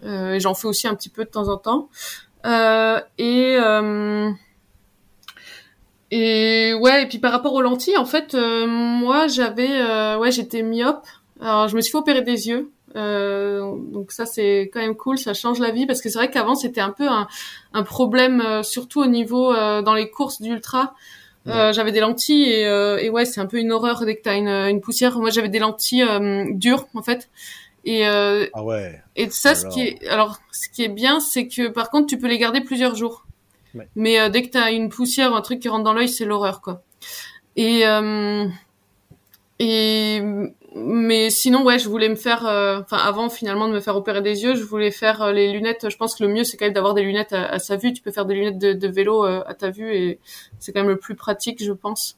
[0.03, 1.89] Euh, et j'en fais aussi un petit peu de temps en temps.
[2.45, 4.29] Euh, et euh,
[6.11, 10.31] et ouais, et puis par rapport aux lentilles, en fait, euh, moi j'avais, euh, ouais,
[10.31, 11.05] j'étais myope.
[11.41, 12.71] Alors je me suis fait opérer des yeux.
[12.95, 16.31] Euh, donc ça c'est quand même cool, ça change la vie parce que c'est vrai
[16.31, 17.27] qu'avant c'était un peu un,
[17.73, 20.95] un problème, surtout au niveau euh, dans les courses d'ultra.
[21.47, 24.21] Euh, j'avais des lentilles et, euh, et ouais c'est un peu une horreur dès que
[24.23, 25.19] t'as une, une poussière.
[25.19, 27.29] Moi j'avais des lentilles euh, dures en fait.
[27.85, 29.01] Et, euh, Ah ouais.
[29.15, 32.17] et ça, ce qui est, alors, ce qui est bien, c'est que par contre, tu
[32.17, 33.25] peux les garder plusieurs jours.
[33.73, 33.87] Ouais.
[33.95, 36.25] Mais euh, dès que t'as une poussière ou un truc qui rentre dans l'œil, c'est
[36.25, 36.81] l'horreur, quoi.
[37.55, 38.45] Et euh,
[39.59, 40.21] et
[40.75, 44.21] mais sinon, ouais, je voulais me faire, euh, enfin avant finalement de me faire opérer
[44.21, 45.89] des yeux, je voulais faire euh, les lunettes.
[45.89, 47.91] Je pense que le mieux c'est quand même d'avoir des lunettes à, à sa vue.
[47.93, 50.19] Tu peux faire des lunettes de, de vélo euh, à ta vue et
[50.59, 52.17] c'est quand même le plus pratique, je pense.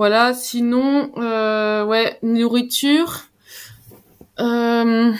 [0.00, 0.32] Voilà.
[0.32, 3.24] Sinon, euh, ouais, nourriture.
[4.38, 5.12] Euh,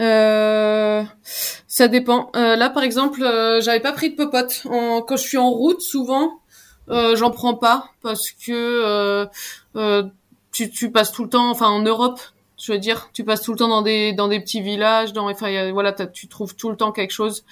[0.00, 1.02] euh,
[1.66, 2.30] ça dépend.
[2.34, 3.20] Euh, là, par exemple,
[3.60, 4.62] j'avais pas pris de popote.
[4.64, 6.40] Quand je suis en route, souvent,
[6.88, 9.28] j'en prends pas parce que
[10.50, 12.20] tu, tu passes tout le temps, enfin en Europe,
[12.58, 15.28] je veux dire, tu passes tout le temps dans des dans des petits villages, dans
[15.30, 17.44] enfin voilà, tu trouves tout le temps quelque chose.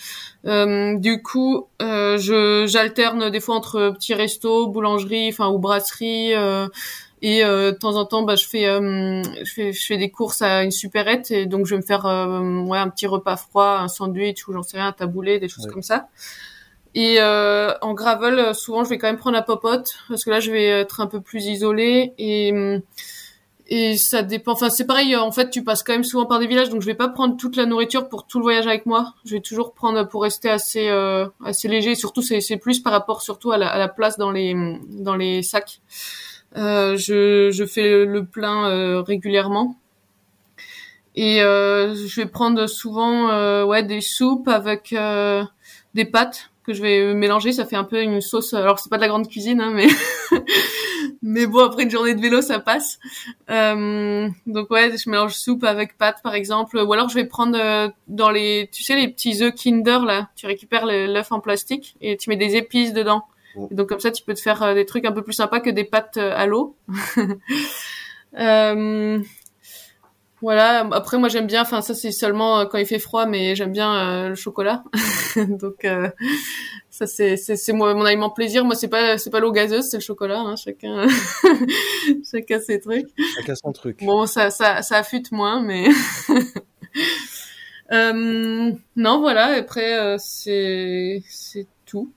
[0.47, 6.35] Euh, du coup, euh, je j'alterne des fois entre petits restos, boulangerie, enfin ou brasserie.
[6.35, 6.66] euh,
[7.22, 10.10] et euh, de temps en temps, bah, je fais, euh, je fais, je fais des
[10.10, 13.36] courses à une supérette et donc je vais me faire, euh, ouais, un petit repas
[13.36, 15.72] froid, un sandwich ou j'en sais rien, un taboulé, des choses Ouais.
[15.72, 16.09] comme ça.
[16.94, 20.40] Et euh, en gravel, souvent, je vais quand même prendre la popote parce que là,
[20.40, 22.82] je vais être un peu plus isolée et hum,
[23.66, 24.53] et ça dépend.
[24.53, 25.16] Enfin, c'est pareil.
[25.16, 27.36] En fait, tu passes quand même souvent par des villages, donc je vais pas prendre
[27.36, 29.15] toute la nourriture pour tout le voyage avec moi.
[29.24, 31.95] Je vais toujours prendre pour rester assez euh, assez léger.
[31.95, 34.55] Surtout, c'est c'est plus par rapport surtout à la, à la place dans les
[34.89, 35.81] dans les sacs.
[36.57, 39.77] Euh, je, je fais le plein euh, régulièrement.
[41.16, 45.45] Et euh, je vais prendre souvent euh, ouais des soupes avec euh,
[45.95, 47.53] des pâtes que je vais mélanger.
[47.53, 48.53] Ça fait un peu une sauce.
[48.55, 49.86] Alors c'est pas de la grande cuisine, hein, mais
[51.22, 52.98] mais bon après une journée de vélo ça passe.
[53.51, 56.78] Euh, donc ouais, je mélange soupe avec pâtes par exemple.
[56.78, 60.28] Ou alors je vais prendre euh, dans les tu sais les petits œufs Kinder là.
[60.36, 63.24] Tu récupères l'œuf en plastique et tu mets des épices dedans.
[63.56, 63.68] Oh.
[63.70, 65.60] Et donc comme ça, tu peux te faire euh, des trucs un peu plus sympas
[65.60, 66.76] que des pâtes euh, à l'eau.
[68.36, 69.20] Euh,
[70.45, 70.87] voilà.
[70.93, 71.62] Après, moi, j'aime bien.
[71.62, 74.85] Enfin, ça, c'est seulement euh, quand il fait froid, mais j'aime bien euh, le chocolat.
[75.49, 76.09] donc euh,
[76.91, 78.65] ça, c'est mon aliment plaisir.
[78.65, 80.39] Moi, c'est pas c'est pas l'eau gazeuse, c'est le chocolat.
[80.41, 81.07] Hein, chacun
[82.31, 83.09] chacun ses trucs.
[83.37, 84.05] Chacun son truc.
[84.05, 85.89] Bon, ça, ça, ça affûte moins, mais.
[87.93, 89.47] Euh, non, voilà.
[89.59, 92.11] Après, c'est, c'est tout.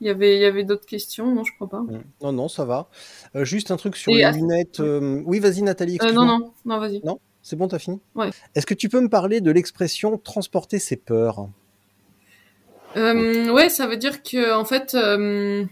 [0.00, 1.80] Il y avait, il y avait d'autres questions, non, je crois pas.
[1.80, 2.02] Mm.
[2.22, 2.88] Non, non, ça va.
[3.34, 4.80] Euh, juste un truc sur Et les à- lunettes.
[4.80, 5.98] euh, Oui, vas-y, Nathalie.
[6.02, 7.00] Euh, non, non, non, vas-y.
[7.48, 8.00] C'est bon, t'as fini?
[8.16, 8.30] Ouais.
[8.56, 11.48] Est-ce que tu peux me parler de l'expression transporter ses peurs
[12.96, 15.64] Euh, ouais, ça veut dire que en fait, euh,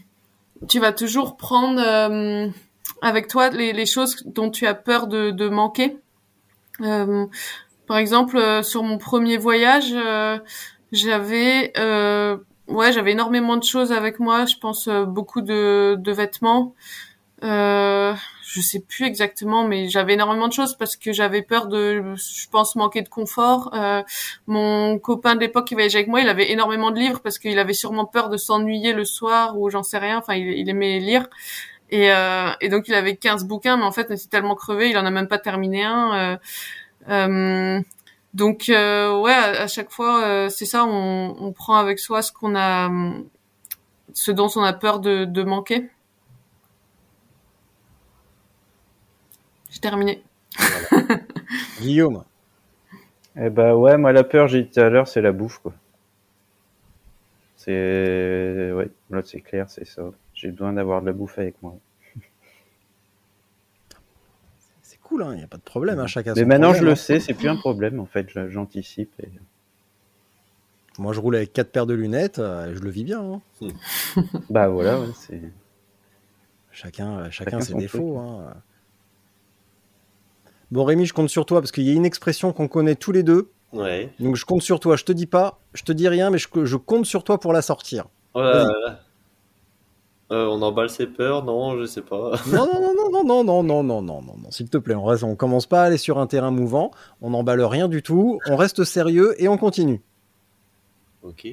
[0.69, 2.47] tu vas toujours prendre euh,
[3.01, 5.97] avec toi les, les choses dont tu as peur de, de manquer.
[6.79, 7.25] Euh,
[7.87, 9.93] par exemple, sur mon premier voyage,
[10.93, 11.73] j'avais
[12.69, 14.45] ouais, j'avais énormément de choses avec moi.
[14.45, 16.73] Je pense beaucoup de, de vêtements.
[17.43, 18.13] Euh,
[18.43, 22.49] je sais plus exactement, mais j'avais énormément de choses parce que j'avais peur de, je
[22.49, 23.71] pense, manquer de confort.
[23.73, 24.01] Euh,
[24.47, 27.59] mon copain de l'époque qui voyageait avec moi, il avait énormément de livres parce qu'il
[27.59, 30.17] avait sûrement peur de s'ennuyer le soir ou j'en sais rien.
[30.19, 31.27] Enfin, il, aimait lire.
[31.89, 34.89] Et, euh, et donc, il avait 15 bouquins, mais en fait, il était tellement crevé,
[34.89, 36.13] il en a même pas terminé un.
[36.13, 36.37] Euh,
[37.09, 37.81] euh,
[38.33, 42.55] donc, euh, ouais, à, chaque fois, c'est ça, on, on prend avec soi ce qu'on
[42.55, 42.89] a,
[44.13, 45.89] ce dont on a peur de, de manquer.
[49.75, 50.23] J'ai terminé.
[51.81, 52.23] Guillaume
[53.35, 55.73] Eh ben ouais, moi la peur, j'ai dit tout à l'heure, c'est la bouffe quoi.
[57.57, 60.03] C'est ouais, là c'est clair, c'est ça.
[60.33, 61.75] J'ai besoin d'avoir de la bouffe avec moi.
[64.81, 66.95] C'est cool, il n'y a pas de problème, hein, chacun Mais maintenant je le hein.
[66.95, 69.11] sais, c'est plus un problème en fait, j'anticipe.
[69.21, 69.29] Et...
[70.97, 73.19] Moi, je roule avec quatre paires de lunettes, euh, je le vis bien.
[73.21, 73.67] hein.
[74.49, 75.41] Bah voilà, ouais, c'est.
[76.71, 78.21] Chacun, euh, chacun, Chacun ses défauts.
[80.65, 80.69] Hein.
[80.71, 83.11] Bon, Rémi, je compte sur toi parce qu'il y a une expression qu'on connaît tous
[83.11, 83.49] les deux.
[83.73, 84.09] Ouais.
[84.19, 84.95] Donc, je compte sur toi.
[84.95, 87.53] Je te dis pas, je te dis rien, mais je, je compte sur toi pour
[87.53, 88.05] la sortir.
[88.33, 88.99] Oh là.
[90.31, 92.31] Euh, on emballe ses peurs Non, je sais pas.
[92.47, 95.05] Non, non, non, non, non, non, non, non, non, non, non, s'il te plaît, on
[95.05, 96.89] reste, on commence pas à aller sur un terrain mouvant,
[97.21, 100.01] on n'emballe rien du tout, on reste sérieux et on continue.
[101.21, 101.47] Ok.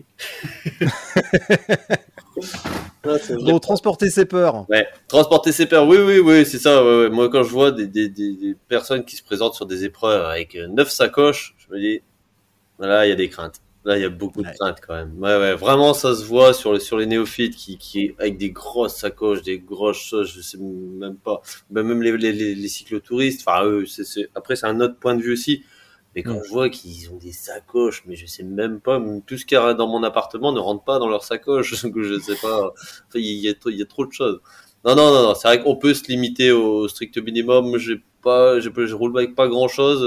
[3.05, 3.17] Ah.
[3.41, 4.69] Bon, transporter ses peurs.
[4.71, 6.85] Ouais, transporter ses peurs, oui, oui, oui, c'est ça.
[6.85, 7.11] ouais, ouais.
[7.11, 10.25] Moi, quand je vois des, des, des, des personnes qui se présentent sur des épreuves
[10.25, 12.01] avec euh, neuf sacoches, je me dis,
[12.79, 13.61] là, il y a des craintes.
[13.85, 15.13] Là, il y a beaucoup de craintes quand même.
[15.19, 18.51] Ouais, ouais, vraiment, ça se voit sur les, sur les néophytes qui, qui, avec des
[18.51, 21.43] grosses sacoches, des grosses choses, je sais même pas.
[21.69, 25.17] Ben, même les, les, les, les cyclotouristes, enfin, eux, c'est, après, c'est un autre point
[25.17, 25.65] de vue aussi.
[26.15, 26.43] Mais quand Mm.
[26.45, 29.61] je vois qu'ils ont des sacoches, mais je sais même pas, tout ce qu'il y
[29.61, 32.69] a dans mon appartement ne rentre pas dans leur sacoche, donc je sais pas.
[32.69, 34.41] Enfin, il y a, y a trop de choses.
[34.85, 35.35] Non, non, non, non.
[35.35, 37.79] c'est vrai qu'on peut se limiter au strict minimum.
[37.79, 40.03] J'ai pas, je, je roule avec pas grand chose.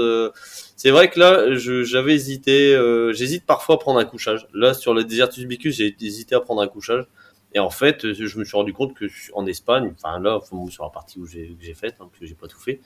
[0.76, 2.74] C'est vrai que là, j'avais hésité.
[2.74, 4.46] euh, J'hésite parfois à prendre un couchage.
[4.52, 7.06] Là, sur le Desertus Bicus, j'ai hésité à prendre un couchage.
[7.54, 10.56] Et en fait, euh, je me suis rendu compte que en Espagne, enfin là, enfin,
[10.68, 12.80] sur la partie où j'ai faite, hein, parce que j'ai pas tout fait.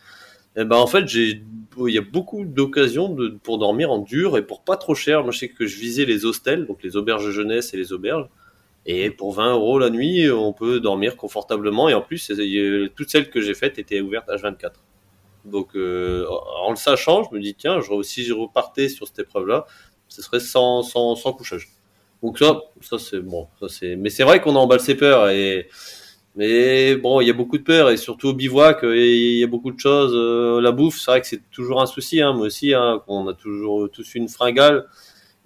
[0.56, 1.42] Eh ben en fait, j'ai,
[1.78, 5.22] il y a beaucoup d'occasions de, pour dormir en dur et pour pas trop cher.
[5.22, 8.28] Moi, je sais que je visais les hostels, donc les auberges jeunesse et les auberges.
[8.86, 11.88] Et pour 20 euros la nuit, on peut dormir confortablement.
[11.88, 12.32] Et en plus,
[12.96, 14.72] toutes celles que j'ai faites étaient ouvertes H24.
[15.44, 16.26] Donc, euh,
[16.62, 19.66] en le sachant, je me dis, tiens, je, si je repartais sur cette épreuve-là,
[20.08, 21.68] ce serait sans, sans, sans couchage.
[22.22, 23.48] Donc ça, ça c'est bon.
[23.60, 23.86] Ça.
[23.96, 25.68] Mais c'est vrai qu'on emballe ses peurs et.
[26.36, 29.44] Mais bon, il y a beaucoup de peurs et surtout au bivouac, euh, il y
[29.44, 30.12] a beaucoup de choses.
[30.14, 32.20] Euh, la bouffe, c'est vrai que c'est toujours un souci.
[32.20, 34.86] Hein, moi aussi, hein, on a toujours tous une fringale.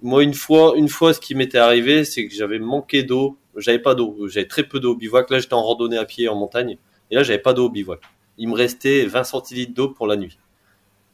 [0.01, 3.37] Moi, une fois, une fois, ce qui m'était arrivé, c'est que j'avais manqué d'eau.
[3.57, 4.27] J'avais pas d'eau.
[4.27, 5.29] J'avais très peu d'eau au bivouac.
[5.31, 6.77] Là, j'étais en randonnée à pied en montagne.
[7.09, 8.01] Et là, j'avais pas d'eau au bivouac.
[8.37, 10.37] Il me restait 20 centilitres d'eau pour la nuit.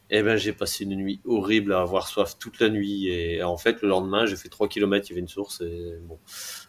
[0.10, 3.08] Et ben, j'ai passé une nuit horrible à avoir soif toute la nuit.
[3.08, 5.62] Et en fait, le lendemain, j'ai fait 3 km, il y avait une source.
[5.62, 6.20] Et bon,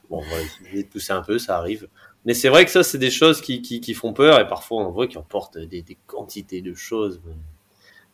[0.09, 1.89] bon voilà, j'ai poussé un peu, ça arrive.
[2.25, 4.39] Mais c'est vrai que ça, c'est des choses qui, qui, font peur.
[4.41, 7.21] Et parfois, on voit qu'ils emportent des, des quantités de choses.
[7.27, 7.35] Mais,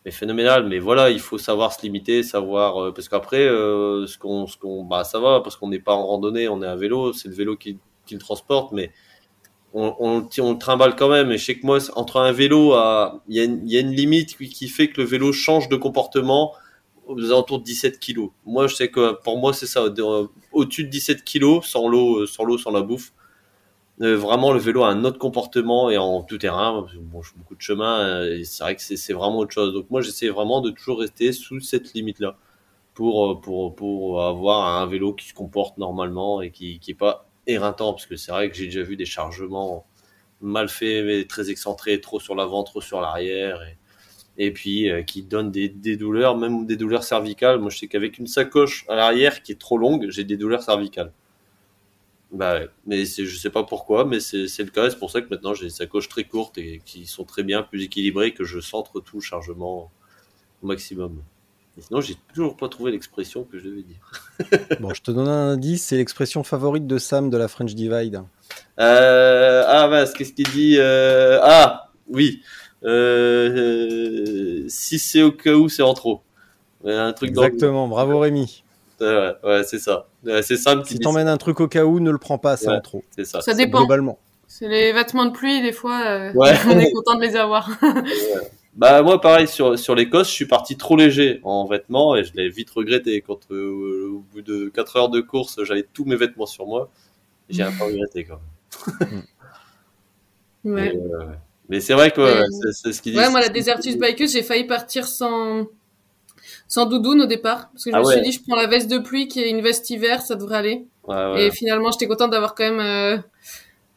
[0.05, 0.67] mais phénoménal.
[0.67, 2.77] Mais voilà, il faut savoir se limiter, savoir.
[2.83, 4.57] euh, parce qu'après, euh, ce qu'on, ce
[4.89, 7.13] bah, ça va, parce qu'on n'est pas en randonnée, on est à vélo.
[7.13, 8.71] C'est le vélo qui, qui le transporte.
[8.73, 8.91] Mais
[9.73, 11.31] on, on, on le trimballe quand même.
[11.31, 12.73] Et je sais que moi, entre un vélo
[13.27, 16.53] il y y a une limite qui, fait que le vélo change de comportement
[17.07, 18.29] aux alentours de 17 kilos.
[18.45, 19.89] Moi, je sais que pour moi, c'est ça.
[19.89, 23.11] de- Au-dessus de 17 kilos, sans l'eau, euh, sans l'eau, sans la bouffe.
[24.01, 26.87] Euh, vraiment, le vélo a un autre comportement et en tout terrain.
[27.11, 27.99] beaucoup de chemin.
[27.99, 29.73] euh, c'est vrai que c'est vraiment autre chose.
[29.73, 32.37] Donc moi, j'essaie vraiment de toujours rester sous cette limite-là
[32.93, 36.95] pour, euh, pour, pour avoir un vélo qui se comporte normalement et qui, qui est
[36.95, 39.85] pas éreintant parce que c'est vrai que j'ai déjà vu des chargements
[40.41, 43.61] mal faits mais très excentrés trop sur l'avant trop sur l'arrière
[44.37, 48.19] et, puis qui donnent des, des douleurs même des douleurs cervicales moi je sais qu'avec
[48.19, 51.11] une sacoche à l'arrière qui est trop longue j'ai des douleurs cervicales
[52.31, 52.69] bah ouais.
[52.85, 55.53] mais je sais pas pourquoi mais c'est le cas et c'est pour ça que maintenant
[55.55, 58.99] j'ai des sacoches très courtes et qui sont très bien plus équilibrées que je centre
[58.99, 59.91] tout le chargement
[60.61, 61.21] au maximum
[61.77, 64.11] et sinon j'ai toujours pas trouvé l'expression que je devais dire
[64.79, 68.21] Bon, je te donne un indice, c'est l'expression favorite de Sam de la French Divide.
[68.79, 72.41] Euh, ah mince, qu'est-ce qu'il dit euh, Ah, oui.
[72.83, 76.21] Euh, euh, si c'est au cas où, c'est en trop.
[76.83, 78.63] Ouais, Un truc dans- Exactement, bravo Rémi.
[79.01, 80.07] Ouais, ouais, c'est ça.
[80.25, 82.57] Ouais, c'est qui Si dit t'emmènes un truc au cas où, ne le prends pas,
[82.57, 82.75] c'est Ouais.
[82.77, 83.03] en trop.
[83.15, 83.41] c'est ça.
[83.41, 83.79] Ça dépend.
[83.79, 84.19] Globalement.
[84.47, 86.53] C'est les vêtements de pluie, des fois, euh, Ouais.
[86.67, 87.69] on est content de les avoir.
[88.75, 92.33] Bah moi pareil sur sur l'Écosse, je suis parti trop léger en vêtements et je
[92.35, 96.15] l'ai vite regretté quand euh, au bout de 4 heures de course, j'avais tous mes
[96.15, 96.89] vêtements sur moi.
[97.49, 98.39] J'ai un peu regretté quand
[99.01, 99.23] même.
[100.65, 100.93] Ouais.
[100.93, 101.25] Mais, euh,
[101.67, 102.43] mais c'est vrai que
[102.73, 103.17] c'est ce qu'il dit.
[103.17, 105.65] Ouais, moi, la Desertus Bikeuse, j'ai failli partir sans,
[106.69, 107.69] sans doudoune au départ.
[107.73, 108.13] Parce que je Ah me ouais.
[108.13, 110.55] suis dit, je prends la veste de pluie qui est une veste hiver, ça devrait
[110.59, 110.85] aller.
[111.05, 111.47] Ouais, ouais.
[111.47, 113.17] Et finalement, j'étais contente d'avoir quand même, euh,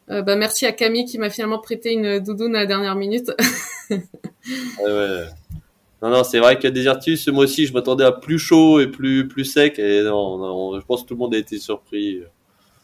[0.09, 3.31] euh, bah, merci à Camille qui m'a finalement prêté une doudoune à la dernière minute.
[6.01, 9.25] Non, non, c'est vrai que Desertus, moi aussi, je m'attendais à plus chaud et plus,
[9.25, 9.79] plus sec.
[9.79, 12.21] Et non, non, je pense que tout le monde a été surpris.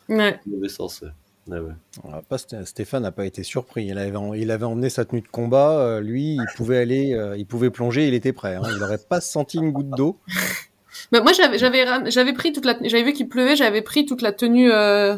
[0.07, 0.39] ouais.
[0.45, 1.03] Mauvais sens.
[1.51, 1.73] Ouais.
[2.11, 3.85] Ah, pas Sté- Stéphane n'a pas été surpris.
[3.85, 5.79] Il avait, en- il avait emmené sa tenue de combat.
[5.79, 8.07] euh, lui, il pouvait aller, euh, il pouvait plonger.
[8.07, 8.55] Il était prêt.
[8.55, 8.61] hein.
[8.71, 10.17] Il n'aurait pas senti une goutte d'eau.
[11.11, 14.05] Bah, moi, j'avais, j'avais, ram- j'avais pris toute la, j'avais vu qu'il pleuvait, j'avais pris
[14.05, 15.15] toute la tenue, euh,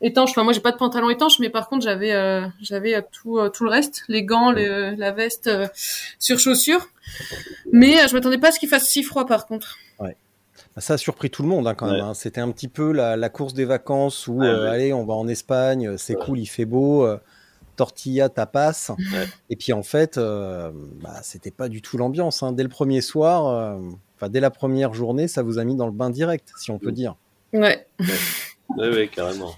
[0.00, 0.30] étanche.
[0.30, 2.10] Enfin, moi, j'ai pas de pantalon étanche, mais par contre, j'avais,
[2.60, 5.68] j'avais tout, euh, tout le reste, les gants, le- la veste, euh,
[6.18, 6.88] sur chaussures.
[7.72, 9.76] Mais euh, je m'attendais pas à ce qu'il fasse si froid, par contre.
[10.78, 12.00] Ça a surpris tout le monde hein, quand même.
[12.00, 12.14] Hein.
[12.14, 14.68] C'était un petit peu la, la course des vacances où, Ouais, euh, ouais.
[14.70, 16.24] allez, on va en Espagne, euh, c'est Ouais.
[16.24, 17.18] cool, il fait beau, euh,
[17.76, 18.90] tortilla, tapas.
[18.98, 19.26] Ouais.
[19.50, 20.70] Et puis en fait, euh,
[21.02, 22.42] bah, c'était pas du tout l'ambiance.
[22.42, 22.52] hein.
[22.52, 23.78] Dès le premier soir, euh,
[24.16, 26.78] enfin dès la première journée, ça vous a mis dans le bain direct, si on
[26.78, 26.94] peut Mm.
[26.94, 27.16] dire.
[27.52, 27.86] Ouais.
[28.78, 29.52] Ouais, ouais, carrément.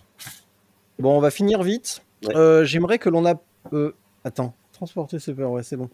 [0.99, 2.03] Bon, on va finir vite.
[2.27, 2.35] Ouais.
[2.36, 3.35] Euh, J'aimerais que l'on a.
[3.73, 5.89] euh, Attends, transporter peurs, ouais, c'est bon.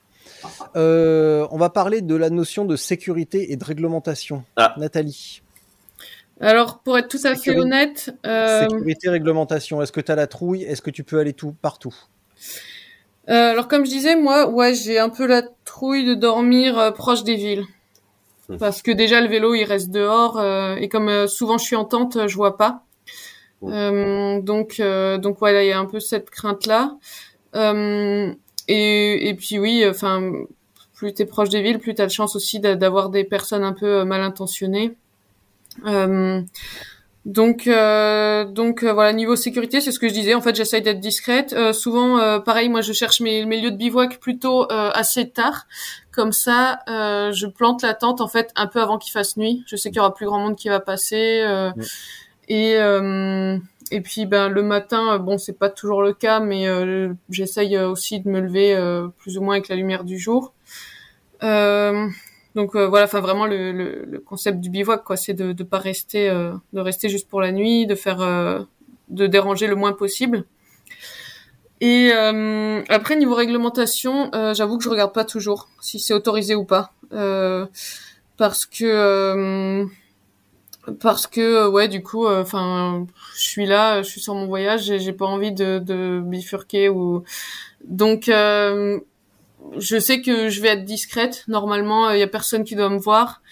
[0.76, 4.44] Euh, on va parler de la notion de sécurité et de réglementation.
[4.56, 4.74] Ah.
[4.78, 5.42] Nathalie,
[6.40, 9.82] Alors, pour être tout à fait Sécurité- honnête, euh, sécurité, réglementation.
[9.82, 10.62] Est-ce que tu as la trouille?
[10.62, 11.94] Est-ce que tu peux aller tout partout?
[13.28, 16.90] Euh, alors comme je disais, moi, ouais, j'ai un peu la trouille de dormir euh,
[16.90, 17.64] proche des villes.
[18.48, 18.56] Hmm.
[18.56, 21.76] Parce que déjà, le vélo, il reste dehors, euh, et comme euh, souvent je suis
[21.76, 22.84] en tente, je vois pas.
[23.60, 23.72] Hmm.
[23.72, 26.96] Euh, donc, euh, donc voilà, il y a un peu cette crainte-là.
[27.54, 28.32] Euh,
[28.70, 30.32] et, et puis oui, enfin,
[30.94, 33.72] plus t'es proche des villes, plus t'as de chance aussi d'a- d'avoir des personnes un
[33.72, 34.94] peu euh, mal intentionnées.
[35.86, 36.40] Euh,
[37.26, 40.32] Donc, euh, donc euh, voilà, niveau sécurité, c'est ce que je disais.
[40.34, 41.52] En fait, j'essaye d'être discrète.
[41.52, 45.66] Euh, souvent, pareil, moi, je cherche mes, mes lieux de bivouac plutôt assez tard.
[46.12, 49.62] Comme ça, je plante la tente en fait un peu avant qu'il fasse nuit.
[49.66, 51.44] Je sais qu'il y aura plus grand monde qui va passer.
[52.48, 52.76] Et
[53.90, 56.66] et puis, ben le matin, bon, c'est pas toujours le cas, mais
[57.28, 58.76] j'essaye aussi de me lever
[59.18, 60.52] plus ou moins avec la lumière du jour.
[61.42, 62.08] Euh,
[62.54, 65.62] donc euh, voilà, enfin vraiment le, le, le, concept du bivouac, quoi, c'est de ne
[65.64, 68.60] pas rester, euh, de rester juste pour la nuit, de faire, euh,
[69.08, 70.44] de déranger le moins possible.
[71.82, 72.12] Et
[72.90, 76.92] après niveau réglementation, j'avoue que je regarde pas toujours si c'est autorisé ou pas,
[78.36, 79.86] parce que
[81.00, 84.98] parce que ouais du coup, enfin je suis là, je suis sur mon voyage, et
[84.98, 87.24] j'ai pas envie de, de bifurquer ou
[87.84, 88.30] donc
[89.76, 91.44] je sais que je vais être discrète.
[91.48, 93.42] Normalement, il y a personne qui doit me voir.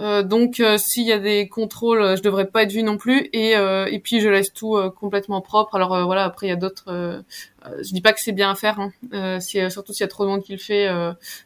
[0.00, 3.28] Euh, donc, euh, s'il y a des contrôles, je devrais pas être vue non plus.
[3.32, 5.76] Et, euh, et puis, je laisse tout complètement propre.
[5.76, 7.22] Alors voilà, après, il y a d'autres.
[7.64, 8.80] je dis pas que c'est bien à faire.
[8.80, 9.40] Hein.
[9.40, 10.88] si, surtout s'il y a trop de monde qui le fait,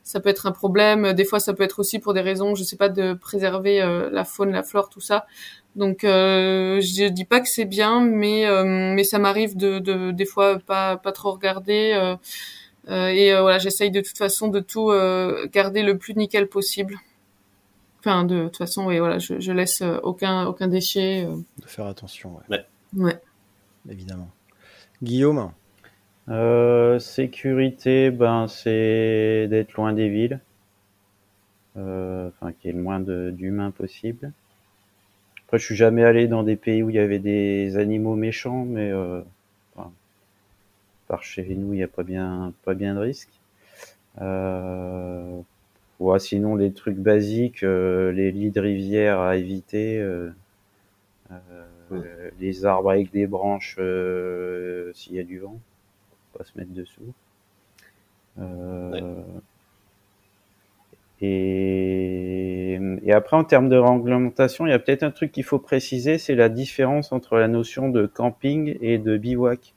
[0.03, 1.13] ça peut être un problème.
[1.13, 3.81] Des fois, ça peut être aussi pour des raisons, je sais pas, de préserver
[4.11, 5.27] la faune, la flore, tout ça.
[5.77, 10.59] Donc, je dis pas que c'est bien, mais mais ça m'arrive de, de, des fois
[10.59, 12.17] pas pas trop regarder.
[12.91, 16.49] Euh, et euh, voilà, j'essaye de toute façon de tout euh, garder le plus nickel
[16.49, 16.99] possible.
[18.01, 21.25] Enfin, de, toute façon, oui, voilà, je, je laisse aucun aucun déchet.
[21.25, 22.65] De faire attention, ouais.
[22.97, 23.21] Ouais.
[23.89, 24.31] Évidemment.
[25.03, 25.53] Guillaume?
[26.29, 30.41] Euh, sécurité, ben c'est d'être loin des villes,
[31.79, 34.33] euh, enfin qu'il y ait le moins d'humains possible.
[35.47, 38.67] Après, je suis jamais allé dans des pays où il y avait des animaux méchants,
[38.67, 39.23] mais euh,
[41.07, 43.31] par chez nous, il n'y a pas bien, pas bien de risque.
[44.21, 45.41] Euh,
[46.19, 50.31] sinon, les trucs basiques, euh, les lits de rivière à éviter, euh,
[51.31, 53.77] euh, les arbres avec des branches
[54.95, 55.59] s'il y a du vent,
[56.37, 57.13] pas se mettre dessous.
[61.21, 65.59] Et, et, après, en termes de réglementation, il y a peut-être un truc qu'il faut
[65.59, 69.75] préciser, c'est la différence entre la notion de camping et de bivouac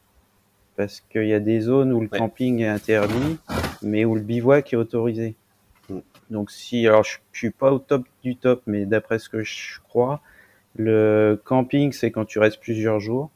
[0.77, 3.37] parce qu'il y a des zones où le camping est interdit,
[3.81, 5.35] mais où le bivouac est autorisé.
[6.31, 9.79] Donc si, alors je, suis pas au top du top, mais d'après ce que je
[9.81, 10.21] crois,
[10.75, 13.29] le camping c'est quand tu restes plusieurs jours,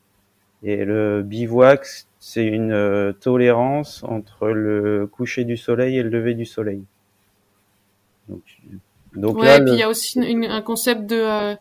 [0.63, 1.85] et le bivouac
[2.19, 6.83] c'est une euh, tolérance entre le coucher du soleil et le lever du soleil.
[8.29, 8.41] Donc,
[9.13, 11.55] donc ouais, là, et puis il y a aussi un concept de euh,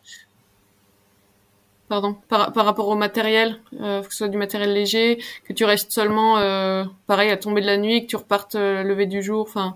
[1.87, 5.65] pardon, par, par rapport au matériel, euh, que ce soit du matériel léger, que tu
[5.65, 9.21] restes seulement, euh, pareil, à tomber de la nuit, que tu repartes euh, lever du
[9.21, 9.41] jour.
[9.41, 9.75] Enfin,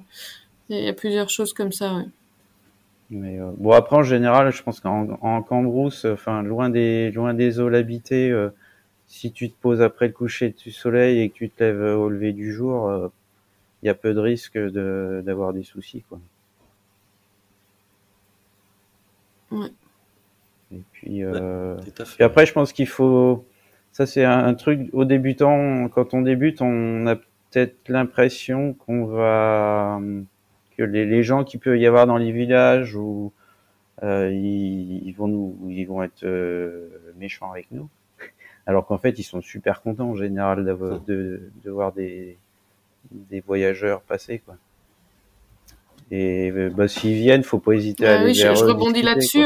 [0.70, 1.96] il y, a plusieurs choses comme ça.
[1.96, 2.06] Ouais.
[3.10, 7.34] Mais euh, bon, après en général, je pense qu'en en Cambrousse, enfin loin des loin
[7.34, 8.50] des zones habitées, euh,
[9.08, 12.10] si tu te poses après le coucher du soleil et que tu te lèves au
[12.10, 13.12] lever du jour,
[13.82, 16.20] il y a peu de risques de d'avoir des soucis, quoi.
[19.52, 19.72] Ouais.
[20.72, 21.78] Et puis, euh,
[22.20, 23.46] et après, je pense qu'il faut,
[23.92, 30.00] ça c'est un, truc au débutant, quand on débute, on a peut-être l'impression qu'on va,
[30.80, 33.34] que les, les gens qui peut y avoir dans les villages ou
[34.02, 36.88] euh, ils, ils, vont nous, ils vont être euh,
[37.18, 37.90] méchants avec nous,
[38.66, 42.38] alors qu'en fait ils sont super contents en général d'avoir, de, de voir des,
[43.12, 44.56] des voyageurs passer quoi.
[46.12, 49.44] Et bah, s'ils viennent, faut pas hésiter à aller oui, vers je, je rebondis là-dessus.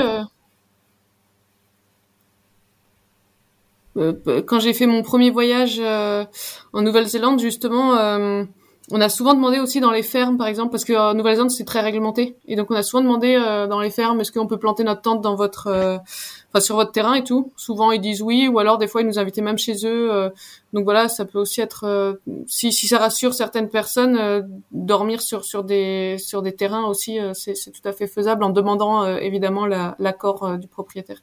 [3.98, 4.14] Euh,
[4.48, 6.26] quand j'ai fait mon premier voyage euh,
[6.72, 8.44] en Nouvelle-Zélande, justement, euh,
[8.92, 11.64] on a souvent demandé aussi dans les fermes, par exemple, parce que en Nouvelle-Zélande c'est
[11.64, 13.36] très réglementé, et donc on a souvent demandé
[13.70, 16.02] dans les fermes, est-ce qu'on peut planter notre tente dans votre,
[16.50, 17.54] enfin sur votre terrain et tout.
[17.56, 20.32] Souvent ils disent oui, ou alors des fois ils nous invitaient même chez eux.
[20.74, 25.64] donc voilà, ça peut aussi être, si, si ça rassure certaines personnes, dormir sur sur
[25.64, 30.68] des sur des terrains aussi, c'est tout à fait faisable en demandant évidemment l'accord du
[30.68, 31.22] propriétaire.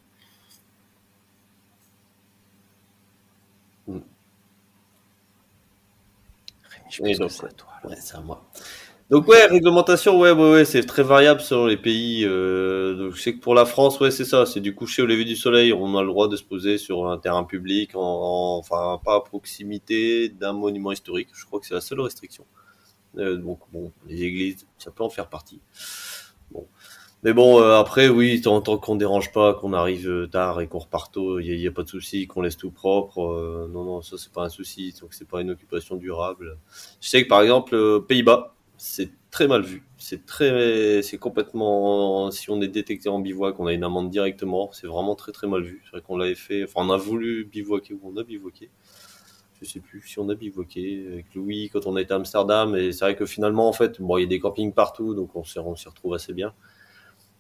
[7.00, 7.68] Oui, donc, c'est toi.
[7.84, 8.42] Ouais, c'est à moi.
[9.10, 12.24] Donc ouais, réglementation, ouais, ouais, ouais, c'est très variable selon les pays.
[12.24, 15.06] Euh, donc je sais que pour la France, ouais, c'est ça, c'est du coucher au
[15.06, 15.72] lever du soleil.
[15.72, 19.20] On a le droit de se poser sur un terrain public, en, enfin pas à
[19.20, 21.28] proximité d'un monument historique.
[21.34, 22.46] Je crois que c'est la seule restriction.
[23.18, 25.60] Euh, donc bon, les églises, ça peut en faire partie.
[26.52, 26.66] Bon,
[27.22, 30.68] mais bon, euh, après, oui, tant, tant qu'on dérange pas, qu'on arrive euh, tard et
[30.68, 33.20] qu'on repart tôt, il n'y a, pas de souci, qu'on laisse tout propre.
[33.20, 36.58] Euh, non, non, ça c'est pas un souci, donc c'est pas une occupation durable.
[37.00, 39.82] Je sais que par exemple, Pays-Bas, c'est très mal vu.
[39.98, 44.70] C'est très, c'est complètement, si on est détecté en bivouac, on a une amende directement.
[44.72, 45.82] C'est vraiment très très mal vu.
[45.84, 48.70] C'est vrai qu'on l'avait fait, enfin on a voulu bivouaquer ou on a bivouaqué.
[49.60, 52.74] Je sais plus si on a bivouaqué avec Louis quand on était à Amsterdam.
[52.76, 55.36] Et c'est vrai que finalement, en fait, bon, il y a des campings partout, donc
[55.36, 56.54] on s'y, on s'y retrouve assez bien.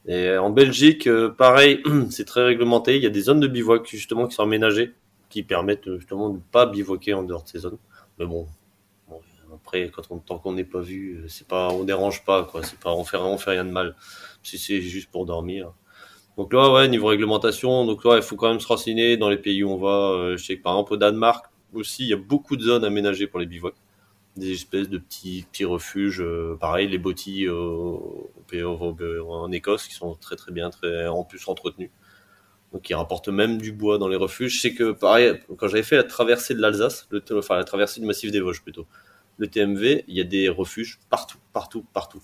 [0.06, 2.96] Et en Belgique, euh, pareil, c'est très réglementé.
[2.96, 4.94] Il y a des zones de bivouac justement qui sont aménagées,
[5.28, 7.78] qui permettent euh, justement de ne pas bivouaquer en dehors de ces zones.
[8.18, 8.46] Mais bon,
[9.54, 12.62] après, quand on, tant qu'on n'est pas vu, euh, c'est pas, on dérange pas, quoi.
[12.62, 13.96] C'est pas, on fait, on fait rien de mal.
[14.42, 15.72] Si c'est juste pour dormir.
[16.36, 19.36] Donc là, ouais, niveau réglementation, donc là, il faut quand même se renseigner dans les
[19.36, 20.12] pays où on va.
[20.12, 22.84] Euh, Je sais que par exemple au Danemark aussi, il y a beaucoup de zones
[22.84, 23.74] aménagées pour les bivouacs.
[24.40, 27.96] Des espèces de petits, petits refuges, euh, pareil, les bottis euh,
[29.28, 31.90] en Écosse, qui sont très très bien, très en plus entretenus.
[32.72, 34.60] Donc ils rapportent même du bois dans les refuges.
[34.62, 38.06] Sais que pareil, quand j'avais fait la traversée de l'Alsace, le, enfin la traversée du
[38.06, 38.86] massif des Vosges plutôt,
[39.38, 42.22] le TMV, il y a des refuges partout, partout, partout.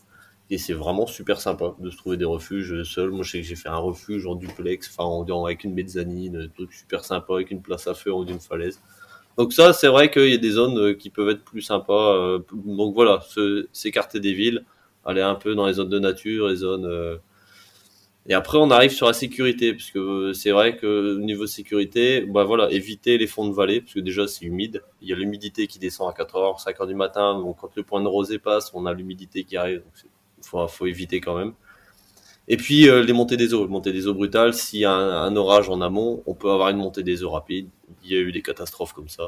[0.50, 3.10] Et c'est vraiment super sympa de se trouver des refuges seuls.
[3.10, 6.50] Moi, je sais que j'ai fait un refuge en duplex, enfin, en- avec une mezzanine,
[6.54, 8.80] truc super sympa, avec une place à feu en haut d'une falaise.
[9.38, 12.14] Donc ça, c'est vrai qu'il y a des zones euh, qui peuvent être plus sympas.
[12.16, 13.20] euh, Donc voilà,
[13.72, 14.64] s'écarter des villes,
[15.04, 16.86] aller un peu dans les zones de nature, les zones...
[16.86, 17.18] euh,
[18.28, 22.22] Et après, on arrive sur la sécurité, parce que c'est vrai que au niveau sécurité,
[22.22, 24.82] bah voilà, éviter les fonds de vallée, parce que déjà c'est humide.
[25.00, 27.38] Il y a l'humidité qui descend à 4h, 5h du matin.
[27.38, 29.82] Donc quand le point de rosée passe, on a l'humidité qui arrive.
[29.84, 29.92] Donc
[30.42, 31.52] faut, faut éviter quand même.
[32.48, 34.54] Et puis euh, les montées des eaux, montées des eaux brutales.
[34.54, 37.30] S'il y a un, un orage en amont, on peut avoir une montée des eaux
[37.30, 37.68] rapide.
[38.04, 39.24] Il y a eu des catastrophes comme ça,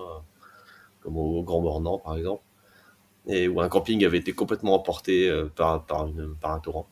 [1.01, 2.43] comme au Grand Bornand par exemple,
[3.28, 6.89] et où un camping avait été complètement emporté euh, par, par, une, par un torrent.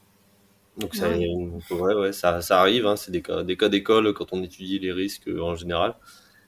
[0.79, 1.29] Donc ça, Ouais.
[1.71, 4.79] ouais, ouais, ça, ça arrive, hein, c'est des cas, des cas d'école quand on étudie
[4.79, 5.97] les risques euh, en général.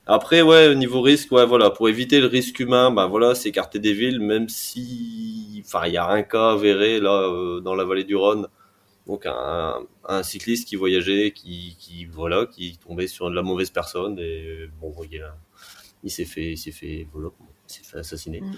[0.07, 3.79] Après, ouais, au niveau risque, ouais, voilà, pour éviter le risque humain, bah voilà, s'écarter
[3.81, 7.85] des villes, même si, enfin, il y a un cas avéré là euh, dans la
[7.85, 8.49] vallée du Rhône,
[9.09, 13.71] donc un, un cycliste qui voyageait, qui, qui, voilà, qui tombait sur de la mauvaise
[13.71, 15.37] personne et bon, il, a-
[16.05, 17.31] il s'est fait, il s'est fait, voilà,
[17.69, 18.41] il s'est fait assassiner.
[18.43, 18.53] Mm.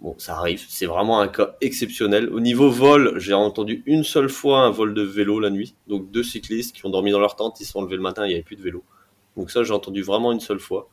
[0.00, 2.28] Bon, ça arrive, c'est vraiment un cas exceptionnel.
[2.30, 6.10] Au niveau vol, j'ai entendu une seule fois un vol de vélo la nuit, donc
[6.10, 8.28] deux cyclistes qui ont dormi dans leur tente, ils se sont levés le matin, il
[8.30, 8.82] n'y avait plus de vélo.
[9.36, 10.88] Donc ça, j'ai entendu vraiment une seule fois.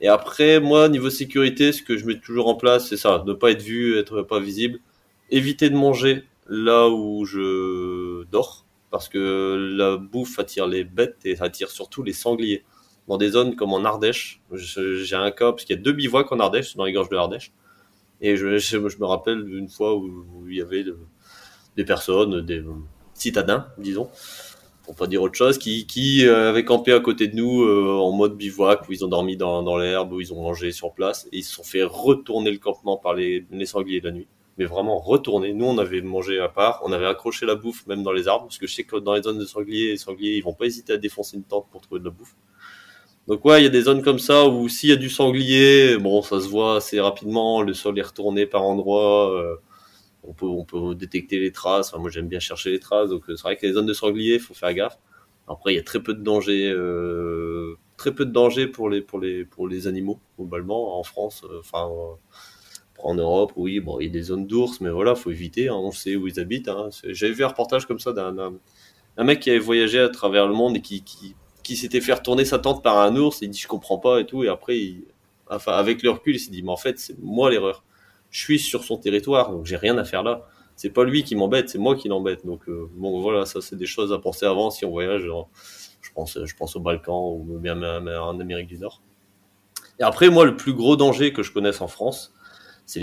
[0.00, 3.32] Et après, moi, niveau sécurité, ce que je mets toujours en place, c'est ça, ne
[3.32, 4.80] pas être vu, être pas visible,
[5.30, 11.40] éviter de manger là où je dors, parce que la bouffe attire les bêtes et
[11.40, 12.64] attire surtout les sangliers.
[13.06, 16.30] Dans des zones comme en Ardèche, j'ai un cas, parce qu'il y a deux bivouacs
[16.32, 17.52] en Ardèche, dans les gorges de l'Ardèche,
[18.20, 18.46] et je,
[18.76, 20.84] me rappelle d'une fois où, il y avait
[21.76, 22.62] des personnes, des
[23.14, 24.08] citadins, disons,
[24.84, 28.12] pour pas dire autre chose, qui, euh, avaient campé à côté de nous euh, en
[28.12, 31.38] mode bivouac, où ils ont dormi dans, l'herbe, où ils ont mangé sur place, et
[31.38, 34.28] ils se sont fait retourner le campement par les, les sangliers la nuit.
[34.58, 35.52] Mais vraiment retourner.
[35.54, 38.46] Nous, on avait mangé à part, on avait accroché la bouffe même dans les arbres,
[38.46, 40.66] parce que je sais que dans les zones de sangliers, les sangliers, ils vont pas
[40.66, 42.34] hésiter à défoncer une tente pour trouver de la bouffe.
[43.26, 45.98] Donc ouais, il y a des zones comme ça où s'il y a du sanglier,
[45.98, 49.56] bon, ça se voit assez rapidement, le sol est retourné par endroits, euh,
[50.24, 51.94] on peut on peut détecter les traces.
[51.94, 54.38] Moi, j'aime bien chercher les traces, donc euh, c'est vrai que les zones de sanglier,
[54.38, 54.98] faut faire gaffe.
[55.48, 59.02] Après, il y a très peu de danger, euh, très peu de danger pour les
[59.02, 61.44] pour les pour les animaux globalement en France.
[61.44, 61.90] euh, Enfin,
[63.02, 65.68] en Europe, oui, il y a des zones d'ours, mais voilà, faut éviter.
[65.68, 66.68] hein, on sait où ils habitent.
[66.68, 66.88] Hein.
[67.04, 68.54] J'avais vu un reportage comme ça d'un d'un-
[69.16, 72.58] un mec qui avait voyagé à travers le monde et qui s'était fait retourner sa
[72.58, 73.38] tente par un ours.
[73.42, 74.44] Il dit je comprends pas et tout.
[74.44, 74.78] Et après,
[75.66, 77.84] avec le recul, il s'est dit mais en fait c'est moi l'erreur.
[78.30, 80.46] Je suis sur son territoire, donc j'ai rien à faire là.
[80.76, 82.46] C'est pas lui qui m'embête, c'est moi qui l'embête.
[82.46, 85.22] Donc euh, voilà, ça c'est des choses à penser avant si on voyage.
[86.02, 89.02] je pense je pense au Balkan ou bien en Amérique du Nord.
[89.98, 92.32] Et après moi le plus gros danger que je connaisse en France,
[92.88, 93.00] c'est.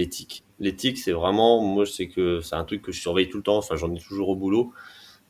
[0.59, 3.37] Les tiques, c'est vraiment, moi, je sais que c'est un truc que je surveille tout
[3.37, 3.57] le temps.
[3.57, 4.71] Enfin, j'en ai toujours au boulot.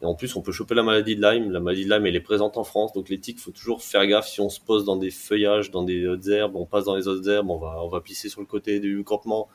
[0.02, 1.52] Et en plus, on peut choper la maladie de Lyme.
[1.52, 2.94] La maladie de Lyme, elle est présente en France.
[2.94, 4.28] Donc, les tiques, faut toujours faire gaffe.
[4.28, 7.08] Si on se pose dans des feuillages, dans des hautes herbes, on passe dans les
[7.08, 9.48] hautes herbes, on va, on va pisser sur le côté du campement.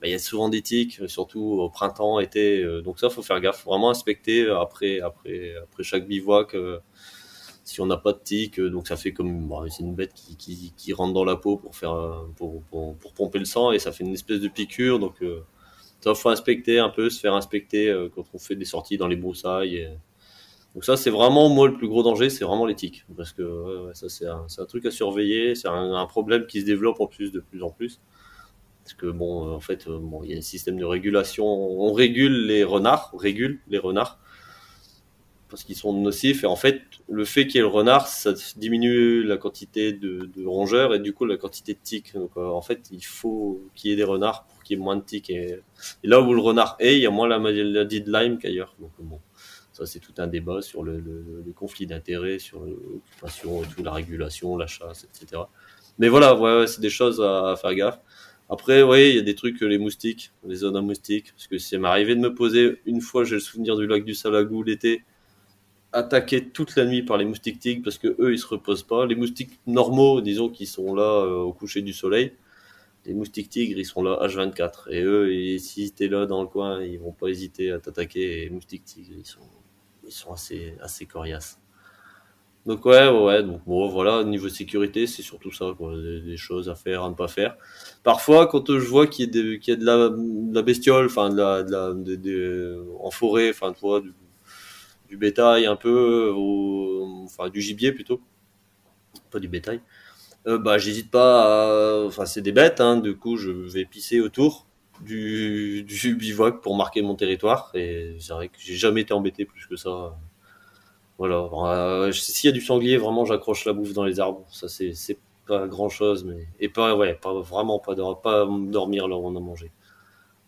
[0.00, 2.62] Ben, il y a souvent des tiques, surtout au printemps, été.
[2.62, 3.64] euh, Donc, ça, faut faire gaffe.
[3.64, 6.54] Vraiment inspecter après, après, après chaque bivouac.
[6.54, 6.80] euh,
[7.64, 10.72] si on n'a pas de tique, euh, donc ça fait comme c'est une bête qui,
[10.76, 13.90] qui, rentre dans la peau pour faire un- pour, pour, pomper le sang et ça
[13.92, 15.40] fait une espèce de piqûre donc euh,
[16.00, 19.08] ça faut inspecter un peu se faire inspecter euh, quand on fait des sorties dans
[19.08, 19.88] les broussailles
[20.74, 23.90] donc ça c'est vraiment moi le plus gros danger c'est vraiment les tiques parce que
[23.94, 27.06] ça c'est un, un truc à surveiller c'est un, un problème qui se développe en
[27.06, 28.00] plus de plus en plus.
[28.84, 31.46] Parce que bon euh, en fait euh, bon il y a un système de régulation
[31.46, 34.18] on régule les renards on régule les renards
[35.54, 36.42] parce qu'ils sont nocifs.
[36.42, 40.28] Et en fait, le fait qu'il y ait le renard, ça diminue la quantité de,
[40.44, 42.12] rongeurs et du coup la quantité de tiques.
[42.12, 44.82] Donc euh, en fait, il faut qu'il y ait des renards pour qu'il y ait
[44.82, 45.30] moins de tiques.
[45.30, 45.60] Et,
[46.02, 48.74] là où le renard est, il y a moins la maladie de Lyme qu'ailleurs.
[48.80, 49.20] Donc bon,
[49.72, 51.00] ça c'est tout un débat sur le,
[51.54, 55.42] conflits d'intérêts, sur l'occupation et tout, la régulation, la chasse, etc.
[56.00, 58.00] Mais voilà, c'est des choses à, à faire gaffe.
[58.50, 61.58] Après, oui, il y a des trucs, les moustiques, les zones à moustiques, parce que
[61.58, 65.04] c'est m'arrivé de me poser une fois, j'ai le souvenir du lac du Salagou l'été,
[65.94, 69.06] attaqué toute la nuit par les moustiques tigres, parce que eux, ils se reposent pas.
[69.06, 72.32] Les moustiques normaux, disons, qui sont là euh, au coucher du soleil,
[73.06, 74.90] les moustiques tigres, ils sont là H24.
[74.90, 78.44] Et eux, et si t'es là dans le coin, ils vont pas hésiter à t'attaquer.
[78.44, 79.40] Les moustiques tigres, ils sont,
[80.06, 81.60] ils sont assez, assez coriaces.
[82.66, 86.70] Donc ouais, ouais, donc bon, voilà, niveau sécurité, c'est surtout ça, quoi, des, des choses
[86.70, 87.56] à faire, à ne pas faire.
[88.02, 93.10] Parfois, quand je vois qu'il y, a de la, bestiole, enfin, de la, de- en
[93.10, 94.14] forêt, enfin, tu vois, du,
[95.14, 98.20] du bétail un peu, ou, enfin, du gibier plutôt,
[99.30, 99.80] pas du bétail,
[100.46, 104.20] euh, bah, j'hésite pas à, enfin, c'est des bêtes, hein, du coup, je vais pisser
[104.20, 104.66] autour
[105.02, 109.44] du, du bivouac pour marquer mon territoire, et c'est vrai que j'ai jamais été embêté
[109.44, 110.16] plus que ça.
[111.18, 111.48] Voilà.
[112.06, 114.44] Euh, S'il y a du sanglier, vraiment, j'accroche la bouffe dans les arbres.
[114.50, 119.06] Ça, c'est pas grand chose, mais et pas ouais, pas vraiment pas dor- pas dormir
[119.08, 119.70] là où on a mangé.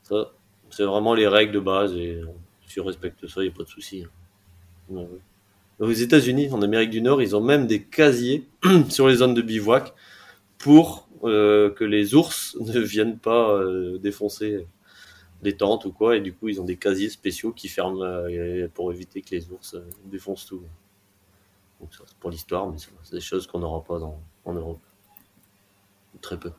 [0.02, 0.32] Ça,
[0.70, 2.22] c'est vraiment les règles de base et
[2.68, 4.05] si on respecte ça, il y a pas de souci.
[4.90, 8.48] Aux États-Unis, en Amérique du Nord, ils ont même des casiers
[8.88, 9.94] sur les zones de bivouac
[10.58, 14.66] pour euh, que les ours ne viennent pas euh, défoncer
[15.42, 18.68] les tentes ou quoi, et du coup ils ont des casiers spéciaux qui ferment euh,
[18.72, 19.76] pour éviter que les ours
[20.06, 20.62] défoncent tout.
[21.80, 24.00] Donc ça c'est pour l'histoire, mais c'est des choses qu'on n'aura pas
[24.44, 24.80] en Europe.
[26.22, 26.52] Très peu.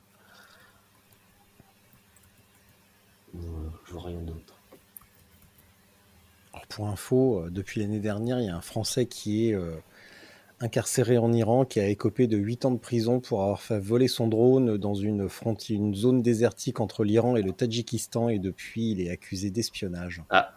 [3.33, 4.56] Je vois rien d'autre.
[6.69, 9.75] Pour info, euh, depuis l'année dernière, il y a un Français qui est euh,
[10.59, 14.07] incarcéré en Iran, qui a écopé de 8 ans de prison pour avoir fait voler
[14.07, 15.27] son drone dans une,
[15.93, 20.23] zone désertique entre l'Iran et le Tadjikistan, et depuis, il est accusé d'espionnage.
[20.29, 20.55] Ah.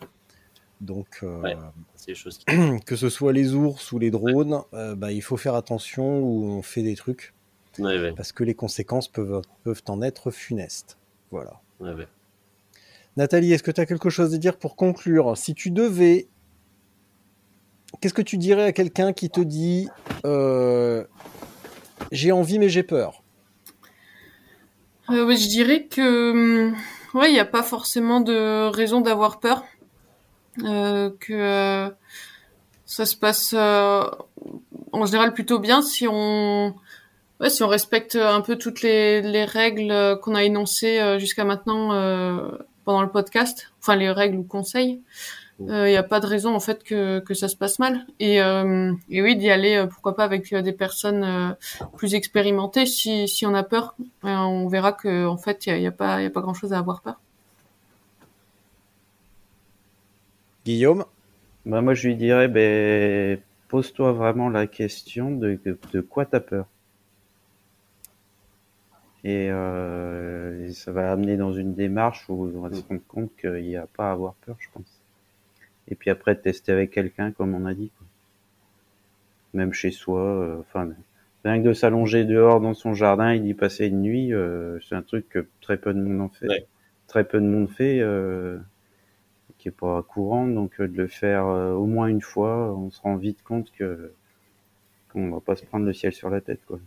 [0.81, 1.57] Donc, euh, Ouais.
[1.97, 2.47] C'est des choses qui...
[2.87, 6.45] que ce soit les ours ou les drones, euh, bah, il faut faire attention où
[6.47, 7.35] on fait des trucs,
[7.79, 10.97] ouais, parce que les conséquences peuvent, peuvent en être funestes.
[11.31, 11.61] Voilà.
[13.21, 15.37] Nathalie, est-ce que tu as quelque chose à dire pour conclure?
[15.37, 16.27] Si tu devais...
[18.01, 19.91] Qu'est-ce que tu dirais à quelqu'un qui te dit
[20.25, 21.05] euh,
[22.13, 23.23] J'ai envie mais j'ai peur?
[25.11, 26.31] Euh, je dirais que
[26.71, 26.75] hum,
[27.13, 29.65] ouais, il n'y a pas forcément de raison d'avoir peur.
[30.65, 31.93] Euh, que
[32.87, 36.75] ça se passe en général plutôt bien si on
[37.49, 41.93] si on respecte un peu toutes les, les règles qu'on a énoncées jusqu'à maintenant
[42.91, 45.01] pendant le podcast, enfin les règles ou conseils.
[45.61, 48.05] Il n'y a pas de raison en fait que, que ça se passe mal.
[48.19, 51.51] Et, euh, et oui, d'y aller, euh, pourquoi pas avec euh, des personnes euh,
[51.97, 53.95] plus expérimentées si, si on a peur.
[54.25, 56.41] Euh, on verra que en fait, il n'y a, y a pas, y a pas
[56.41, 57.21] grand-chose à avoir peur.
[60.65, 61.05] Guillaume?
[61.65, 63.39] Bah, moi, je lui dirais, ben,
[63.69, 66.67] pose-toi vraiment la question de, de, de quoi t'as peur.
[69.25, 73.31] Et, euh, et ça va amener dans une démarche où on va se rendre compte
[73.37, 75.01] qu'il n'y a pas à avoir peur, je pense.
[75.89, 77.91] Et puis après, tester avec quelqu'un, comme on a dit.
[77.99, 78.07] Quoi.
[79.55, 80.91] Même chez soi, euh, enfin,
[81.45, 84.95] rien que de s'allonger dehors dans son jardin et d'y passer une nuit, euh, c'est
[84.95, 86.49] un truc que très peu de monde en fait.
[86.49, 86.67] Ouais.
[87.09, 88.01] Très peu de monde fait.
[88.01, 88.59] Euh,
[89.59, 92.99] qui est pas courant, donc euh, de le faire au moins une fois, on se
[93.03, 94.13] rend vite compte que
[95.13, 96.79] qu'on va pas se prendre le ciel sur la tête, quoi.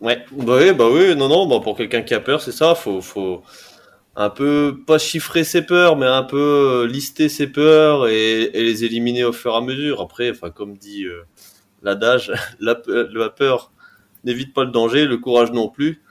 [0.00, 2.74] Ouais, bah oui, bah oui, non, non, bah pour quelqu'un qui a peur, c'est ça,
[2.74, 3.42] faut, faut
[4.16, 8.84] un peu, pas chiffrer ses peurs, mais un peu euh, lister ses peurs et, les
[8.84, 10.00] éliminer au fur et à mesure.
[10.02, 11.24] Après, enfin, comme dit euh,
[11.82, 13.72] l'adage, la, pe- la peur
[14.24, 16.02] n'évite pas le danger, le courage non plus,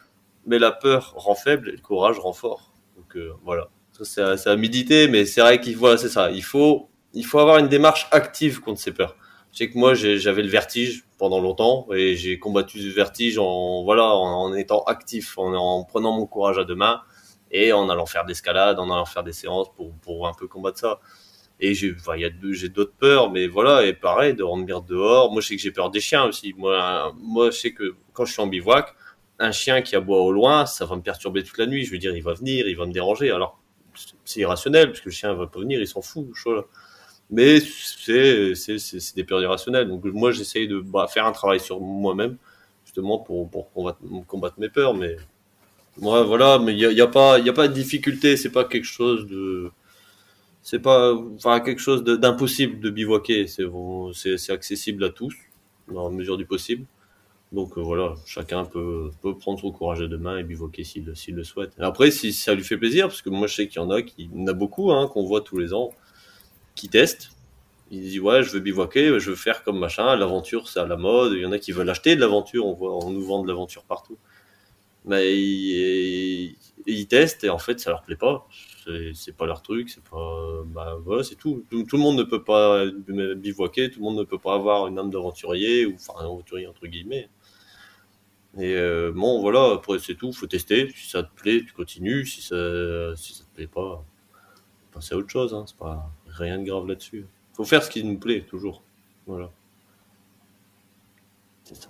[0.46, 2.74] mais la peur rend faible et le courage rend fort.
[2.98, 3.70] Donc euh, voilà,
[4.02, 7.40] ça c'est à méditer, mais c'est vrai qu'il voilà, c'est ça, il faut, il faut
[7.40, 9.16] avoir une démarche active contre ses peurs.
[9.52, 14.06] Sais que moi j'avais le vertige pendant longtemps et j'ai combattu ce vertige en voilà
[14.06, 17.02] en, étant actif, en, en prenant mon courage à deux mains
[17.52, 20.80] et en allant faire d'escalade, en allant faire des séances pour pour un peu combattre
[20.80, 21.00] ça.
[21.60, 22.14] Et j'ai enfin,
[22.52, 25.32] j'ai d'autres peurs mais voilà et pareil de dormir dehors.
[25.32, 26.54] Moi je sais que j'ai peur des chiens aussi.
[26.58, 28.96] Moi moi je sais que quand je suis en bivouac,
[29.42, 31.84] un chien qui aboie au loin, ça va me perturber toute la nuit.
[31.84, 33.32] Je veux dire, il va venir, il va me déranger.
[33.32, 33.60] Alors,
[34.24, 36.30] c'est irrationnel, parce que le chien va pas venir, il s'en fout.
[37.32, 38.54] Mais c'est,
[39.16, 39.88] des peurs irrationnelles.
[39.88, 42.38] Donc, moi, j'essaye de bah, faire un travail sur moi-même,
[42.86, 44.94] justement, pour, pour combattre, mes peurs.
[44.94, 45.18] Mais
[45.98, 48.38] Ouais, voilà, mais il y a, y a pas, a pas de difficulté.
[48.38, 49.72] C'est pas quelque chose de,
[50.64, 53.48] c'est pas, enfin quelque chose de- d'impossible de bivouaquer.
[53.48, 55.36] C'est, accessible à tous
[55.88, 56.86] dans la mesure du possible.
[57.52, 61.06] Donc euh, voilà, chacun peut, peut prendre son courage à deux mains et bivouaquer s'il,
[61.06, 61.74] le souhaite.
[61.80, 63.92] Et après, si ça lui fait plaisir, parce que moi je sais qu'il y en
[63.92, 65.92] a, qui, en a beaucoup, hein, qu'on voit tous les ans,
[66.76, 67.32] qui testent.
[67.92, 70.16] Ils disent ouais, je veux bivouaquer, je veux faire comme machin.
[70.16, 71.34] L'aventure, c'est à la mode.
[71.34, 72.66] Il y en a qui veulent acheter de l'aventure.
[72.66, 74.18] On voit, on nous vend de l'aventure partout.
[75.06, 78.48] Mais ils, testent et en fait, ça leur plaît pas.
[79.14, 79.90] C'est, pas leur truc.
[79.90, 81.66] C'est pas, bah voilà, c'est tout.
[81.70, 81.86] tout.
[81.92, 82.86] le monde ne peut pas
[83.36, 83.92] bivouaquer.
[83.92, 86.88] Tout le monde ne peut pas avoir une âme d'aventurier ou enfin un aventurier entre
[86.88, 87.30] guillemets.
[88.58, 89.74] Et euh, bon, voilà.
[89.76, 90.32] Après, c'est tout.
[90.34, 90.90] Faut tester.
[90.96, 92.26] Si ça te plaît, tu continues.
[92.26, 94.06] Si ça, si te plaît pas,
[94.94, 95.54] passer à autre chose.
[95.54, 95.66] Hein.
[95.68, 97.26] C'est pas rien de grave là-dessus.
[97.54, 98.82] Faut faire ce qui nous plaît toujours.
[99.28, 99.52] Voilà.
[101.64, 101.90] C'est ça.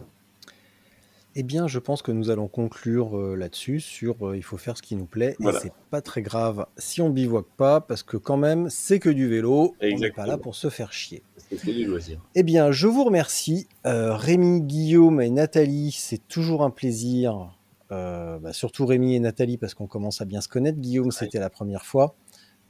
[1.35, 4.75] Eh bien, je pense que nous allons conclure euh, là-dessus, sur euh, il faut faire
[4.75, 5.59] ce qui nous plaît, Voilà.
[5.59, 9.09] et c'est pas très grave si on bivouaque pas, parce que quand même, c'est que
[9.09, 11.23] du vélo, on n'est pas là pour se faire chier.
[11.49, 12.19] C'est du loisir.
[12.35, 13.69] Eh bien, je vous remercie.
[13.85, 17.55] Euh, Rémi, Guillaume et Nathalie, c'est toujours un plaisir.
[17.89, 20.79] Bah, surtout Rémi et Nathalie, parce qu'on commence à bien se connaître.
[20.79, 22.15] Guillaume, c'était la première fois.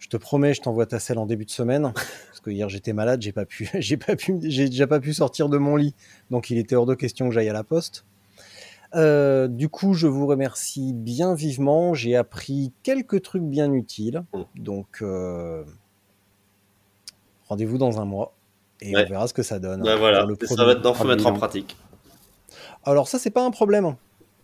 [0.01, 2.91] Je te promets, je t'envoie ta selle en début de semaine, parce que hier j'étais
[2.91, 5.93] malade, j'ai pas pu, j'ai pas pu, j'ai déjà pas pu sortir de mon lit,
[6.31, 8.03] donc il était hors de question que j'aille à la poste.
[8.95, 11.93] Euh, du coup, je vous remercie bien vivement.
[11.93, 14.41] J'ai appris quelques trucs bien utiles, Mm.
[14.57, 15.63] donc euh,
[17.47, 18.33] rendez-vous dans un mois
[18.81, 19.05] et Ouais.
[19.05, 19.83] on verra ce que ça donne.
[19.83, 21.77] Ben voilà, pour le ça va faut mettre en pratique.
[22.83, 23.95] Alors ça, c'est pas un problème.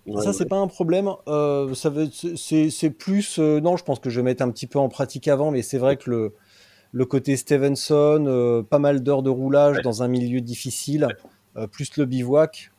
[0.08, 0.50] Ouais, ça, c'est ouais.
[0.50, 1.10] pas un problème.
[1.28, 1.92] Euh, ça
[2.36, 3.40] c'est, c'est plus.
[3.40, 5.62] euh, non, je pense que je vais mettre un petit peu en pratique avant, mais
[5.62, 6.34] c'est vrai que le,
[6.92, 9.82] le côté Stevenson, euh, pas mal d'heures de roulage Ouais.
[9.82, 11.08] dans un milieu difficile,
[11.72, 12.72] plus le bivouac,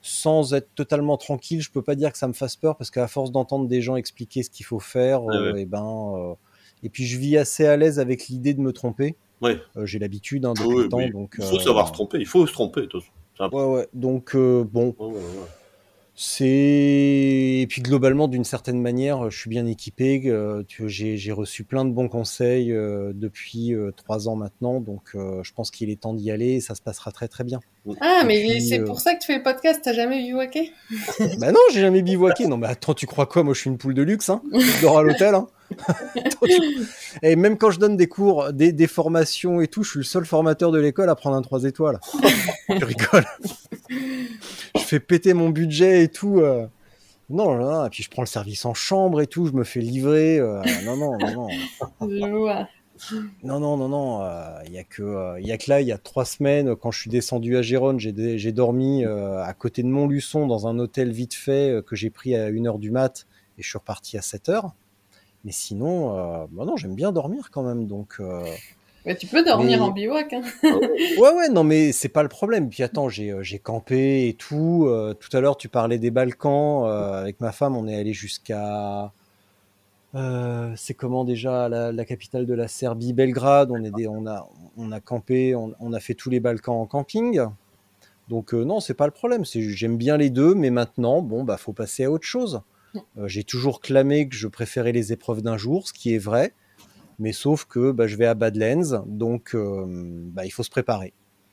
[0.00, 3.08] sans être totalement tranquille, je peux pas dire que ça me fasse peur parce qu'à
[3.08, 5.22] force d'entendre des gens expliquer ce qu'il faut faire,
[5.56, 6.34] et ben, euh,
[6.82, 9.16] et puis je vis assez à l'aise avec l'idée de me tromper.
[9.82, 11.10] J'ai l'habitude hein, depuis Oui, le temps, oui.
[11.10, 11.34] donc.
[11.38, 12.82] Il faut savoir se tromper, il faut se tromper.
[12.82, 13.12] de toute façon.
[13.50, 13.88] C'est Ouais, ouais.
[13.92, 14.94] Donc bon.
[16.16, 16.44] C'est
[17.62, 20.22] et puis globalement d'une certaine manière, je suis bien équipé.
[20.26, 25.52] euh, J'ai reçu plein de bons conseils euh, depuis euh, trois ans maintenant, donc je
[25.52, 26.52] pense qu'il est temps d'y aller.
[26.54, 27.60] Et ça se passera très très bien.
[28.00, 30.18] Ah, Et mais puis, c'est euh, pour ça que tu fais le podcast, t'as jamais
[30.22, 30.72] bivouaqué?
[31.38, 32.46] Bah non, j'ai jamais bivouaqué.
[32.46, 33.42] Non, mais attends, tu crois quoi?
[33.42, 34.30] Moi, je suis une poule de luxe.
[34.30, 35.34] Hein je dors à l'hôtel.
[35.34, 35.46] Hein
[36.16, 36.86] Attends, tu-
[37.22, 40.04] Et même quand je donne des cours, des, des formations et tout, je suis le
[40.04, 42.00] seul formateur de l'école à prendre un 3 étoiles.
[42.70, 43.24] je rigole.
[43.90, 46.38] je fais péter mon budget et tout.
[46.40, 46.66] euh.
[47.30, 49.64] Non, non, non, et puis je prends le service en chambre et tout, je me
[49.64, 50.38] fais livrer.
[50.38, 51.48] euh, Non, non, non,
[52.00, 52.66] non.
[53.42, 54.22] Non, non, non, non.
[54.66, 56.90] Il y a que, euh, y a que là, il y a trois semaines, quand
[56.90, 61.10] je suis descendu à Gérone, j'ai, dormi euh, à côté de Montluçon dans un hôtel
[61.10, 63.26] vite fait euh, que j'ai pris à 1h du mat
[63.58, 64.70] et je suis reparti à 7h.
[65.44, 67.86] Mais sinon, euh, bah non, j'aime bien dormir quand même.
[67.86, 68.44] Donc, euh,
[69.04, 70.32] Mais tu peux dormir Mais- en bivouac.
[70.32, 70.42] Hein.
[70.62, 72.70] ouais, ouais, non, mais c'est pas le problème.
[72.70, 74.86] Puis attends, j'ai, euh, j'ai campé et tout.
[74.86, 76.84] Euh, tout à l'heure, tu parlais des Balkans.
[76.86, 79.12] Euh, avec ma femme, on est allé jusqu'à.
[80.14, 83.70] Euh, c'est comment déjà la, la capitale de la Serbie, Belgrade.
[83.70, 86.76] On, est des, on, a, on a campé, on, on a fait tous les Balkans
[86.76, 87.40] en camping.
[88.28, 89.44] Donc euh, non, c'est pas le problème.
[89.44, 92.62] J'aime bien les deux, mais maintenant, bon, bah, faut passer à autre chose.
[93.18, 96.52] Euh, j'ai toujours clamé que je préférais les épreuves d'un jour, ce qui est vrai.
[97.18, 101.12] Mais sauf que bah, je vais à Badlands, donc euh, bah, il faut se préparer.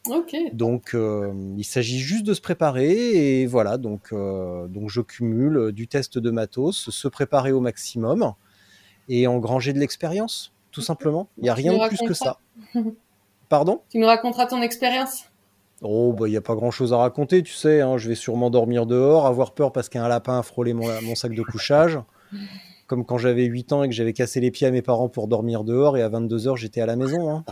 [0.10, 0.36] Ok.
[0.54, 3.78] Donc, euh, il s'agit juste de se préparer et voilà.
[3.78, 8.34] Donc, euh, donc je cumule du test de matos, se préparer au maximum
[9.10, 11.28] et engranger de l'expérience, tout simplement.
[11.38, 12.38] Il n'y a rien de plus que ça.
[13.50, 13.82] Pardon?
[13.90, 15.26] Tu nous raconteras ton expérience?
[15.82, 17.82] Oh, bah, il n'y a pas grand chose à raconter, tu sais.
[17.82, 17.98] hein.
[17.98, 21.34] je vais sûrement dormir dehors, avoir peur parce qu'un lapin a frôlé mon, mon sac
[21.34, 22.00] de couchage.
[22.88, 25.28] Comme quand j'avais 8 ans et que j'avais cassé les pieds à mes parents pour
[25.28, 27.30] dormir dehors et à 22h j'étais à la maison.
[27.38, 27.46] hein.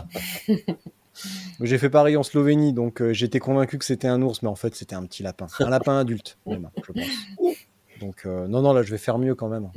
[1.60, 4.54] J'ai fait pareil en Slovénie, donc euh, j'étais convaincu que c'était un ours, mais en
[4.54, 5.46] fait c'était un petit lapin.
[5.58, 7.04] Un lapin adulte, même, je pense.
[8.00, 9.70] Donc euh, non, non, là je vais faire mieux quand même.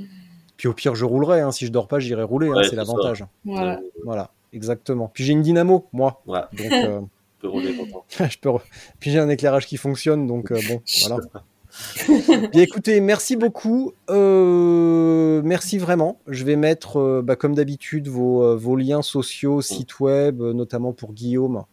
[0.64, 1.52] Puis au pire je roulerai, hein.
[1.52, 3.26] si je dors pas j'irai rouler, hein, Ouais, c'est c'est l'avantage.
[3.44, 3.82] Voilà.
[4.06, 5.12] Voilà, exactement.
[5.14, 6.22] Puis j'ai une dynamo, moi.
[6.26, 7.02] Ouais, Donc euh,
[7.44, 7.76] rouler
[8.18, 8.50] je peux...
[9.02, 12.48] Puis j'ai un éclairage qui fonctionne, donc euh, bon, voilà.
[12.54, 13.92] Bien écoutez, merci beaucoup.
[14.10, 16.22] Euh, merci vraiment.
[16.28, 21.12] Je vais mettre, euh, bah, comme d'habitude, vos, vos liens sociaux, sites web, notamment pour
[21.12, 21.66] Guillaume,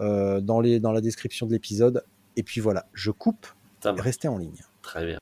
[0.00, 2.04] euh, dans, les, dans la description de l'épisode.
[2.36, 3.48] Et puis voilà, je coupe.
[3.84, 4.62] Restez en ligne.
[4.82, 5.18] Très bien.